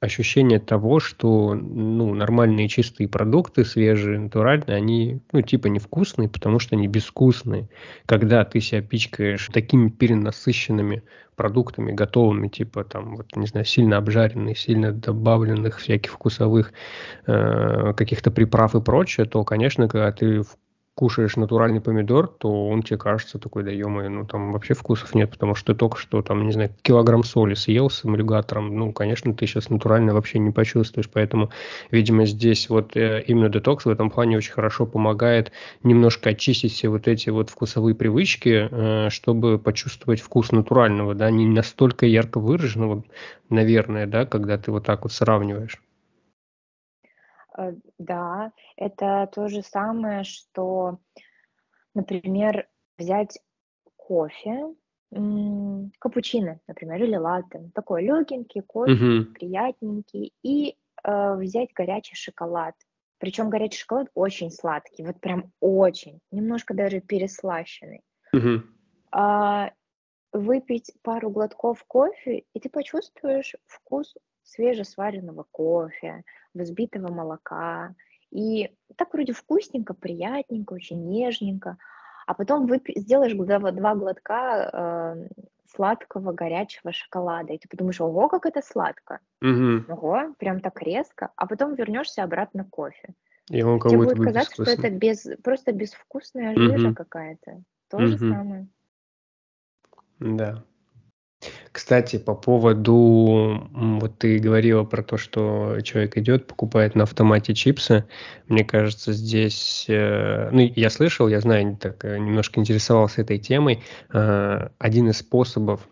ощущение 0.00 0.60
того, 0.60 1.00
что 1.00 1.54
ну, 1.54 2.14
нормальные 2.14 2.68
чистые 2.68 3.08
продукты, 3.08 3.64
свежие, 3.64 4.18
натуральные, 4.18 4.76
они 4.76 5.20
ну, 5.32 5.40
типа 5.40 5.68
невкусные, 5.68 6.28
потому 6.28 6.58
что 6.58 6.76
они 6.76 6.86
безвкусные. 6.86 7.68
Когда 8.04 8.44
ты 8.44 8.60
себя 8.60 8.82
пичкаешь 8.82 9.48
такими 9.52 9.88
перенасыщенными 9.88 11.02
продуктами, 11.34 11.92
готовыми, 11.92 12.48
типа 12.48 12.84
там, 12.84 13.16
вот, 13.16 13.34
не 13.36 13.46
знаю, 13.46 13.64
сильно 13.64 13.96
обжаренные, 13.96 14.54
сильно 14.54 14.92
добавленных 14.92 15.78
всяких 15.78 16.12
вкусовых 16.12 16.72
э, 17.26 17.92
каких-то 17.96 18.30
приправ 18.30 18.74
и 18.74 18.80
прочее, 18.80 19.26
то, 19.26 19.44
конечно, 19.44 19.88
когда 19.88 20.12
ты 20.12 20.42
кушаешь 20.96 21.36
натуральный 21.36 21.82
помидор, 21.82 22.26
то 22.26 22.68
он 22.68 22.82
тебе 22.82 22.96
кажется 22.96 23.38
такой, 23.38 23.64
да 23.64 23.70
ё 23.70 23.88
ну 23.88 24.24
там 24.26 24.52
вообще 24.52 24.72
вкусов 24.72 25.14
нет, 25.14 25.30
потому 25.30 25.54
что 25.54 25.74
ты 25.74 25.78
только 25.78 25.98
что 25.98 26.22
там, 26.22 26.46
не 26.46 26.52
знаю, 26.52 26.70
килограмм 26.80 27.22
соли 27.22 27.52
съел 27.54 27.90
с 27.90 28.02
эмульгатором, 28.04 28.74
ну, 28.74 28.92
конечно, 28.92 29.34
ты 29.34 29.46
сейчас 29.46 29.68
натурально 29.68 30.14
вообще 30.14 30.38
не 30.38 30.52
почувствуешь, 30.52 31.10
поэтому, 31.12 31.50
видимо, 31.90 32.24
здесь 32.24 32.70
вот 32.70 32.96
э, 32.96 33.22
именно 33.26 33.50
детокс 33.50 33.84
в 33.84 33.90
этом 33.90 34.10
плане 34.10 34.38
очень 34.38 34.54
хорошо 34.54 34.86
помогает 34.86 35.52
немножко 35.82 36.30
очистить 36.30 36.72
все 36.72 36.88
вот 36.88 37.06
эти 37.08 37.28
вот 37.28 37.50
вкусовые 37.50 37.94
привычки, 37.94 38.68
э, 38.70 39.10
чтобы 39.10 39.58
почувствовать 39.58 40.20
вкус 40.20 40.50
натурального, 40.50 41.14
да, 41.14 41.30
не 41.30 41.46
настолько 41.46 42.06
ярко 42.06 42.40
выраженного, 42.40 43.04
наверное, 43.50 44.06
да, 44.06 44.24
когда 44.24 44.56
ты 44.56 44.72
вот 44.72 44.84
так 44.86 45.02
вот 45.02 45.12
сравниваешь. 45.12 45.76
Э, 47.56 47.72
да, 47.98 48.52
это 48.76 49.28
то 49.32 49.48
же 49.48 49.62
самое, 49.62 50.24
что, 50.24 50.98
например, 51.94 52.68
взять 52.98 53.38
кофе, 53.96 54.74
капучино, 55.98 56.60
например, 56.66 57.02
или 57.02 57.16
латте. 57.16 57.70
Такой 57.74 58.02
легенький 58.02 58.62
кофе, 58.62 58.92
Мгм. 58.92 59.34
приятненький. 59.34 60.32
И, 60.42 60.76
э, 61.04 61.34
взять 61.36 61.72
горячий 61.72 62.16
шоколад. 62.16 62.74
Причем 63.18 63.48
горячий 63.48 63.78
шоколад 63.78 64.08
очень 64.14 64.50
сладкий, 64.50 65.04
вот 65.04 65.20
прям 65.20 65.52
очень, 65.60 66.20
немножко 66.30 66.74
даже 66.74 67.00
переслащенный. 67.00 68.02
Мгм. 68.32 68.76
А, 69.12 69.70
выпить 70.32 70.92
пару 71.02 71.30
глотков 71.30 71.82
кофе, 71.84 72.44
и 72.52 72.60
ты 72.60 72.68
почувствуешь 72.68 73.54
вкус 73.66 74.14
свежесваренного 74.42 75.46
кофе, 75.50 76.24
взбитого 76.56 77.12
молока. 77.12 77.94
И 78.30 78.70
так 78.96 79.12
вроде 79.12 79.32
вкусненько, 79.32 79.94
приятненько, 79.94 80.74
очень 80.74 81.08
нежненько. 81.08 81.78
А 82.26 82.34
потом 82.34 82.66
выпи- 82.66 82.98
сделаешь 82.98 83.34
два, 83.34 83.70
два 83.70 83.94
глотка 83.94 84.70
э, 84.72 85.28
сладкого 85.70 86.32
горячего 86.32 86.92
шоколада, 86.92 87.52
и 87.52 87.58
ты 87.58 87.68
подумаешь, 87.68 88.00
ого, 88.00 88.28
как 88.28 88.46
это 88.46 88.62
сладко. 88.62 89.20
Мгм. 89.40 89.86
Ого, 89.88 90.34
прям 90.38 90.60
так 90.60 90.82
резко. 90.82 91.30
А 91.36 91.46
потом 91.46 91.74
вернешься 91.74 92.24
обратно 92.24 92.64
к 92.64 92.70
кофе. 92.70 93.14
И 93.48 93.62
он 93.62 93.78
Тебе 93.80 93.98
будет 93.98 94.18
казаться, 94.18 94.54
что 94.54 94.70
это 94.72 94.90
без, 94.90 95.24
просто 95.44 95.72
безвкусная 95.72 96.56
жижа 96.56 96.88
Мгм. 96.88 96.94
какая-то. 96.94 97.62
То 97.88 98.04
же 98.06 98.16
Мгм. 98.16 98.34
самое. 98.34 98.68
Да. 100.18 100.64
Кстати, 101.76 102.16
по 102.16 102.34
поводу, 102.34 103.68
вот 103.70 104.16
ты 104.16 104.38
говорила 104.38 104.84
про 104.84 105.02
то, 105.02 105.18
что 105.18 105.76
человек 105.82 106.16
идет, 106.16 106.46
покупает 106.46 106.94
на 106.94 107.02
автомате 107.02 107.52
чипсы. 107.52 108.06
Мне 108.48 108.64
кажется, 108.64 109.12
здесь, 109.12 109.84
э, 109.86 110.48
ну, 110.52 110.72
я 110.74 110.88
слышал, 110.88 111.28
я 111.28 111.38
знаю, 111.42 111.76
так 111.76 112.02
э, 112.06 112.16
немножко 112.16 112.60
интересовался 112.60 113.20
этой 113.20 113.36
темой. 113.36 113.82
Э, 114.10 114.68
один 114.78 115.10
из 115.10 115.18
способов 115.18 115.86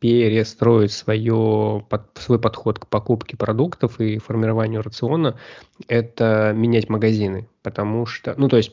перестроить 0.00 0.92
свое, 0.92 1.82
под, 1.88 2.02
свой 2.18 2.38
подход 2.38 2.78
к 2.80 2.86
покупке 2.86 3.38
продуктов 3.38 4.00
и 4.00 4.18
формированию 4.18 4.82
рациона, 4.82 5.38
это 5.88 6.52
менять 6.54 6.90
магазины. 6.90 7.48
Потому 7.62 8.06
что, 8.06 8.34
ну, 8.38 8.48
то 8.48 8.56
есть 8.56 8.72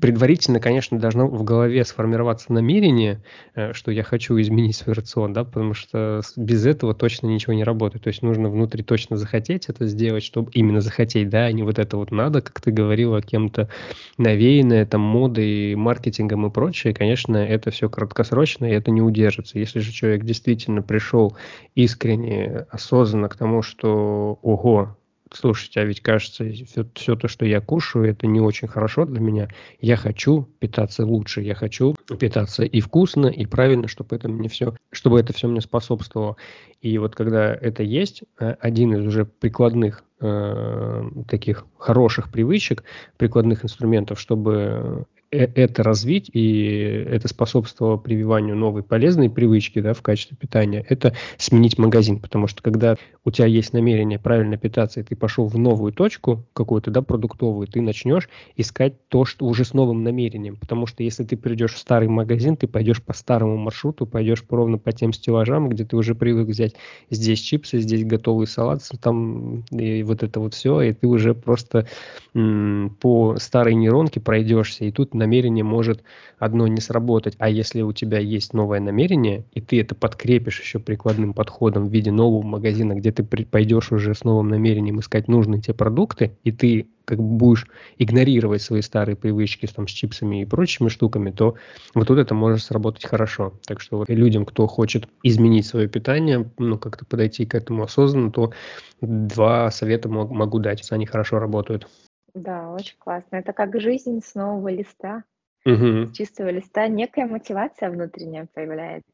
предварительно, 0.00 0.58
конечно, 0.58 0.98
должно 0.98 1.26
в 1.26 1.44
голове 1.44 1.84
сформироваться 1.84 2.50
намерение, 2.50 3.22
э, 3.54 3.74
что 3.74 3.90
я 3.90 4.02
хочу 4.02 4.40
изменить 4.40 4.74
свой 4.74 4.94
рацион, 4.94 5.34
да, 5.34 5.44
потому 5.44 5.74
что 5.74 6.22
без 6.36 6.64
этого 6.64 6.94
точно 6.94 7.26
ничего 7.26 7.52
не 7.52 7.62
работает. 7.62 8.04
То 8.04 8.08
есть 8.08 8.22
нужно 8.22 8.48
внутри 8.48 8.82
точно 8.82 9.16
захотеть 9.16 9.66
это 9.68 9.86
сделать, 9.86 10.24
чтобы 10.24 10.50
именно 10.52 10.80
захотеть, 10.80 11.28
да, 11.28 11.44
а 11.44 11.52
не 11.52 11.62
вот 11.62 11.78
это 11.78 11.98
вот 11.98 12.10
надо, 12.10 12.40
как 12.40 12.58
ты 12.62 12.70
говорила, 12.70 13.20
кем-то 13.20 13.68
навеянное, 14.16 14.86
там, 14.86 15.02
модой, 15.02 15.74
маркетингом 15.74 16.46
и 16.46 16.50
прочее. 16.50 16.94
Конечно, 16.94 17.36
это 17.36 17.70
все 17.70 17.90
краткосрочно, 17.90 18.64
и 18.64 18.72
это 18.74 18.90
не 18.90 19.02
удержится. 19.02 19.58
Если 19.58 19.80
же 19.80 19.92
человек 19.92 20.24
действительно 20.24 20.80
пришел 20.80 21.36
искренне, 21.74 22.66
осознанно 22.70 23.28
к 23.28 23.36
тому, 23.36 23.60
что, 23.60 24.38
ого, 24.40 24.96
слушайте, 25.34 25.80
а 25.80 25.84
ведь 25.84 26.00
кажется, 26.00 26.44
все, 26.50 26.86
все 26.94 27.16
то, 27.16 27.28
что 27.28 27.44
я 27.44 27.60
кушаю, 27.60 28.08
это 28.08 28.26
не 28.26 28.40
очень 28.40 28.68
хорошо 28.68 29.04
для 29.04 29.20
меня. 29.20 29.48
Я 29.80 29.96
хочу 29.96 30.48
питаться 30.58 31.04
лучше, 31.04 31.40
я 31.42 31.54
хочу 31.54 31.94
питаться 32.18 32.64
и 32.64 32.80
вкусно, 32.80 33.26
и 33.26 33.46
правильно, 33.46 33.88
чтобы 33.88 34.16
это 34.16 34.28
мне 34.28 34.48
все, 34.48 34.74
чтобы 34.90 35.20
это 35.20 35.32
все 35.32 35.48
мне 35.48 35.60
способствовало. 35.60 36.36
И 36.80 36.98
вот 36.98 37.14
когда 37.14 37.54
это 37.54 37.82
есть, 37.82 38.22
э, 38.38 38.54
один 38.60 38.94
из 38.94 39.06
уже 39.06 39.24
прикладных 39.24 40.04
э, 40.20 41.10
таких 41.28 41.66
хороших 41.78 42.30
привычек, 42.30 42.84
прикладных 43.16 43.64
инструментов, 43.64 44.20
чтобы 44.20 45.06
это 45.32 45.82
развить, 45.82 46.30
и 46.32 47.04
это 47.08 47.26
способствовало 47.26 47.96
прививанию 47.96 48.54
новой 48.54 48.82
полезной 48.82 49.30
привычки 49.30 49.80
да, 49.80 49.94
в 49.94 50.02
качестве 50.02 50.36
питания, 50.36 50.84
это 50.88 51.14
сменить 51.38 51.78
магазин. 51.78 52.20
Потому 52.20 52.46
что 52.46 52.62
когда 52.62 52.96
у 53.24 53.30
тебя 53.30 53.46
есть 53.46 53.72
намерение 53.72 54.18
правильно 54.18 54.58
питаться, 54.58 55.00
и 55.00 55.02
ты 55.02 55.16
пошел 55.16 55.46
в 55.46 55.58
новую 55.58 55.92
точку 55.92 56.44
какую-то, 56.52 56.90
да, 56.90 57.00
продуктовую, 57.02 57.66
ты 57.66 57.80
начнешь 57.80 58.28
искать 58.56 59.08
то, 59.08 59.24
что 59.24 59.46
уже 59.46 59.64
с 59.64 59.72
новым 59.72 60.02
намерением. 60.02 60.56
Потому 60.56 60.86
что 60.86 61.02
если 61.02 61.24
ты 61.24 61.36
придешь 61.36 61.74
в 61.74 61.78
старый 61.78 62.08
магазин, 62.08 62.56
ты 62.56 62.66
пойдешь 62.66 63.02
по 63.02 63.14
старому 63.14 63.56
маршруту, 63.56 64.06
пойдешь 64.06 64.44
ровно 64.50 64.76
по 64.76 64.92
тем 64.92 65.14
стеллажам, 65.14 65.68
где 65.70 65.84
ты 65.84 65.96
уже 65.96 66.14
привык 66.14 66.48
взять 66.48 66.74
здесь 67.08 67.40
чипсы, 67.40 67.78
здесь 67.78 68.04
готовый 68.04 68.46
салат, 68.46 68.82
там 69.00 69.64
и 69.70 70.02
вот 70.02 70.22
это 70.22 70.40
вот 70.40 70.54
все, 70.54 70.82
и 70.82 70.92
ты 70.92 71.06
уже 71.06 71.34
просто 71.34 71.86
м- 72.34 72.96
по 73.00 73.36
старой 73.38 73.74
нейронке 73.74 74.20
пройдешься, 74.20 74.84
и 74.84 74.92
тут 74.92 75.14
намерение 75.22 75.64
может 75.64 76.02
одно 76.38 76.66
не 76.66 76.80
сработать. 76.80 77.34
А 77.38 77.48
если 77.48 77.82
у 77.82 77.92
тебя 77.92 78.18
есть 78.18 78.52
новое 78.52 78.80
намерение, 78.80 79.44
и 79.52 79.60
ты 79.60 79.80
это 79.80 79.94
подкрепишь 79.94 80.60
еще 80.60 80.78
прикладным 80.78 81.32
подходом 81.32 81.88
в 81.88 81.92
виде 81.92 82.10
нового 82.10 82.42
магазина, 82.42 82.94
где 82.94 83.12
ты 83.12 83.24
пойдешь 83.24 83.92
уже 83.92 84.14
с 84.14 84.24
новым 84.24 84.48
намерением 84.48 85.00
искать 85.00 85.28
нужные 85.28 85.60
тебе 85.60 85.74
продукты, 85.74 86.36
и 86.44 86.52
ты 86.52 86.88
как 87.04 87.18
бы 87.18 87.36
будешь 87.36 87.66
игнорировать 87.98 88.62
свои 88.62 88.80
старые 88.80 89.16
привычки 89.16 89.66
там, 89.66 89.88
с 89.88 89.90
чипсами 89.90 90.42
и 90.42 90.44
прочими 90.44 90.88
штуками, 90.88 91.30
то 91.30 91.54
вот 91.94 92.08
тут 92.08 92.18
это 92.18 92.34
может 92.34 92.62
сработать 92.62 93.04
хорошо. 93.04 93.54
Так 93.66 93.80
что 93.80 93.98
вот 93.98 94.08
людям, 94.08 94.44
кто 94.44 94.66
хочет 94.66 95.08
изменить 95.22 95.66
свое 95.66 95.88
питание, 95.88 96.50
ну, 96.58 96.78
как-то 96.78 97.04
подойти 97.04 97.46
к 97.46 97.54
этому 97.54 97.84
осознанно, 97.84 98.30
то 98.30 98.52
два 99.00 99.70
совета 99.70 100.08
могу 100.08 100.58
дать, 100.58 100.90
они 100.90 101.06
хорошо 101.06 101.38
работают. 101.38 101.88
Да, 102.34 102.70
очень 102.70 102.96
классно. 102.98 103.36
Это 103.36 103.52
как 103.52 103.78
жизнь 103.80 104.20
с 104.22 104.34
нового 104.34 104.68
листа, 104.68 105.24
Мгм. 105.64 106.08
с 106.08 106.12
чистого 106.12 106.48
листа. 106.48 106.88
Некая 106.88 107.26
мотивация 107.26 107.90
внутренняя 107.90 108.46
появляется. 108.52 109.06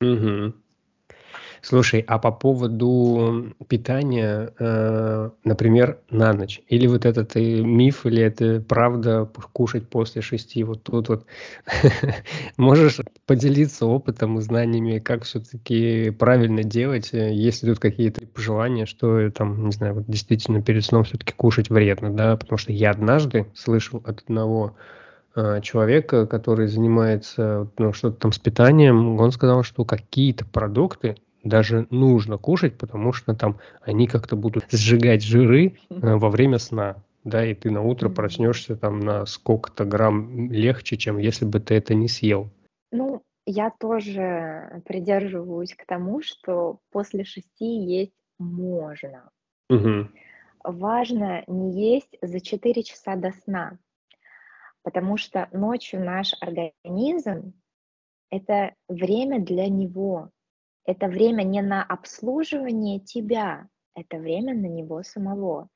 Мгм. 0.00 0.62
Слушай, 1.62 2.02
а 2.06 2.18
по 2.18 2.32
поводу 2.32 3.54
питания, 3.68 4.52
э, 4.58 5.30
например, 5.44 5.98
на 6.10 6.32
ночь, 6.32 6.62
или 6.68 6.86
вот 6.86 7.04
этот 7.04 7.36
э, 7.36 7.60
миф, 7.60 8.06
или 8.06 8.22
это 8.22 8.62
правда 8.66 9.28
кушать 9.52 9.88
после 9.88 10.22
шести, 10.22 10.64
вот 10.64 10.82
тут 10.84 11.08
вот 11.10 11.26
можешь 12.56 13.00
поделиться 13.26 13.84
опытом 13.84 14.38
и 14.38 14.40
знаниями, 14.40 15.00
как 15.00 15.24
все-таки 15.24 16.10
правильно 16.10 16.64
делать, 16.64 17.10
э, 17.12 17.32
если 17.34 17.66
тут 17.66 17.78
какие-то 17.78 18.26
пожелания, 18.26 18.86
что 18.86 19.30
там, 19.30 19.66
не 19.66 19.72
знаю, 19.72 19.94
вот 19.94 20.06
действительно 20.06 20.62
перед 20.62 20.84
сном 20.84 21.04
все-таки 21.04 21.34
кушать 21.34 21.68
вредно, 21.68 22.10
да, 22.10 22.36
потому 22.38 22.56
что 22.56 22.72
я 22.72 22.90
однажды 22.90 23.46
слышал 23.54 24.02
от 24.04 24.22
одного 24.22 24.76
человека, 25.62 26.26
который 26.26 26.66
занимается 26.66 27.70
ну, 27.78 27.92
что-то 27.92 28.16
там 28.16 28.32
с 28.32 28.40
питанием, 28.40 29.20
он 29.20 29.30
сказал, 29.30 29.62
что 29.62 29.84
какие-то 29.84 30.44
продукты 30.44 31.14
даже 31.42 31.86
нужно 31.90 32.38
кушать, 32.38 32.78
потому 32.78 33.12
что 33.12 33.34
там 33.34 33.58
они 33.82 34.06
как-то 34.06 34.36
будут 34.36 34.66
сжигать 34.70 35.22
жиры 35.22 35.76
э, 35.88 35.94
во 36.16 36.30
время 36.30 36.58
сна. 36.58 37.02
Да, 37.22 37.44
и 37.44 37.54
ты 37.54 37.70
на 37.70 37.82
утро 37.82 38.08
проснешься 38.08 38.76
там 38.76 39.00
на 39.00 39.26
сколько-то 39.26 39.84
грамм 39.84 40.50
легче, 40.50 40.96
чем 40.96 41.18
если 41.18 41.44
бы 41.44 41.60
ты 41.60 41.74
это 41.74 41.94
не 41.94 42.08
съел. 42.08 42.48
Ну, 42.92 43.22
я 43.44 43.70
тоже 43.70 44.82
придерживаюсь 44.86 45.74
к 45.74 45.84
тому, 45.84 46.22
что 46.22 46.78
после 46.90 47.24
шести 47.24 47.66
есть 47.66 48.14
можно. 48.38 49.30
Угу. 49.68 50.08
Важно 50.64 51.44
не 51.46 51.94
есть 51.94 52.16
за 52.22 52.40
4 52.40 52.82
часа 52.82 53.16
до 53.16 53.32
сна, 53.32 53.78
потому 54.82 55.16
что 55.16 55.48
ночью 55.52 56.02
наш 56.02 56.34
организм— 56.40 57.52
это 58.30 58.74
время 58.88 59.40
для 59.40 59.68
него, 59.68 60.30
это 60.84 61.08
время 61.08 61.42
не 61.42 61.62
на 61.62 61.82
обслуживание 61.82 63.00
тебя, 63.00 63.68
это 63.94 64.18
время 64.18 64.54
на 64.54 64.66
него 64.66 65.02
самого. 65.02 65.68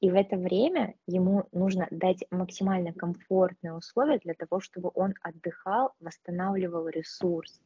И 0.00 0.10
в 0.10 0.14
это 0.14 0.36
время 0.36 0.94
ему 1.06 1.44
нужно 1.52 1.86
дать 1.90 2.24
максимально 2.30 2.92
комфортные 2.92 3.74
условия 3.74 4.18
для 4.18 4.34
того, 4.34 4.60
чтобы 4.60 4.90
он 4.94 5.14
отдыхал, 5.22 5.92
восстанавливал 6.00 6.88
ресурс. 6.88 7.60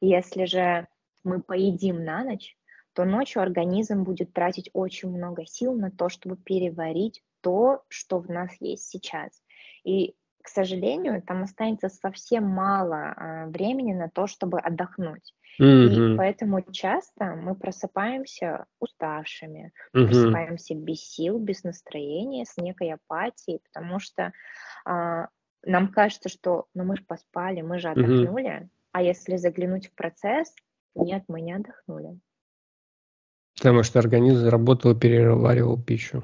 Если 0.00 0.44
же 0.44 0.86
мы 1.24 1.42
поедим 1.42 2.04
на 2.04 2.22
ночь, 2.22 2.56
то 2.92 3.04
ночью 3.04 3.42
организм 3.42 4.04
будет 4.04 4.32
тратить 4.32 4.70
очень 4.72 5.10
много 5.10 5.44
сил 5.44 5.74
на 5.74 5.90
то, 5.90 6.08
чтобы 6.08 6.36
переварить 6.36 7.22
то, 7.40 7.82
что 7.88 8.20
в 8.20 8.30
нас 8.30 8.50
есть 8.60 8.88
сейчас. 8.88 9.42
И, 9.84 10.14
к 10.46 10.48
сожалению, 10.48 11.22
там 11.22 11.42
останется 11.42 11.88
совсем 11.88 12.44
мало 12.44 13.14
а, 13.16 13.46
времени 13.46 13.92
на 13.92 14.08
то, 14.08 14.28
чтобы 14.28 14.60
отдохнуть. 14.60 15.34
И 15.58 16.16
поэтому 16.16 16.62
часто 16.70 17.34
мы 17.34 17.56
просыпаемся 17.56 18.66
уставшими, 18.78 19.72
Мгм. 19.92 20.06
просыпаемся 20.06 20.74
без 20.76 21.00
сил, 21.00 21.40
без 21.40 21.64
настроения, 21.64 22.44
с 22.44 22.56
некой 22.58 22.92
апатией, 22.92 23.60
потому 23.72 23.98
что 23.98 24.32
а, 24.84 25.26
нам 25.64 25.90
кажется, 25.90 26.28
что 26.28 26.66
ну 26.74 26.84
мы 26.84 26.96
же 26.96 27.02
поспали, 27.02 27.62
мы 27.62 27.80
же 27.80 27.88
отдохнули, 27.88 28.68
а 28.92 29.02
если 29.02 29.38
заглянуть 29.38 29.88
в 29.88 29.94
процесс, 29.96 30.54
нет, 30.94 31.24
мы 31.26 31.40
не 31.40 31.54
отдохнули. 31.54 32.20
Потому 33.56 33.82
что 33.82 33.98
организм 33.98 34.42
заработал 34.42 34.92
и 34.92 35.00
переваривал 35.00 35.82
пищу. 35.82 36.22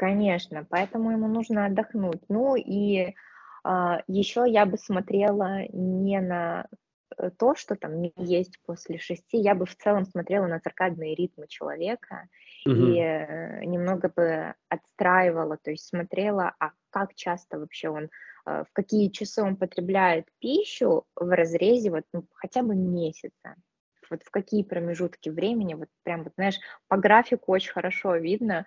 Конечно, 0.00 0.66
поэтому 0.68 1.10
ему 1.10 1.28
нужно 1.28 1.66
отдохнуть. 1.66 2.22
Ну 2.28 2.56
и 2.56 3.14
а, 3.62 4.02
еще 4.06 4.44
я 4.46 4.64
бы 4.64 4.78
смотрела 4.78 5.66
не 5.72 6.20
на 6.20 6.66
Э, 7.18 7.30
то, 7.30 7.54
что 7.54 7.76
там 7.76 8.00
не 8.00 8.12
есть 8.16 8.58
после 8.64 8.98
шести, 8.98 9.38
я 9.38 9.54
бы 9.54 9.66
в 9.66 9.76
целом 9.76 10.04
смотрела 10.04 10.46
на 10.46 10.60
циркадные 10.60 11.14
ритмы 11.14 11.46
человека 11.48 12.28
угу. 12.66 12.74
и 12.74 12.98
э, 12.98 13.64
немного 13.64 14.08
бы 14.08 14.54
отстраивала, 14.68 15.58
то 15.62 15.70
есть 15.70 15.86
смотрела, 15.86 16.54
а 16.58 16.70
как 16.90 17.14
часто 17.14 17.58
вообще 17.58 17.88
он, 17.90 18.10
э, 18.46 18.64
в 18.64 18.72
какие 18.72 19.08
часы 19.08 19.42
он 19.42 19.56
потребляет 19.56 20.26
пищу 20.38 21.04
в 21.14 21.34
разрезе 21.34 21.90
вот 21.90 22.04
ну, 22.12 22.26
хотя 22.34 22.62
бы 22.62 22.74
месяца. 22.74 23.56
Вот 24.10 24.22
в 24.24 24.30
какие 24.30 24.62
промежутки 24.64 25.28
времени, 25.28 25.74
вот 25.74 25.88
прям 26.02 26.24
вот, 26.24 26.32
знаешь, 26.34 26.58
по 26.88 26.96
графику 26.96 27.52
очень 27.52 27.72
хорошо 27.72 28.16
видно, 28.16 28.66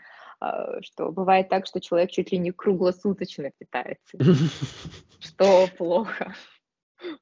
что 0.81 1.11
бывает 1.11 1.49
так, 1.49 1.65
что 1.65 1.81
человек 1.81 2.11
чуть 2.11 2.31
ли 2.31 2.37
не 2.37 2.51
круглосуточно 2.51 3.51
питается, 3.57 4.17
что 5.19 5.67
плохо. 5.77 6.33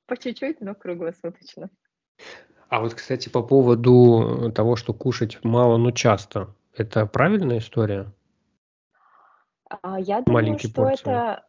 По 0.06 0.16
чуть-чуть, 0.16 0.62
но 0.62 0.76
круглосуточно. 0.76 1.70
А 2.70 2.80
вот, 2.80 2.94
кстати, 2.94 3.28
по 3.28 3.42
поводу 3.44 4.52
того, 4.56 4.76
что 4.76 4.94
кушать 4.94 5.44
мало, 5.44 5.78
но 5.78 5.92
часто, 5.92 6.56
это 6.76 7.06
правильная 7.06 7.58
история? 7.58 8.14
А, 9.82 10.00
я 10.00 10.22
думаю, 10.22 10.34
Маленькие 10.34 10.70
что 10.70 10.84
порции. 10.84 11.02
это, 11.02 11.46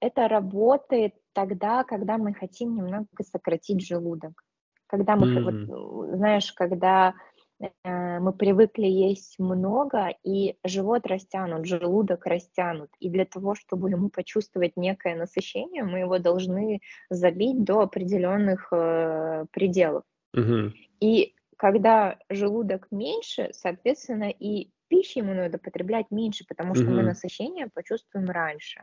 это 0.00 0.28
работает 0.28 1.14
тогда, 1.32 1.84
когда 1.84 2.18
мы 2.18 2.34
хотим 2.34 2.74
немного 2.74 3.06
сократить 3.22 3.86
желудок. 3.86 4.44
Когда 4.90 5.14
мы, 5.16 5.26
mm. 5.26 5.42
вот, 5.44 6.16
знаешь, 6.16 6.52
когда 6.52 7.14
Э, 7.60 8.18
мы 8.20 8.32
привыкли 8.32 8.86
есть 8.86 9.38
много, 9.38 10.14
и 10.24 10.56
живот 10.64 11.06
растянут, 11.06 11.66
желудок 11.66 12.26
растянут. 12.26 12.90
И 13.00 13.10
для 13.10 13.24
того, 13.24 13.54
чтобы 13.54 13.90
ему 13.90 14.08
почувствовать 14.08 14.76
некое 14.76 15.14
насыщение, 15.14 15.84
мы 15.84 16.00
его 16.00 16.18
должны 16.18 16.80
забить 17.10 17.62
до 17.64 17.80
определенных 17.80 18.68
э, 18.72 19.46
пределов. 19.52 20.04
Угу. 20.34 20.72
И 21.00 21.34
когда 21.56 22.18
желудок 22.30 22.88
меньше, 22.90 23.50
соответственно, 23.52 24.30
и 24.30 24.70
пищи 24.88 25.18
ему 25.18 25.34
надо 25.34 25.58
потреблять 25.58 26.10
меньше, 26.10 26.44
потому 26.48 26.74
что 26.74 26.84
угу. 26.84 26.94
мы 26.94 27.02
насыщение 27.02 27.68
почувствуем 27.72 28.30
раньше. 28.30 28.82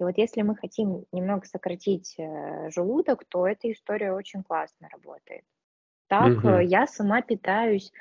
И 0.00 0.04
вот 0.04 0.16
если 0.16 0.42
мы 0.42 0.56
хотим 0.56 1.04
немного 1.12 1.46
сократить 1.46 2.14
э, 2.18 2.70
желудок, 2.70 3.24
то 3.28 3.46
эта 3.46 3.70
история 3.72 4.12
очень 4.12 4.42
классно 4.42 4.88
работает. 4.92 5.42
Так, 6.08 6.38
угу. 6.38 6.58
я 6.58 6.86
сама 6.86 7.20
питаюсь 7.20 7.92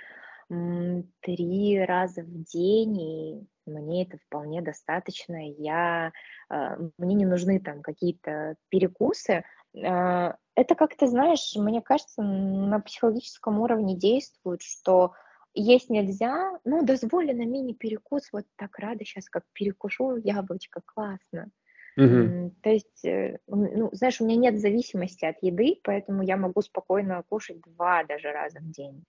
три 0.50 1.84
раза 1.86 2.22
в 2.22 2.44
день, 2.44 3.02
и 3.02 3.48
мне 3.66 4.04
это 4.04 4.18
вполне 4.18 4.62
достаточно. 4.62 5.36
Я, 5.52 6.14
а, 6.50 6.78
мне 6.98 7.16
не 7.16 7.26
нужны 7.26 7.60
там 7.60 7.82
какие-то 7.82 8.56
перекусы. 8.70 9.44
Это 9.74 10.76
как-то, 10.76 11.08
знаешь, 11.08 11.54
мне 11.56 11.82
кажется, 11.82 12.22
на 12.22 12.80
психологическом 12.80 13.60
уровне 13.60 13.98
действует, 13.98 14.62
что 14.62 15.12
есть 15.54 15.90
нельзя, 15.90 16.58
ну, 16.64 16.84
дозволено 16.84 17.46
мини-перекус, 17.46 18.30
вот 18.32 18.46
так 18.56 18.78
рада 18.80 19.04
сейчас, 19.04 19.30
как 19.30 19.44
перекушу 19.54 20.18
яблочко, 20.18 20.82
классно. 20.86 21.50
Угу. 21.98 22.54
То 22.62 22.70
есть, 22.70 23.06
э, 23.06 23.40
ну, 23.48 23.90
знаешь, 23.92 24.22
у 24.22 24.26
меня 24.26 24.52
нет 24.52 24.60
зависимости 24.60 25.26
от 25.26 25.42
еды, 25.42 25.80
поэтому 25.84 26.22
я 26.22 26.38
могу 26.38 26.62
спокойно 26.62 27.24
кушать 27.28 27.60
два 27.62 28.04
даже 28.04 28.32
раза 28.32 28.60
в 28.60 28.70
день. 28.70 29.04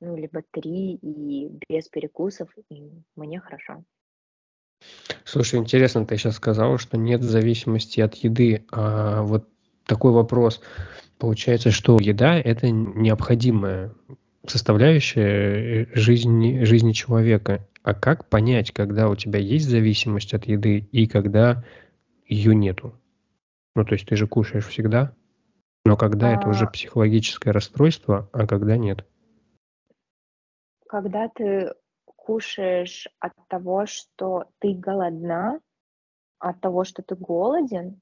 ну, 0.00 0.16
либо 0.16 0.42
три, 0.50 0.94
и 0.94 1.48
без 1.68 1.88
перекусов, 1.88 2.48
и 2.70 2.90
мне 3.14 3.38
хорошо. 3.38 3.84
Слушай, 5.24 5.60
интересно, 5.60 6.04
ты 6.04 6.16
сейчас 6.16 6.36
сказала, 6.36 6.78
что 6.78 6.96
нет 6.96 7.22
зависимости 7.22 8.00
от 8.00 8.14
еды. 8.16 8.66
А 8.72 9.22
вот 9.22 9.48
такой 9.86 10.12
вопрос. 10.12 10.60
Получается, 11.18 11.70
что 11.70 11.98
еда– 12.00 12.36
это 12.44 12.70
необходимая 12.70 13.92
составляющая 14.46 15.84
э, 15.84 15.86
жизни, 15.94 16.64
жизни 16.64 16.92
человека. 16.92 17.66
А 17.82 17.94
как 17.94 18.28
понять, 18.28 18.72
когда 18.72 19.08
у 19.08 19.16
тебя 19.16 19.38
есть 19.38 19.68
зависимость 19.68 20.34
от 20.34 20.46
еды 20.46 20.88
и 20.90 21.06
когда 21.06 21.64
ее 22.32 22.54
нету? 22.54 22.94
Ну, 23.74 23.84
то 23.84 23.94
есть 23.94 24.06
ты 24.06 24.16
же 24.16 24.26
кушаешь 24.26 24.66
всегда, 24.66 25.14
но 25.84 25.96
когда 25.96 26.30
а... 26.30 26.34
это 26.34 26.48
уже 26.48 26.66
а. 26.66 26.70
психологическое 26.70 27.50
расстройство, 27.50 28.28
а 28.32 28.46
когда 28.46 28.76
нет? 28.76 29.06
Когда 30.88 31.28
ты 31.28 31.72
кушаешь 32.04 33.08
от 33.18 33.32
того, 33.48 33.86
что 33.86 34.44
ты 34.58 34.74
голодна, 34.74 35.60
от 36.38 36.60
того, 36.60 36.84
что 36.84 37.02
ты 37.02 37.16
голоден, 37.16 38.00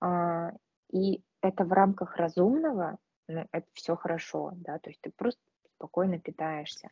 а, 0.00 0.52
и 0.92 1.22
это 1.40 1.64
в 1.64 1.72
рамках 1.72 2.16
разумного, 2.16 2.98
ну, 3.28 3.46
это 3.52 3.66
все 3.72 3.96
хорошо, 3.96 4.52
да, 4.56 4.78
то 4.78 4.90
есть 4.90 5.00
ты 5.00 5.10
просто 5.16 5.40
спокойно 5.76 6.18
питаешься. 6.18 6.88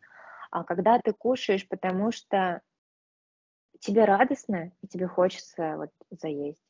А 0.50 0.64
когда 0.64 0.98
ты 0.98 1.12
кушаешь, 1.12 1.66
потому 1.68 2.12
что 2.12 2.60
тебе 3.80 4.04
радостно, 4.04 4.72
и 4.80 4.86
тебе 4.86 5.08
хочется 5.08 5.76
вот 5.76 5.90
заесть, 6.10 6.62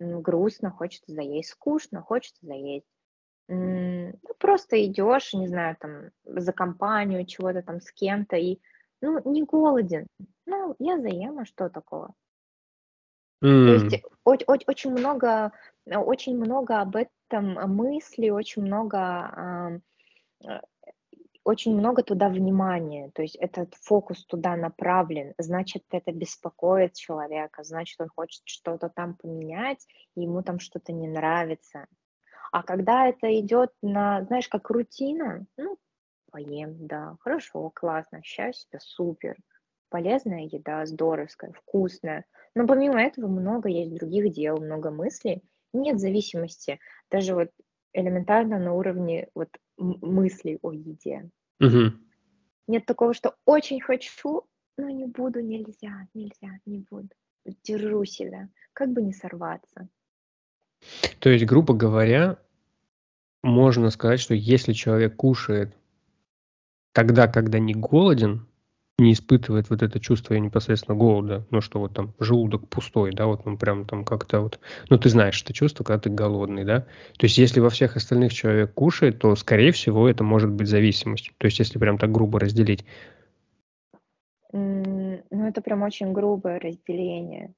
грустно, 0.00 0.70
хочется 0.70 1.12
заесть, 1.12 1.50
скучно, 1.50 2.02
хочется 2.02 2.44
заесть. 2.44 2.86
Ну, 3.48 4.12
просто 4.38 4.84
идешь, 4.86 5.34
не 5.34 5.48
знаю, 5.48 5.76
там, 5.80 6.10
за 6.24 6.52
компанию, 6.52 7.26
чего-то 7.26 7.62
там 7.62 7.80
с 7.80 7.90
кем-то, 7.90 8.36
и, 8.36 8.60
ну, 9.00 9.20
не 9.30 9.42
голоден. 9.42 10.06
Ну, 10.46 10.76
я 10.78 10.98
заем, 11.00 11.40
а 11.40 11.44
что 11.44 11.68
такого? 11.68 12.14
Mm. 13.42 13.66
То 13.66 13.72
есть 13.72 14.04
очень, 14.24 14.64
очень 14.66 14.90
много, 14.92 15.52
очень 15.86 16.36
много 16.36 16.80
об 16.80 16.96
этом 16.96 17.54
мысли, 17.74 18.30
очень 18.30 18.62
много 18.62 19.80
очень 21.44 21.74
много 21.76 22.02
туда 22.02 22.28
внимания, 22.28 23.10
то 23.14 23.22
есть 23.22 23.36
этот 23.36 23.74
фокус 23.74 24.24
туда 24.26 24.56
направлен, 24.56 25.34
значит, 25.38 25.84
это 25.90 26.12
беспокоит 26.12 26.94
человека, 26.94 27.62
значит, 27.64 28.00
он 28.00 28.08
хочет 28.08 28.42
что-то 28.44 28.88
там 28.88 29.14
поменять, 29.14 29.86
и 30.14 30.22
ему 30.22 30.42
там 30.42 30.58
что-то 30.58 30.92
не 30.92 31.08
нравится. 31.08 31.86
А 32.52 32.62
когда 32.62 33.06
это 33.06 33.38
идет 33.40 33.70
на, 33.80 34.24
знаешь, 34.24 34.48
как 34.48 34.70
рутина, 34.70 35.46
ну, 35.56 35.78
поем, 36.30 36.86
да, 36.86 37.16
хорошо, 37.20 37.70
классно, 37.70 38.22
счастье, 38.22 38.78
супер, 38.80 39.36
полезная 39.88 40.48
еда, 40.50 40.84
здоровская, 40.86 41.52
вкусная. 41.52 42.24
Но 42.54 42.66
помимо 42.66 43.00
этого 43.00 43.28
много 43.28 43.68
есть 43.68 43.94
других 43.94 44.32
дел, 44.32 44.58
много 44.58 44.90
мыслей, 44.90 45.42
нет 45.72 46.00
зависимости, 46.00 46.80
даже 47.10 47.34
вот 47.34 47.50
элементарно 47.92 48.58
на 48.58 48.72
уровне 48.72 49.28
вот 49.34 49.48
мыслей 49.76 50.58
о 50.62 50.72
еде. 50.72 51.30
Угу. 51.60 51.92
Нет 52.68 52.86
такого, 52.86 53.14
что 53.14 53.34
очень 53.44 53.80
хочу, 53.80 54.44
но 54.76 54.88
не 54.88 55.06
буду, 55.06 55.40
нельзя, 55.40 56.06
нельзя, 56.14 56.58
не 56.66 56.84
буду. 56.90 57.08
Держу 57.64 58.04
себя, 58.04 58.48
как 58.72 58.92
бы 58.92 59.02
не 59.02 59.12
сорваться. 59.12 59.88
То 61.18 61.30
есть, 61.30 61.44
грубо 61.46 61.74
говоря, 61.74 62.38
можно 63.42 63.90
сказать, 63.90 64.20
что 64.20 64.34
если 64.34 64.72
человек 64.72 65.16
кушает 65.16 65.76
тогда, 66.92 67.28
когда 67.28 67.58
не 67.58 67.74
голоден, 67.74 68.46
не 69.00 69.12
испытывает 69.12 69.70
вот 69.70 69.82
это 69.82 69.98
чувство 69.98 70.34
непосредственно 70.34 70.96
голода, 70.96 71.44
ну 71.50 71.60
что 71.60 71.80
вот 71.80 71.94
там 71.94 72.14
желудок 72.20 72.68
пустой, 72.68 73.12
да, 73.12 73.26
вот 73.26 73.46
он 73.46 73.58
прям 73.58 73.86
там 73.86 74.04
как-то 74.04 74.40
вот, 74.40 74.60
ну 74.88 74.98
ты 74.98 75.08
знаешь 75.08 75.42
это 75.42 75.52
чувство, 75.52 75.82
когда 75.84 76.00
ты 76.00 76.10
голодный, 76.10 76.64
да, 76.64 76.80
то 77.18 77.26
есть 77.26 77.38
если 77.38 77.60
во 77.60 77.70
всех 77.70 77.96
остальных 77.96 78.32
человек 78.32 78.72
кушает, 78.74 79.18
то 79.18 79.34
скорее 79.34 79.72
всего 79.72 80.08
это 80.08 80.22
может 80.22 80.50
быть 80.50 80.68
зависимостью, 80.68 81.34
то 81.38 81.46
есть 81.46 81.58
если 81.58 81.78
прям 81.78 81.98
так 81.98 82.12
грубо 82.12 82.38
разделить. 82.38 82.84
Ну 84.52 85.20
это 85.30 85.60
прям 85.62 85.82
очень 85.82 86.12
грубое 86.12 86.58
разделение. 86.58 87.54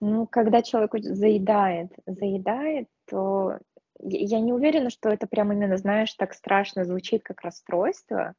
Ну, 0.00 0.26
когда 0.26 0.62
человек 0.62 0.92
заедает, 0.98 1.92
заедает, 2.06 2.88
то 3.08 3.58
я 4.00 4.40
не 4.40 4.52
уверена, 4.52 4.90
что 4.90 5.10
это 5.10 5.28
прям 5.28 5.52
именно, 5.52 5.76
знаешь, 5.76 6.12
так 6.14 6.34
страшно 6.34 6.84
звучит, 6.84 7.22
как 7.22 7.42
расстройство, 7.42 8.34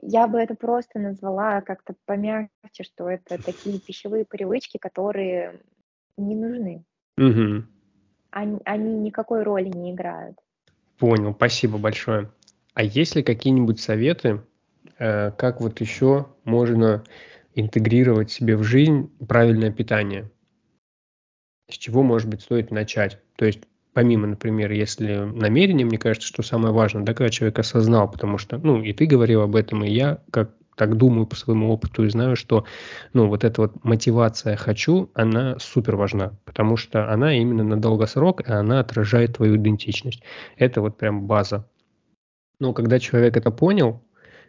я 0.00 0.26
бы 0.26 0.38
это 0.38 0.54
просто 0.54 0.98
назвала 0.98 1.60
как-то 1.60 1.94
помягче, 2.06 2.84
что 2.84 3.08
это 3.10 3.42
такие 3.42 3.78
пищевые 3.78 4.24
привычки, 4.24 4.78
которые 4.78 5.60
не 6.16 6.34
нужны. 6.34 6.84
Угу. 7.18 7.64
Они, 8.30 8.60
они 8.64 8.94
никакой 8.98 9.42
роли 9.42 9.68
не 9.68 9.92
играют. 9.92 10.38
Понял, 10.98 11.34
спасибо 11.34 11.78
большое. 11.78 12.30
А 12.74 12.82
есть 12.82 13.16
ли 13.16 13.22
какие-нибудь 13.22 13.80
советы, 13.80 14.42
э, 14.98 15.30
как 15.32 15.60
вот 15.60 15.80
еще 15.80 16.28
можно 16.44 17.04
интегрировать 17.54 18.30
себе 18.30 18.56
в 18.56 18.62
жизнь 18.62 19.10
правильное 19.26 19.70
питание? 19.70 20.30
С 21.68 21.74
чего, 21.74 22.02
может 22.02 22.28
быть, 22.28 22.42
стоит 22.42 22.70
начать? 22.70 23.18
То 23.36 23.44
есть 23.44 23.60
помимо, 23.92 24.26
например, 24.26 24.72
если 24.72 25.16
намерение, 25.16 25.86
мне 25.86 25.98
кажется, 25.98 26.28
что 26.28 26.42
самое 26.42 26.72
важное, 26.72 27.02
да, 27.02 27.14
когда 27.14 27.30
человек 27.30 27.58
осознал, 27.58 28.10
потому 28.10 28.38
что, 28.38 28.58
ну, 28.58 28.82
и 28.82 28.92
ты 28.92 29.06
говорил 29.06 29.42
об 29.42 29.56
этом, 29.56 29.84
и 29.84 29.90
я 29.90 30.18
как 30.30 30.52
так 30.76 30.96
думаю 30.96 31.26
по 31.26 31.36
своему 31.36 31.70
опыту 31.70 32.04
и 32.04 32.08
знаю, 32.08 32.34
что, 32.34 32.64
ну, 33.12 33.28
вот 33.28 33.44
эта 33.44 33.62
вот 33.62 33.84
мотивация 33.84 34.56
«хочу», 34.56 35.10
она 35.14 35.58
супер 35.58 35.96
важна, 35.96 36.32
потому 36.44 36.76
что 36.76 37.12
она 37.12 37.34
именно 37.34 37.62
на 37.62 37.80
долгосрок, 37.80 38.48
и 38.48 38.50
она 38.50 38.80
отражает 38.80 39.36
твою 39.36 39.56
идентичность. 39.56 40.22
Это 40.56 40.80
вот 40.80 40.96
прям 40.96 41.26
база. 41.26 41.68
Но 42.58 42.72
когда 42.72 42.98
человек 42.98 43.36
это 43.36 43.50
понял, 43.50 44.02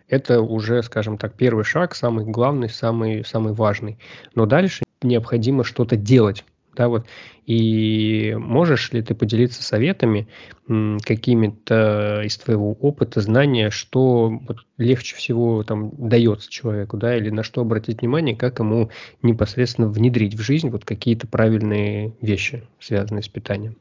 это 0.08 0.42
уже, 0.42 0.82
скажем 0.84 1.18
так, 1.18 1.34
первый 1.36 1.64
шаг, 1.64 1.96
самый 1.96 2.26
главный, 2.26 2.70
самый, 2.70 3.26
самый 3.26 3.54
важный. 3.54 4.00
Но 4.36 4.46
дальше 4.46 4.84
необходимо 5.02 5.64
что-то 5.64 5.98
делать 5.98 6.46
да, 6.76 6.90
вот, 6.90 7.06
и 7.46 8.36
можешь 8.38 8.92
ли 8.92 9.02
ты 9.02 9.16
поделиться 9.16 9.64
советами 9.64 10.28
какими-то 10.68 12.22
из 12.24 12.38
твоего 12.38 12.72
опыта, 12.74 13.22
знания, 13.22 13.70
что 13.70 14.30
вот 14.30 14.58
легче 14.78 15.16
всего 15.16 15.64
там 15.64 15.92
дается 16.10 16.50
человеку, 16.50 16.98
да, 16.98 17.18
или 17.18 17.30
на 17.30 17.44
что 17.44 17.62
обратить 17.62 18.02
внимание, 18.02 18.36
как 18.36 18.60
ему 18.60 18.90
непосредственно 19.22 19.90
внедрить 19.90 20.36
в 20.36 20.42
жизнь 20.42 20.70
вот 20.70 20.86
какие-то 20.86 21.28
правильные 21.28 22.14
вещи, 22.22 22.68
связанные 22.80 23.24
с 23.24 23.30
питанием? 23.30 23.78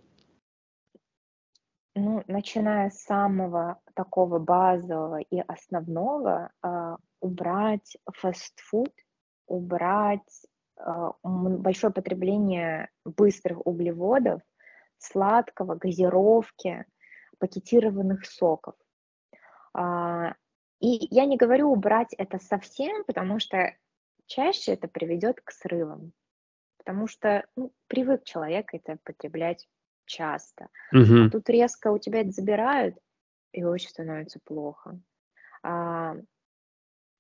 Ну, 1.94 2.24
начиная 2.26 2.88
с 2.90 3.02
самого 3.02 3.78
такого 3.94 4.38
базового 4.38 5.20
и 5.20 5.40
основного, 5.40 6.50
э, 6.62 6.96
убрать 7.20 7.98
фастфуд, 8.14 8.92
убрать 9.46 10.46
большое 11.22 11.92
потребление 11.92 12.90
быстрых 13.04 13.66
углеводов, 13.66 14.40
сладкого, 14.98 15.74
газировки, 15.74 16.84
пакетированных 17.38 18.24
соков. 18.26 18.74
А, 19.74 20.34
и 20.80 21.08
я 21.10 21.26
не 21.26 21.36
говорю 21.36 21.70
убрать 21.70 22.12
это 22.18 22.38
совсем, 22.38 23.04
потому 23.04 23.38
что 23.38 23.74
чаще 24.26 24.72
это 24.72 24.88
приведет 24.88 25.40
к 25.40 25.50
срывам, 25.50 26.12
потому 26.78 27.06
что 27.06 27.44
ну, 27.56 27.72
привык 27.88 28.24
человек 28.24 28.72
это 28.72 28.98
потреблять 29.04 29.68
часто. 30.04 30.68
Угу. 30.92 31.26
А 31.26 31.30
тут 31.30 31.48
резко 31.48 31.90
у 31.90 31.98
тебя 31.98 32.20
это 32.20 32.30
забирают, 32.30 32.96
и 33.52 33.64
очень 33.64 33.90
становится 33.90 34.40
плохо. 34.44 34.98
А, 35.62 36.16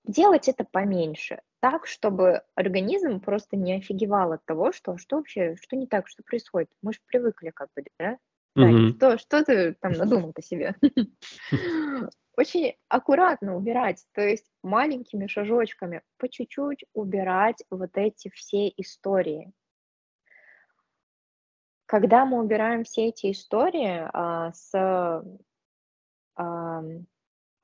делать 0.04 0.48
это 0.48 0.64
поменьше 0.64 1.40
так, 1.60 1.86
чтобы 1.86 2.42
организм 2.56 3.20
просто 3.20 3.56
не 3.56 3.74
офигевал 3.74 4.32
от 4.32 4.44
того, 4.44 4.72
что 4.72 4.98
что 4.98 5.16
вообще, 5.16 5.56
что 5.60 5.76
не 5.76 5.86
так, 5.86 6.08
что 6.08 6.22
происходит. 6.24 6.68
Мы 6.82 6.92
же 6.92 6.98
привыкли 7.06 7.50
как 7.50 7.68
бы, 7.76 7.84
да? 7.98 8.18
Mm-hmm. 8.58 8.96
что, 8.96 9.18
что 9.18 9.44
ты 9.44 9.74
там 9.74 9.92
надумал-то 9.98 10.42
себе? 10.42 10.74
Очень 12.36 12.74
аккуратно 12.88 13.56
убирать, 13.56 14.04
то 14.12 14.22
есть 14.22 14.50
маленькими 14.62 15.26
шажочками, 15.26 16.02
по 16.16 16.28
чуть-чуть 16.28 16.84
убирать 16.94 17.62
вот 17.70 17.90
эти 17.94 18.30
все 18.30 18.68
истории. 18.76 19.52
Когда 21.86 22.24
мы 22.24 22.40
убираем 22.40 22.84
все 22.84 23.08
эти 23.08 23.30
истории 23.30 24.08
а, 24.12 24.52
с 24.52 24.72
а, 26.34 26.82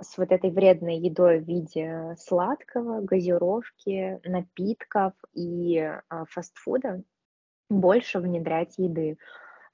с 0.01 0.17
вот 0.19 0.31
этой 0.31 0.51
вредной 0.51 0.97
едой 0.97 1.41
в 1.41 1.45
виде 1.45 2.15
сладкого, 2.19 3.01
газировки, 3.01 4.21
напитков 4.25 5.13
и 5.35 5.79
а, 6.09 6.25
фастфуда 6.27 7.03
больше 7.69 8.21
внедрять 8.21 8.79
еды. 8.79 9.19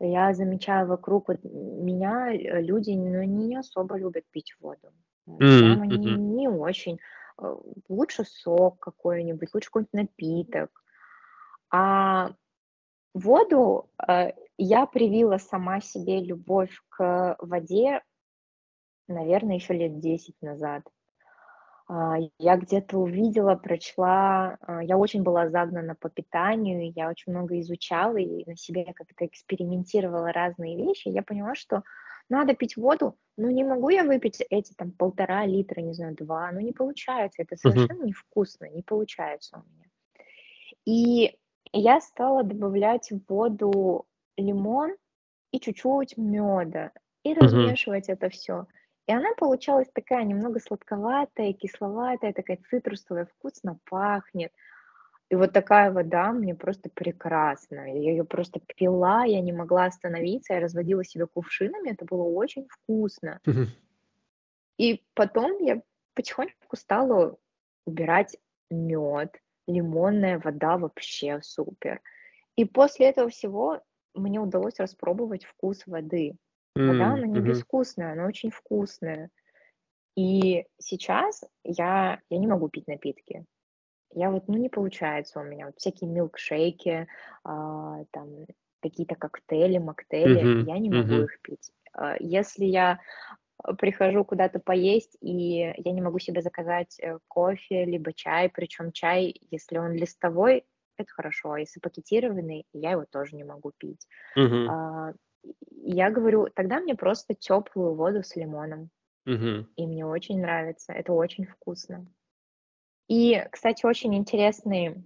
Я 0.01 0.35
замечаю 0.35 0.89
вокруг 0.89 1.29
вот 1.29 1.39
меня 1.45 2.33
э, 2.33 2.61
люди 2.61 2.91
ну, 2.91 3.23
не 3.23 3.57
особо 3.57 3.97
любят 3.97 4.25
пить 4.31 4.55
воду. 4.61 4.93
Mm-hmm. 5.29 5.87
не, 5.87 6.15
не 6.15 6.49
очень. 6.49 6.99
э, 7.39 7.57
лучше 7.89 8.25
сок 8.25 8.81
какой-нибудь, 8.81 9.55
лучше 9.55 9.69
какой-нибудь 9.71 9.93
напиток. 9.93 10.83
А 11.71 12.33
воду 13.15 13.89
э, 14.07 14.33
я 14.59 14.87
привила 14.87 15.39
сама 15.39 15.81
себе 15.81 16.21
любовь 16.21 16.77
к 16.89 17.37
воде, 17.39 18.03
наверное, 19.09 19.57
еще 19.57 19.75
лет 19.75 19.99
10 19.99 20.35
назад. 20.43 20.83
А, 21.87 22.17
я 22.39 22.57
где-то 22.57 22.99
увидела, 22.99 23.57
прочла, 23.57 24.57
а, 24.63 24.83
я 24.83 24.97
очень 24.97 25.23
была 25.23 25.51
загнана 25.51 25.95
по 25.95 26.09
питанию, 26.09 26.93
я 26.95 27.11
очень 27.11 27.33
много 27.33 27.61
изучала 27.61 28.17
и 28.17 28.49
на 28.49 28.57
себе 28.57 28.85
как-то 28.95 29.27
экспериментировала 29.27 30.33
разные 30.33 30.77
вещи. 30.77 31.09
Я 31.09 31.23
поняла, 31.23 31.55
что 31.55 31.83
надо 32.31 32.55
пить 32.55 32.77
воду, 32.77 33.19
но 33.37 33.51
не 33.51 33.65
могу 33.65 33.91
я 33.91 34.05
выпить 34.05 34.41
эти 34.49 34.73
там 34.73 34.93
полтора 34.93 35.45
литра, 35.45 35.83
не 35.83 35.93
знаю, 35.93 36.15
два, 36.15 36.51
ну 36.53 36.61
не 36.61 36.73
получается, 36.73 37.43
это 37.43 37.57
совершенно 37.57 38.05
uh-huh. 38.05 38.07
невкусно, 38.07 38.71
не 38.71 38.83
получается 38.83 39.63
у 39.63 39.71
меня. 39.71 39.91
И 40.87 41.39
я 41.73 42.01
стала 42.01 42.45
добавлять 42.45 43.11
в 43.11 43.21
воду 43.29 44.07
лимон 44.39 44.95
и 45.51 45.61
чуть-чуть 45.61 46.17
меда 46.17 46.93
и 47.25 47.35
размешивать 47.35 48.09
uh-huh. 48.09 48.15
это 48.15 48.31
все. 48.31 48.67
И 49.07 49.13
она 49.13 49.35
получалась 49.35 49.89
такая 49.93 50.25
немного 50.25 50.61
сладковатая, 50.61 51.53
кисловатая, 51.53 52.33
такая 52.33 52.59
цитрусовая, 52.71 53.27
вкусно 53.27 53.79
пахнет. 53.85 54.53
И 55.31 55.37
вот 55.37 55.53
такая 55.53 55.91
вода 55.91 56.33
мне 56.33 56.55
просто 56.55 56.91
прекрасна. 56.91 57.87
Я 57.93 58.11
ее 58.13 58.25
просто 58.25 58.61
пила, 58.61 59.25
я 59.25 59.41
не 59.41 59.53
могла 59.53 59.87
остановиться, 59.87 60.55
я 60.55 60.61
разводила 60.61 61.05
себе 61.05 61.27
кувшинами, 61.27 61.91
это 61.91 62.05
было 62.05 62.23
очень 62.23 62.67
вкусно. 62.69 63.41
И 64.79 65.05
потом 65.15 65.59
я 65.59 65.83
потихоньку 66.15 66.77
стала 66.77 67.37
убирать 67.87 68.37
мед, 68.71 69.37
лимонная 69.67 70.39
вода 70.39 70.77
вообще 70.79 71.41
супер. 71.43 72.01
И 72.57 72.65
после 72.65 73.07
этого 73.07 73.29
всего 73.29 73.83
мне 74.15 74.41
удалось 74.41 74.79
распробовать 74.79 75.45
вкус 75.45 75.87
воды. 75.87 76.37
Вода, 76.83 77.15
она 77.15 77.27
не 77.27 77.41
безвкусная, 77.43 78.13
она 78.13 78.27
очень 78.27 78.51
вкусная. 78.51 79.31
И 80.17 80.67
сейчас 80.79 81.43
я, 81.65 82.21
я 82.31 82.39
не 82.39 82.47
могу 82.47 82.69
пить 82.69 82.87
напитки. 82.89 83.47
Я 84.15 84.31
вот, 84.31 84.49
ну, 84.49 84.57
не 84.57 84.69
получается 84.71 85.41
у 85.41 85.45
меня. 85.45 85.67
Вот 85.67 85.79
всякие 85.79 86.11
милкшейки, 86.11 87.09
а, 87.45 88.05
там, 88.13 88.47
какие-то 88.83 89.17
коктейли, 89.17 89.79
моктейли, 89.79 90.53
Мгм, 90.53 90.59
я 90.59 90.79
не 90.79 90.91
могу 90.91 91.21
мгм. 91.21 91.25
их 91.25 91.41
пить. 91.43 91.73
А, 91.95 92.17
если 92.21 92.65
я 92.67 93.01
прихожу 93.79 94.25
куда-то 94.25 94.59
поесть, 94.61 95.17
и 95.21 95.73
я 95.77 95.93
не 95.93 96.03
могу 96.03 96.19
себе 96.19 96.43
заказать 96.43 96.99
э, 97.01 97.19
кофе, 97.29 97.85
либо 97.85 98.13
чай, 98.13 98.51
причем 98.51 98.93
чай, 98.93 99.35
если 99.51 99.79
он 99.79 99.93
листовой, 99.93 100.67
это 100.99 101.11
хорошо, 101.13 101.53
а 101.53 101.61
если 101.61 101.81
пакетированный, 101.81 102.67
я 102.73 102.93
его 102.93 103.05
тоже 103.11 103.37
не 103.37 103.45
могу 103.45 103.73
пить. 103.79 104.07
А, 104.67 105.13
я 105.71 106.11
говорю, 106.11 106.49
тогда 106.55 106.81
мне 106.81 106.95
просто 106.95 107.35
теплую 107.35 107.95
воду 107.95 108.23
с 108.23 108.37
лимоном. 108.37 108.91
Мгм. 109.27 109.69
И 109.77 109.87
мне 109.87 110.07
очень 110.07 110.41
нравится, 110.41 110.93
это 110.93 111.13
очень 111.13 111.47
вкусно. 111.47 112.07
И, 113.09 113.43
кстати, 113.51 113.85
очень 113.85 114.15
интересный 114.15 115.05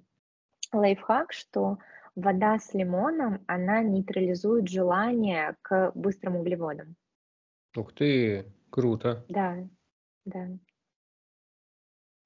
лайфхак, 0.72 1.32
что 1.32 1.78
вода 2.14 2.58
с 2.58 2.74
лимоном, 2.74 3.44
она 3.46 3.82
нейтрализует 3.82 4.68
желание 4.68 5.56
к 5.62 5.92
быстрым 5.94 6.36
углеводам. 6.36 6.96
Ух 7.76 7.92
ты, 7.92 8.46
круто. 8.70 9.24
Да, 9.28 9.56
да. 10.24 10.48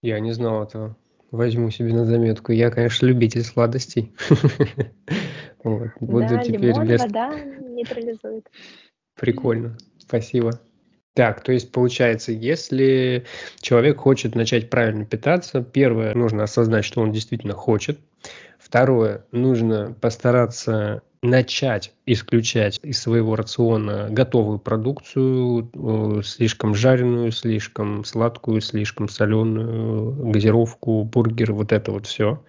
Я 0.02 0.20
не 0.20 0.32
знал 0.32 0.64
этого. 0.64 0.96
Возьму 1.30 1.70
себе 1.70 1.94
на 1.94 2.04
заметку. 2.04 2.52
Я, 2.52 2.70
конечно, 2.70 3.06
любитель 3.06 3.42
сладостей. 3.42 4.14
Вот, 5.64 5.88
буду 6.00 6.28
Да, 6.28 6.38
теперь 6.38 6.70
лимон, 6.70 6.86
вместо... 6.86 7.06
вода 7.06 7.34
нейтрализует. 7.34 8.50
Прикольно. 9.14 9.76
Спасибо. 9.98 10.60
Так, 11.14 11.42
то 11.42 11.52
есть 11.52 11.72
получается, 11.72 12.32
если 12.32 13.24
человек 13.60 13.98
хочет 13.98 14.34
начать 14.34 14.70
правильно 14.70 15.04
питаться, 15.04 15.62
первое, 15.62 16.14
нужно 16.14 16.44
осознать, 16.44 16.84
что 16.84 17.02
он 17.02 17.12
действительно 17.12 17.52
хочет. 17.52 17.98
Второе, 18.58 19.26
нужно 19.30 19.94
постараться 20.00 21.02
начать 21.22 21.92
исключать 22.06 22.80
из 22.82 23.00
своего 23.00 23.36
рациона 23.36 24.08
готовую 24.10 24.58
продукцию, 24.58 25.70
э, 25.72 26.22
слишком 26.24 26.74
жареную, 26.74 27.30
слишком 27.30 28.04
сладкую, 28.04 28.60
слишком 28.60 29.08
соленую, 29.08 30.30
газировку, 30.30 31.04
бургер, 31.04 31.52
вот 31.52 31.72
это 31.72 31.92
вот 31.92 32.06
все. 32.06 32.42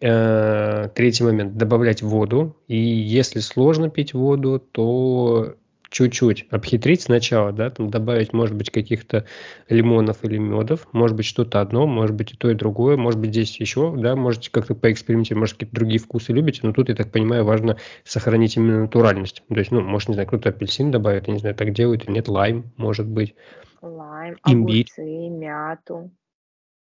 Э, 0.00 0.88
третий 0.94 1.24
момент– 1.24 1.56
добавлять 1.56 2.02
воду. 2.02 2.56
И 2.68 2.76
если 2.76 3.40
сложно 3.40 3.88
пить 3.88 4.12
воду, 4.12 4.58
то 4.58 5.54
чуть-чуть 5.88 6.46
обхитрить 6.50 7.02
сначала, 7.02 7.52
да, 7.52 7.70
там 7.70 7.88
добавить, 7.88 8.34
может 8.34 8.54
быть, 8.54 8.70
каких-то 8.70 9.24
лимонов 9.70 10.24
или 10.24 10.36
медов, 10.36 10.88
может 10.92 11.16
быть, 11.16 11.24
что-то 11.24 11.62
одно, 11.62 11.86
может 11.86 12.14
быть, 12.14 12.32
и 12.32 12.36
то, 12.36 12.50
и 12.50 12.54
другое, 12.54 12.98
может 12.98 13.18
быть, 13.18 13.30
здесь 13.30 13.58
еще, 13.58 13.94
да, 13.96 14.16
можете 14.16 14.50
как-то 14.50 14.74
поэкспериментировать, 14.74 15.40
может, 15.40 15.54
какие-то 15.54 15.74
другие 15.74 16.00
вкусы 16.00 16.32
любите, 16.32 16.60
но 16.64 16.72
тут, 16.72 16.90
я 16.90 16.94
так 16.94 17.10
понимаю, 17.10 17.44
важно 17.44 17.78
сохранить 18.04 18.56
именно 18.56 18.82
натуральность. 18.82 19.42
То 19.48 19.58
есть, 19.58 19.70
ну, 19.70 19.80
может, 19.80 20.08
не 20.08 20.14
знаю, 20.14 20.28
кто-то 20.28 20.50
апельсин 20.50 20.90
добавит, 20.90 21.28
я 21.28 21.32
не 21.32 21.38
знаю, 21.40 21.54
так 21.54 21.72
делают 21.72 22.04
или 22.04 22.12
нет, 22.12 22.28
лайм, 22.28 22.72
может 22.76 23.06
быть. 23.06 23.34
Лайм, 23.80 24.36
Имбирь. 24.44 24.86
огурцы, 24.96 25.28
мяту. 25.30 26.10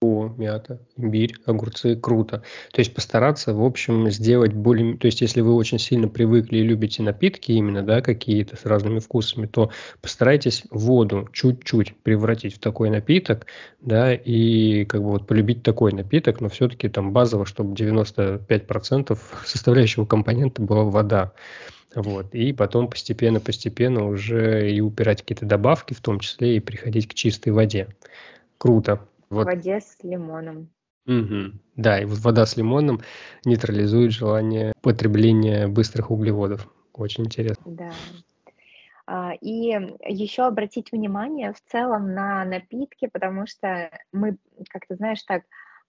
О, 0.03 0.33
мята, 0.35 0.79
имбирь, 0.97 1.35
огурцы, 1.45 1.95
круто. 1.95 2.41
То 2.71 2.79
есть 2.79 2.91
постараться, 2.95 3.53
в 3.53 3.63
общем, 3.63 4.09
сделать 4.09 4.51
более... 4.51 4.97
То 4.97 5.05
есть 5.05 5.21
если 5.21 5.41
вы 5.41 5.53
очень 5.53 5.77
сильно 5.77 6.07
привыкли 6.07 6.57
и 6.57 6.63
любите 6.63 7.03
напитки 7.03 7.51
именно, 7.51 7.83
да, 7.83 8.01
какие-то 8.01 8.55
с 8.55 8.65
разными 8.65 8.97
вкусами, 8.97 9.45
то 9.45 9.69
постарайтесь 10.01 10.63
воду 10.71 11.29
чуть-чуть 11.31 11.95
превратить 11.97 12.55
в 12.55 12.59
такой 12.59 12.89
напиток, 12.89 13.45
да, 13.79 14.11
и 14.15 14.85
как 14.85 15.03
бы 15.03 15.09
вот 15.09 15.27
полюбить 15.27 15.61
такой 15.61 15.93
напиток, 15.93 16.41
но 16.41 16.49
все-таки 16.49 16.89
там 16.89 17.13
базово, 17.13 17.45
чтобы 17.45 17.75
95% 17.75 19.19
составляющего 19.45 20.05
компонента 20.05 20.63
была 20.63 20.83
вода. 20.83 21.31
Вот. 21.93 22.33
И 22.33 22.53
потом 22.53 22.87
постепенно-постепенно 22.87 24.07
уже 24.07 24.71
и 24.71 24.81
упирать 24.81 25.21
какие-то 25.21 25.45
добавки, 25.45 25.93
в 25.93 26.01
том 26.01 26.19
числе 26.19 26.57
и 26.57 26.59
приходить 26.59 27.07
к 27.07 27.13
чистой 27.13 27.49
воде. 27.49 27.89
Круто. 28.57 29.01
Вот. 29.31 29.43
В 29.43 29.45
воде 29.45 29.79
с 29.79 29.97
лимоном. 30.03 30.69
Угу. 31.07 31.53
Да, 31.77 31.99
и 31.99 32.05
вот 32.05 32.19
вода 32.19 32.45
с 32.45 32.57
лимоном 32.57 32.99
нейтрализует 33.45 34.11
желание 34.11 34.73
потребления 34.81 35.67
быстрых 35.67 36.11
углеводов. 36.11 36.71
Очень 36.93 37.25
интересно. 37.25 37.63
Да. 37.65 37.91
А, 39.07 39.33
и 39.39 39.71
еще 40.05 40.43
обратить 40.43 40.91
внимание 40.91 41.53
в 41.53 41.61
целом 41.71 42.13
на 42.13 42.43
напитки, 42.43 43.09
потому 43.11 43.47
что 43.47 43.89
мы, 44.11 44.37
как 44.69 44.85
ты 44.87 44.95
знаешь, 44.95 45.23
так 45.23 45.43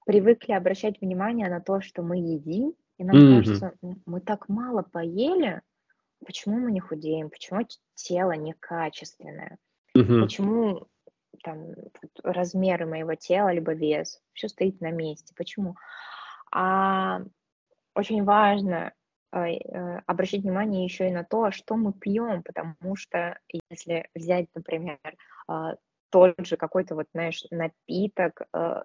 привыкли 0.07 0.53
обращать 0.53 1.01
внимание 1.01 1.49
на 1.49 1.61
то, 1.61 1.81
что 1.81 2.03
мы 2.03 2.19
едим, 2.19 2.75
и 2.99 3.05
нам 3.05 3.17
mm 3.17 3.37
кажется, 3.37 3.73
мы 4.07 4.21
так 4.21 4.49
мало 4.49 4.83
поели, 4.83 5.63
почему 6.25 6.59
мы 6.59 6.71
не 6.71 6.81
худеем, 6.81 7.29
почему 7.29 7.67
тело 7.95 8.33
некачественное, 8.33 9.59
mm 9.97 10.23
почему 10.23 10.87
там 11.43 11.75
размеры 12.23 12.87
моего 12.87 13.15
тела, 13.15 13.53
либо 13.53 13.73
вес, 13.73 14.21
все 14.33 14.49
стоит 14.49 14.81
на 14.81 14.91
месте. 14.91 15.35
Почему? 15.37 15.77
А 16.51 17.23
очень 17.95 18.25
важно 18.25 18.93
э, 19.33 19.57
обращать 20.07 20.43
внимание 20.43 20.85
еще 20.85 21.09
и 21.09 21.13
на 21.13 21.25
то, 21.25 21.51
что 21.51 21.77
мы 21.77 21.93
пьем, 21.93 22.43
потому 22.43 22.97
что 22.97 23.39
если 23.71 24.09
взять, 24.15 24.47
например, 24.55 24.99
а, 25.49 25.77
тот 26.11 26.47
же 26.47 26.57
какой-то 26.57 26.95
вот, 26.95 27.07
знаешь, 27.13 27.45
напиток 27.51 28.43
э, 28.53 28.83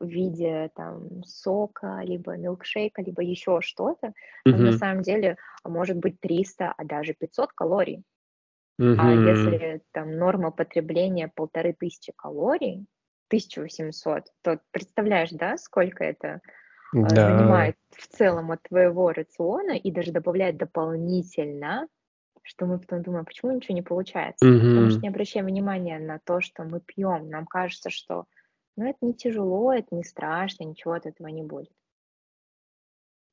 в 0.00 0.06
виде 0.06 0.70
там 0.74 1.24
сока, 1.24 2.00
либо 2.02 2.36
милкшейка, 2.36 3.02
либо 3.02 3.22
еще 3.22 3.60
что-то, 3.60 4.08
mm-hmm. 4.46 4.56
на 4.56 4.72
самом 4.72 5.02
деле 5.02 5.36
может 5.64 5.96
быть 5.96 6.20
300, 6.20 6.72
а 6.76 6.84
даже 6.84 7.14
500 7.14 7.52
калорий. 7.52 8.04
Угу. 8.78 8.96
А 8.98 9.10
если 9.12 9.82
там 9.92 10.16
норма 10.16 10.50
потребления 10.50 11.30
полторы 11.34 11.72
тысячи 11.72 12.12
калорий, 12.16 12.86
1800, 13.28 14.24
то 14.42 14.60
представляешь, 14.70 15.30
да, 15.30 15.56
сколько 15.56 16.04
это 16.04 16.40
да. 16.92 17.38
занимает 17.38 17.76
в 17.90 18.06
целом 18.08 18.50
от 18.50 18.62
твоего 18.62 19.12
рациона 19.12 19.72
и 19.72 19.90
даже 19.90 20.12
добавляет 20.12 20.56
дополнительно, 20.56 21.88
что 22.42 22.66
мы 22.66 22.78
потом 22.78 23.02
думаем, 23.02 23.24
почему 23.24 23.52
ничего 23.52 23.74
не 23.74 23.82
получается? 23.82 24.46
Угу. 24.46 24.58
Потому 24.58 24.90
что 24.90 25.00
не 25.00 25.08
обращаем 25.08 25.46
внимания 25.46 25.98
на 25.98 26.18
то, 26.18 26.40
что 26.40 26.64
мы 26.64 26.80
пьем. 26.80 27.30
Нам 27.30 27.46
кажется, 27.46 27.90
что 27.90 28.26
ну, 28.76 28.88
это 28.88 28.98
не 29.02 29.14
тяжело, 29.14 29.72
это 29.72 29.94
не 29.94 30.04
страшно, 30.04 30.64
ничего 30.64 30.92
от 30.92 31.06
этого 31.06 31.28
не 31.28 31.42
будет. 31.42 31.72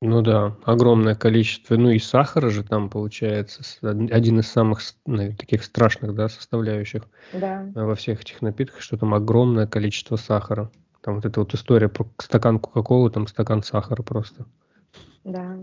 Ну 0.04 0.20
да, 0.20 0.56
огромное 0.64 1.14
количество. 1.14 1.76
Ну 1.76 1.90
и 1.90 2.00
сахара 2.00 2.50
же 2.50 2.64
там 2.64 2.90
получается 2.90 3.62
один 3.82 4.40
из 4.40 4.48
самых 4.48 4.80
ну, 5.06 5.32
таких 5.36 5.62
страшных, 5.62 6.16
да, 6.16 6.28
составляющих 6.28 7.04
да. 7.32 7.68
во 7.72 7.94
всех 7.94 8.22
этих 8.22 8.42
напитках, 8.42 8.80
что 8.80 8.96
там 8.96 9.14
огромное 9.14 9.68
количество 9.68 10.16
сахара. 10.16 10.72
Там 11.02 11.14
вот 11.14 11.24
эта 11.24 11.38
вот 11.38 11.54
история 11.54 11.88
про 11.88 12.04
стакан 12.18 12.58
Кока-Колы, 12.58 13.12
там 13.12 13.28
стакан 13.28 13.62
сахара 13.62 14.02
просто. 14.02 14.44
Да. 15.22 15.60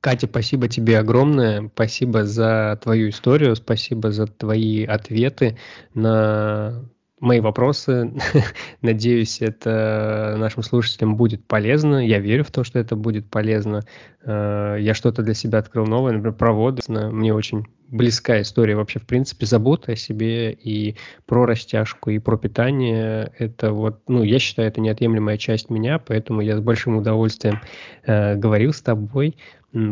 Катя, 0.00 0.26
спасибо 0.26 0.66
тебе 0.66 0.98
огромное. 0.98 1.70
Спасибо 1.72 2.24
за 2.24 2.80
твою 2.82 3.10
историю, 3.10 3.54
спасибо 3.54 4.10
за 4.10 4.26
твои 4.26 4.84
ответы 4.84 5.58
на 5.94 6.84
мои 7.20 7.40
вопросы. 7.40 8.12
Надеюсь, 8.82 9.40
это 9.40 10.36
нашим 10.38 10.62
слушателям 10.62 11.16
будет 11.16 11.44
полезно. 11.46 12.06
Я 12.06 12.18
верю 12.18 12.44
в 12.44 12.50
то, 12.50 12.64
что 12.64 12.78
это 12.78 12.96
будет 12.96 13.28
полезно. 13.30 13.82
Э, 14.22 14.76
я 14.78 14.94
что-то 14.94 15.22
для 15.22 15.34
себя 15.34 15.58
открыл 15.58 15.86
новое, 15.86 16.12
например, 16.12 16.36
про 16.36 16.52
воду. 16.52 16.82
Мне 16.88 17.32
очень 17.32 17.66
близкая 17.88 18.42
история 18.42 18.76
вообще, 18.76 18.98
в 18.98 19.06
принципе, 19.06 19.46
забота 19.46 19.92
о 19.92 19.96
себе 19.96 20.52
и 20.52 20.96
про 21.24 21.46
растяжку, 21.46 22.10
и 22.10 22.18
про 22.18 22.36
питание. 22.36 23.32
Это 23.38 23.72
вот, 23.72 24.02
ну, 24.08 24.22
я 24.22 24.38
считаю, 24.38 24.68
это 24.68 24.80
неотъемлемая 24.80 25.38
часть 25.38 25.70
меня, 25.70 25.98
поэтому 25.98 26.40
я 26.40 26.56
с 26.56 26.60
большим 26.60 26.96
удовольствием 26.96 27.60
э, 28.04 28.34
говорил 28.36 28.72
с 28.72 28.82
тобой. 28.82 29.36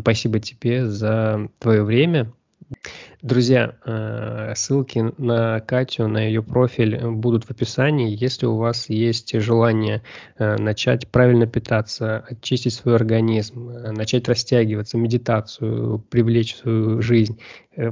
Спасибо 0.00 0.40
тебе 0.40 0.86
за 0.86 1.48
твое 1.58 1.82
время. 1.82 2.32
Друзья, 3.24 3.76
э, 3.86 4.52
ссылки 4.54 5.02
на 5.16 5.58
Катю, 5.60 6.08
на 6.08 6.26
ее 6.26 6.42
профиль 6.42 7.00
будут 7.06 7.44
в 7.44 7.50
описании. 7.50 8.14
Если 8.14 8.44
у 8.44 8.58
вас 8.58 8.90
есть 8.90 9.40
желание 9.40 10.02
э, 10.36 10.56
начать 10.58 11.08
правильно 11.08 11.46
питаться, 11.46 12.22
очистить 12.28 12.74
свой 12.74 12.96
организм, 12.96 13.70
э, 13.70 13.92
начать 13.92 14.28
растягиваться, 14.28 14.98
медитацию, 14.98 16.04
привлечь 16.10 16.56
свою 16.56 17.00
жизнь, 17.00 17.40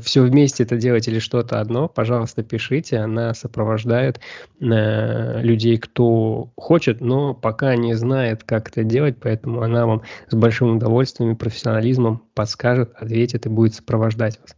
все 0.03 0.21
вместе 0.21 0.65
это 0.65 0.77
делать 0.77 1.09
или 1.09 1.19
что-то 1.19 1.61
одно, 1.61 1.89
пожалуйста, 1.89 2.43
пишите. 2.43 2.99
Она 2.99 3.33
сопровождает 3.33 4.21
людей, 4.61 5.79
кто 5.79 6.53
хочет, 6.57 7.01
но 7.01 7.33
пока 7.33 7.75
не 7.75 7.95
знает, 7.95 8.45
как 8.45 8.69
это 8.69 8.85
делать, 8.85 9.17
поэтому 9.19 9.63
она 9.63 9.87
вам 9.87 10.03
с 10.29 10.35
большим 10.35 10.77
удовольствием 10.77 11.33
и 11.33 11.37
профессионализмом 11.37 12.23
подскажет, 12.35 12.93
ответит 12.97 13.47
и 13.47 13.49
будет 13.49 13.75
сопровождать 13.75 14.39
вас. 14.39 14.55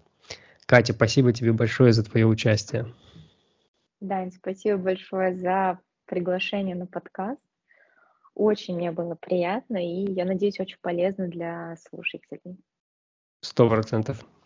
Катя, 0.74 0.92
спасибо 0.92 1.32
тебе 1.32 1.52
большое 1.52 1.92
за 1.92 2.02
твое 2.02 2.26
участие. 2.26 2.92
Дань, 4.00 4.32
спасибо 4.32 4.76
большое 4.76 5.36
за 5.36 5.78
приглашение 6.04 6.74
на 6.74 6.86
подкаст. 6.86 7.40
Очень 8.34 8.74
мне 8.74 8.90
было 8.90 9.14
приятно 9.14 9.76
и, 9.76 10.10
я 10.10 10.24
надеюсь, 10.24 10.58
очень 10.58 10.78
полезно 10.82 11.28
для 11.28 11.76
слушателей. 11.76 12.58
Сто 13.40 13.68
процентов. 13.68 14.26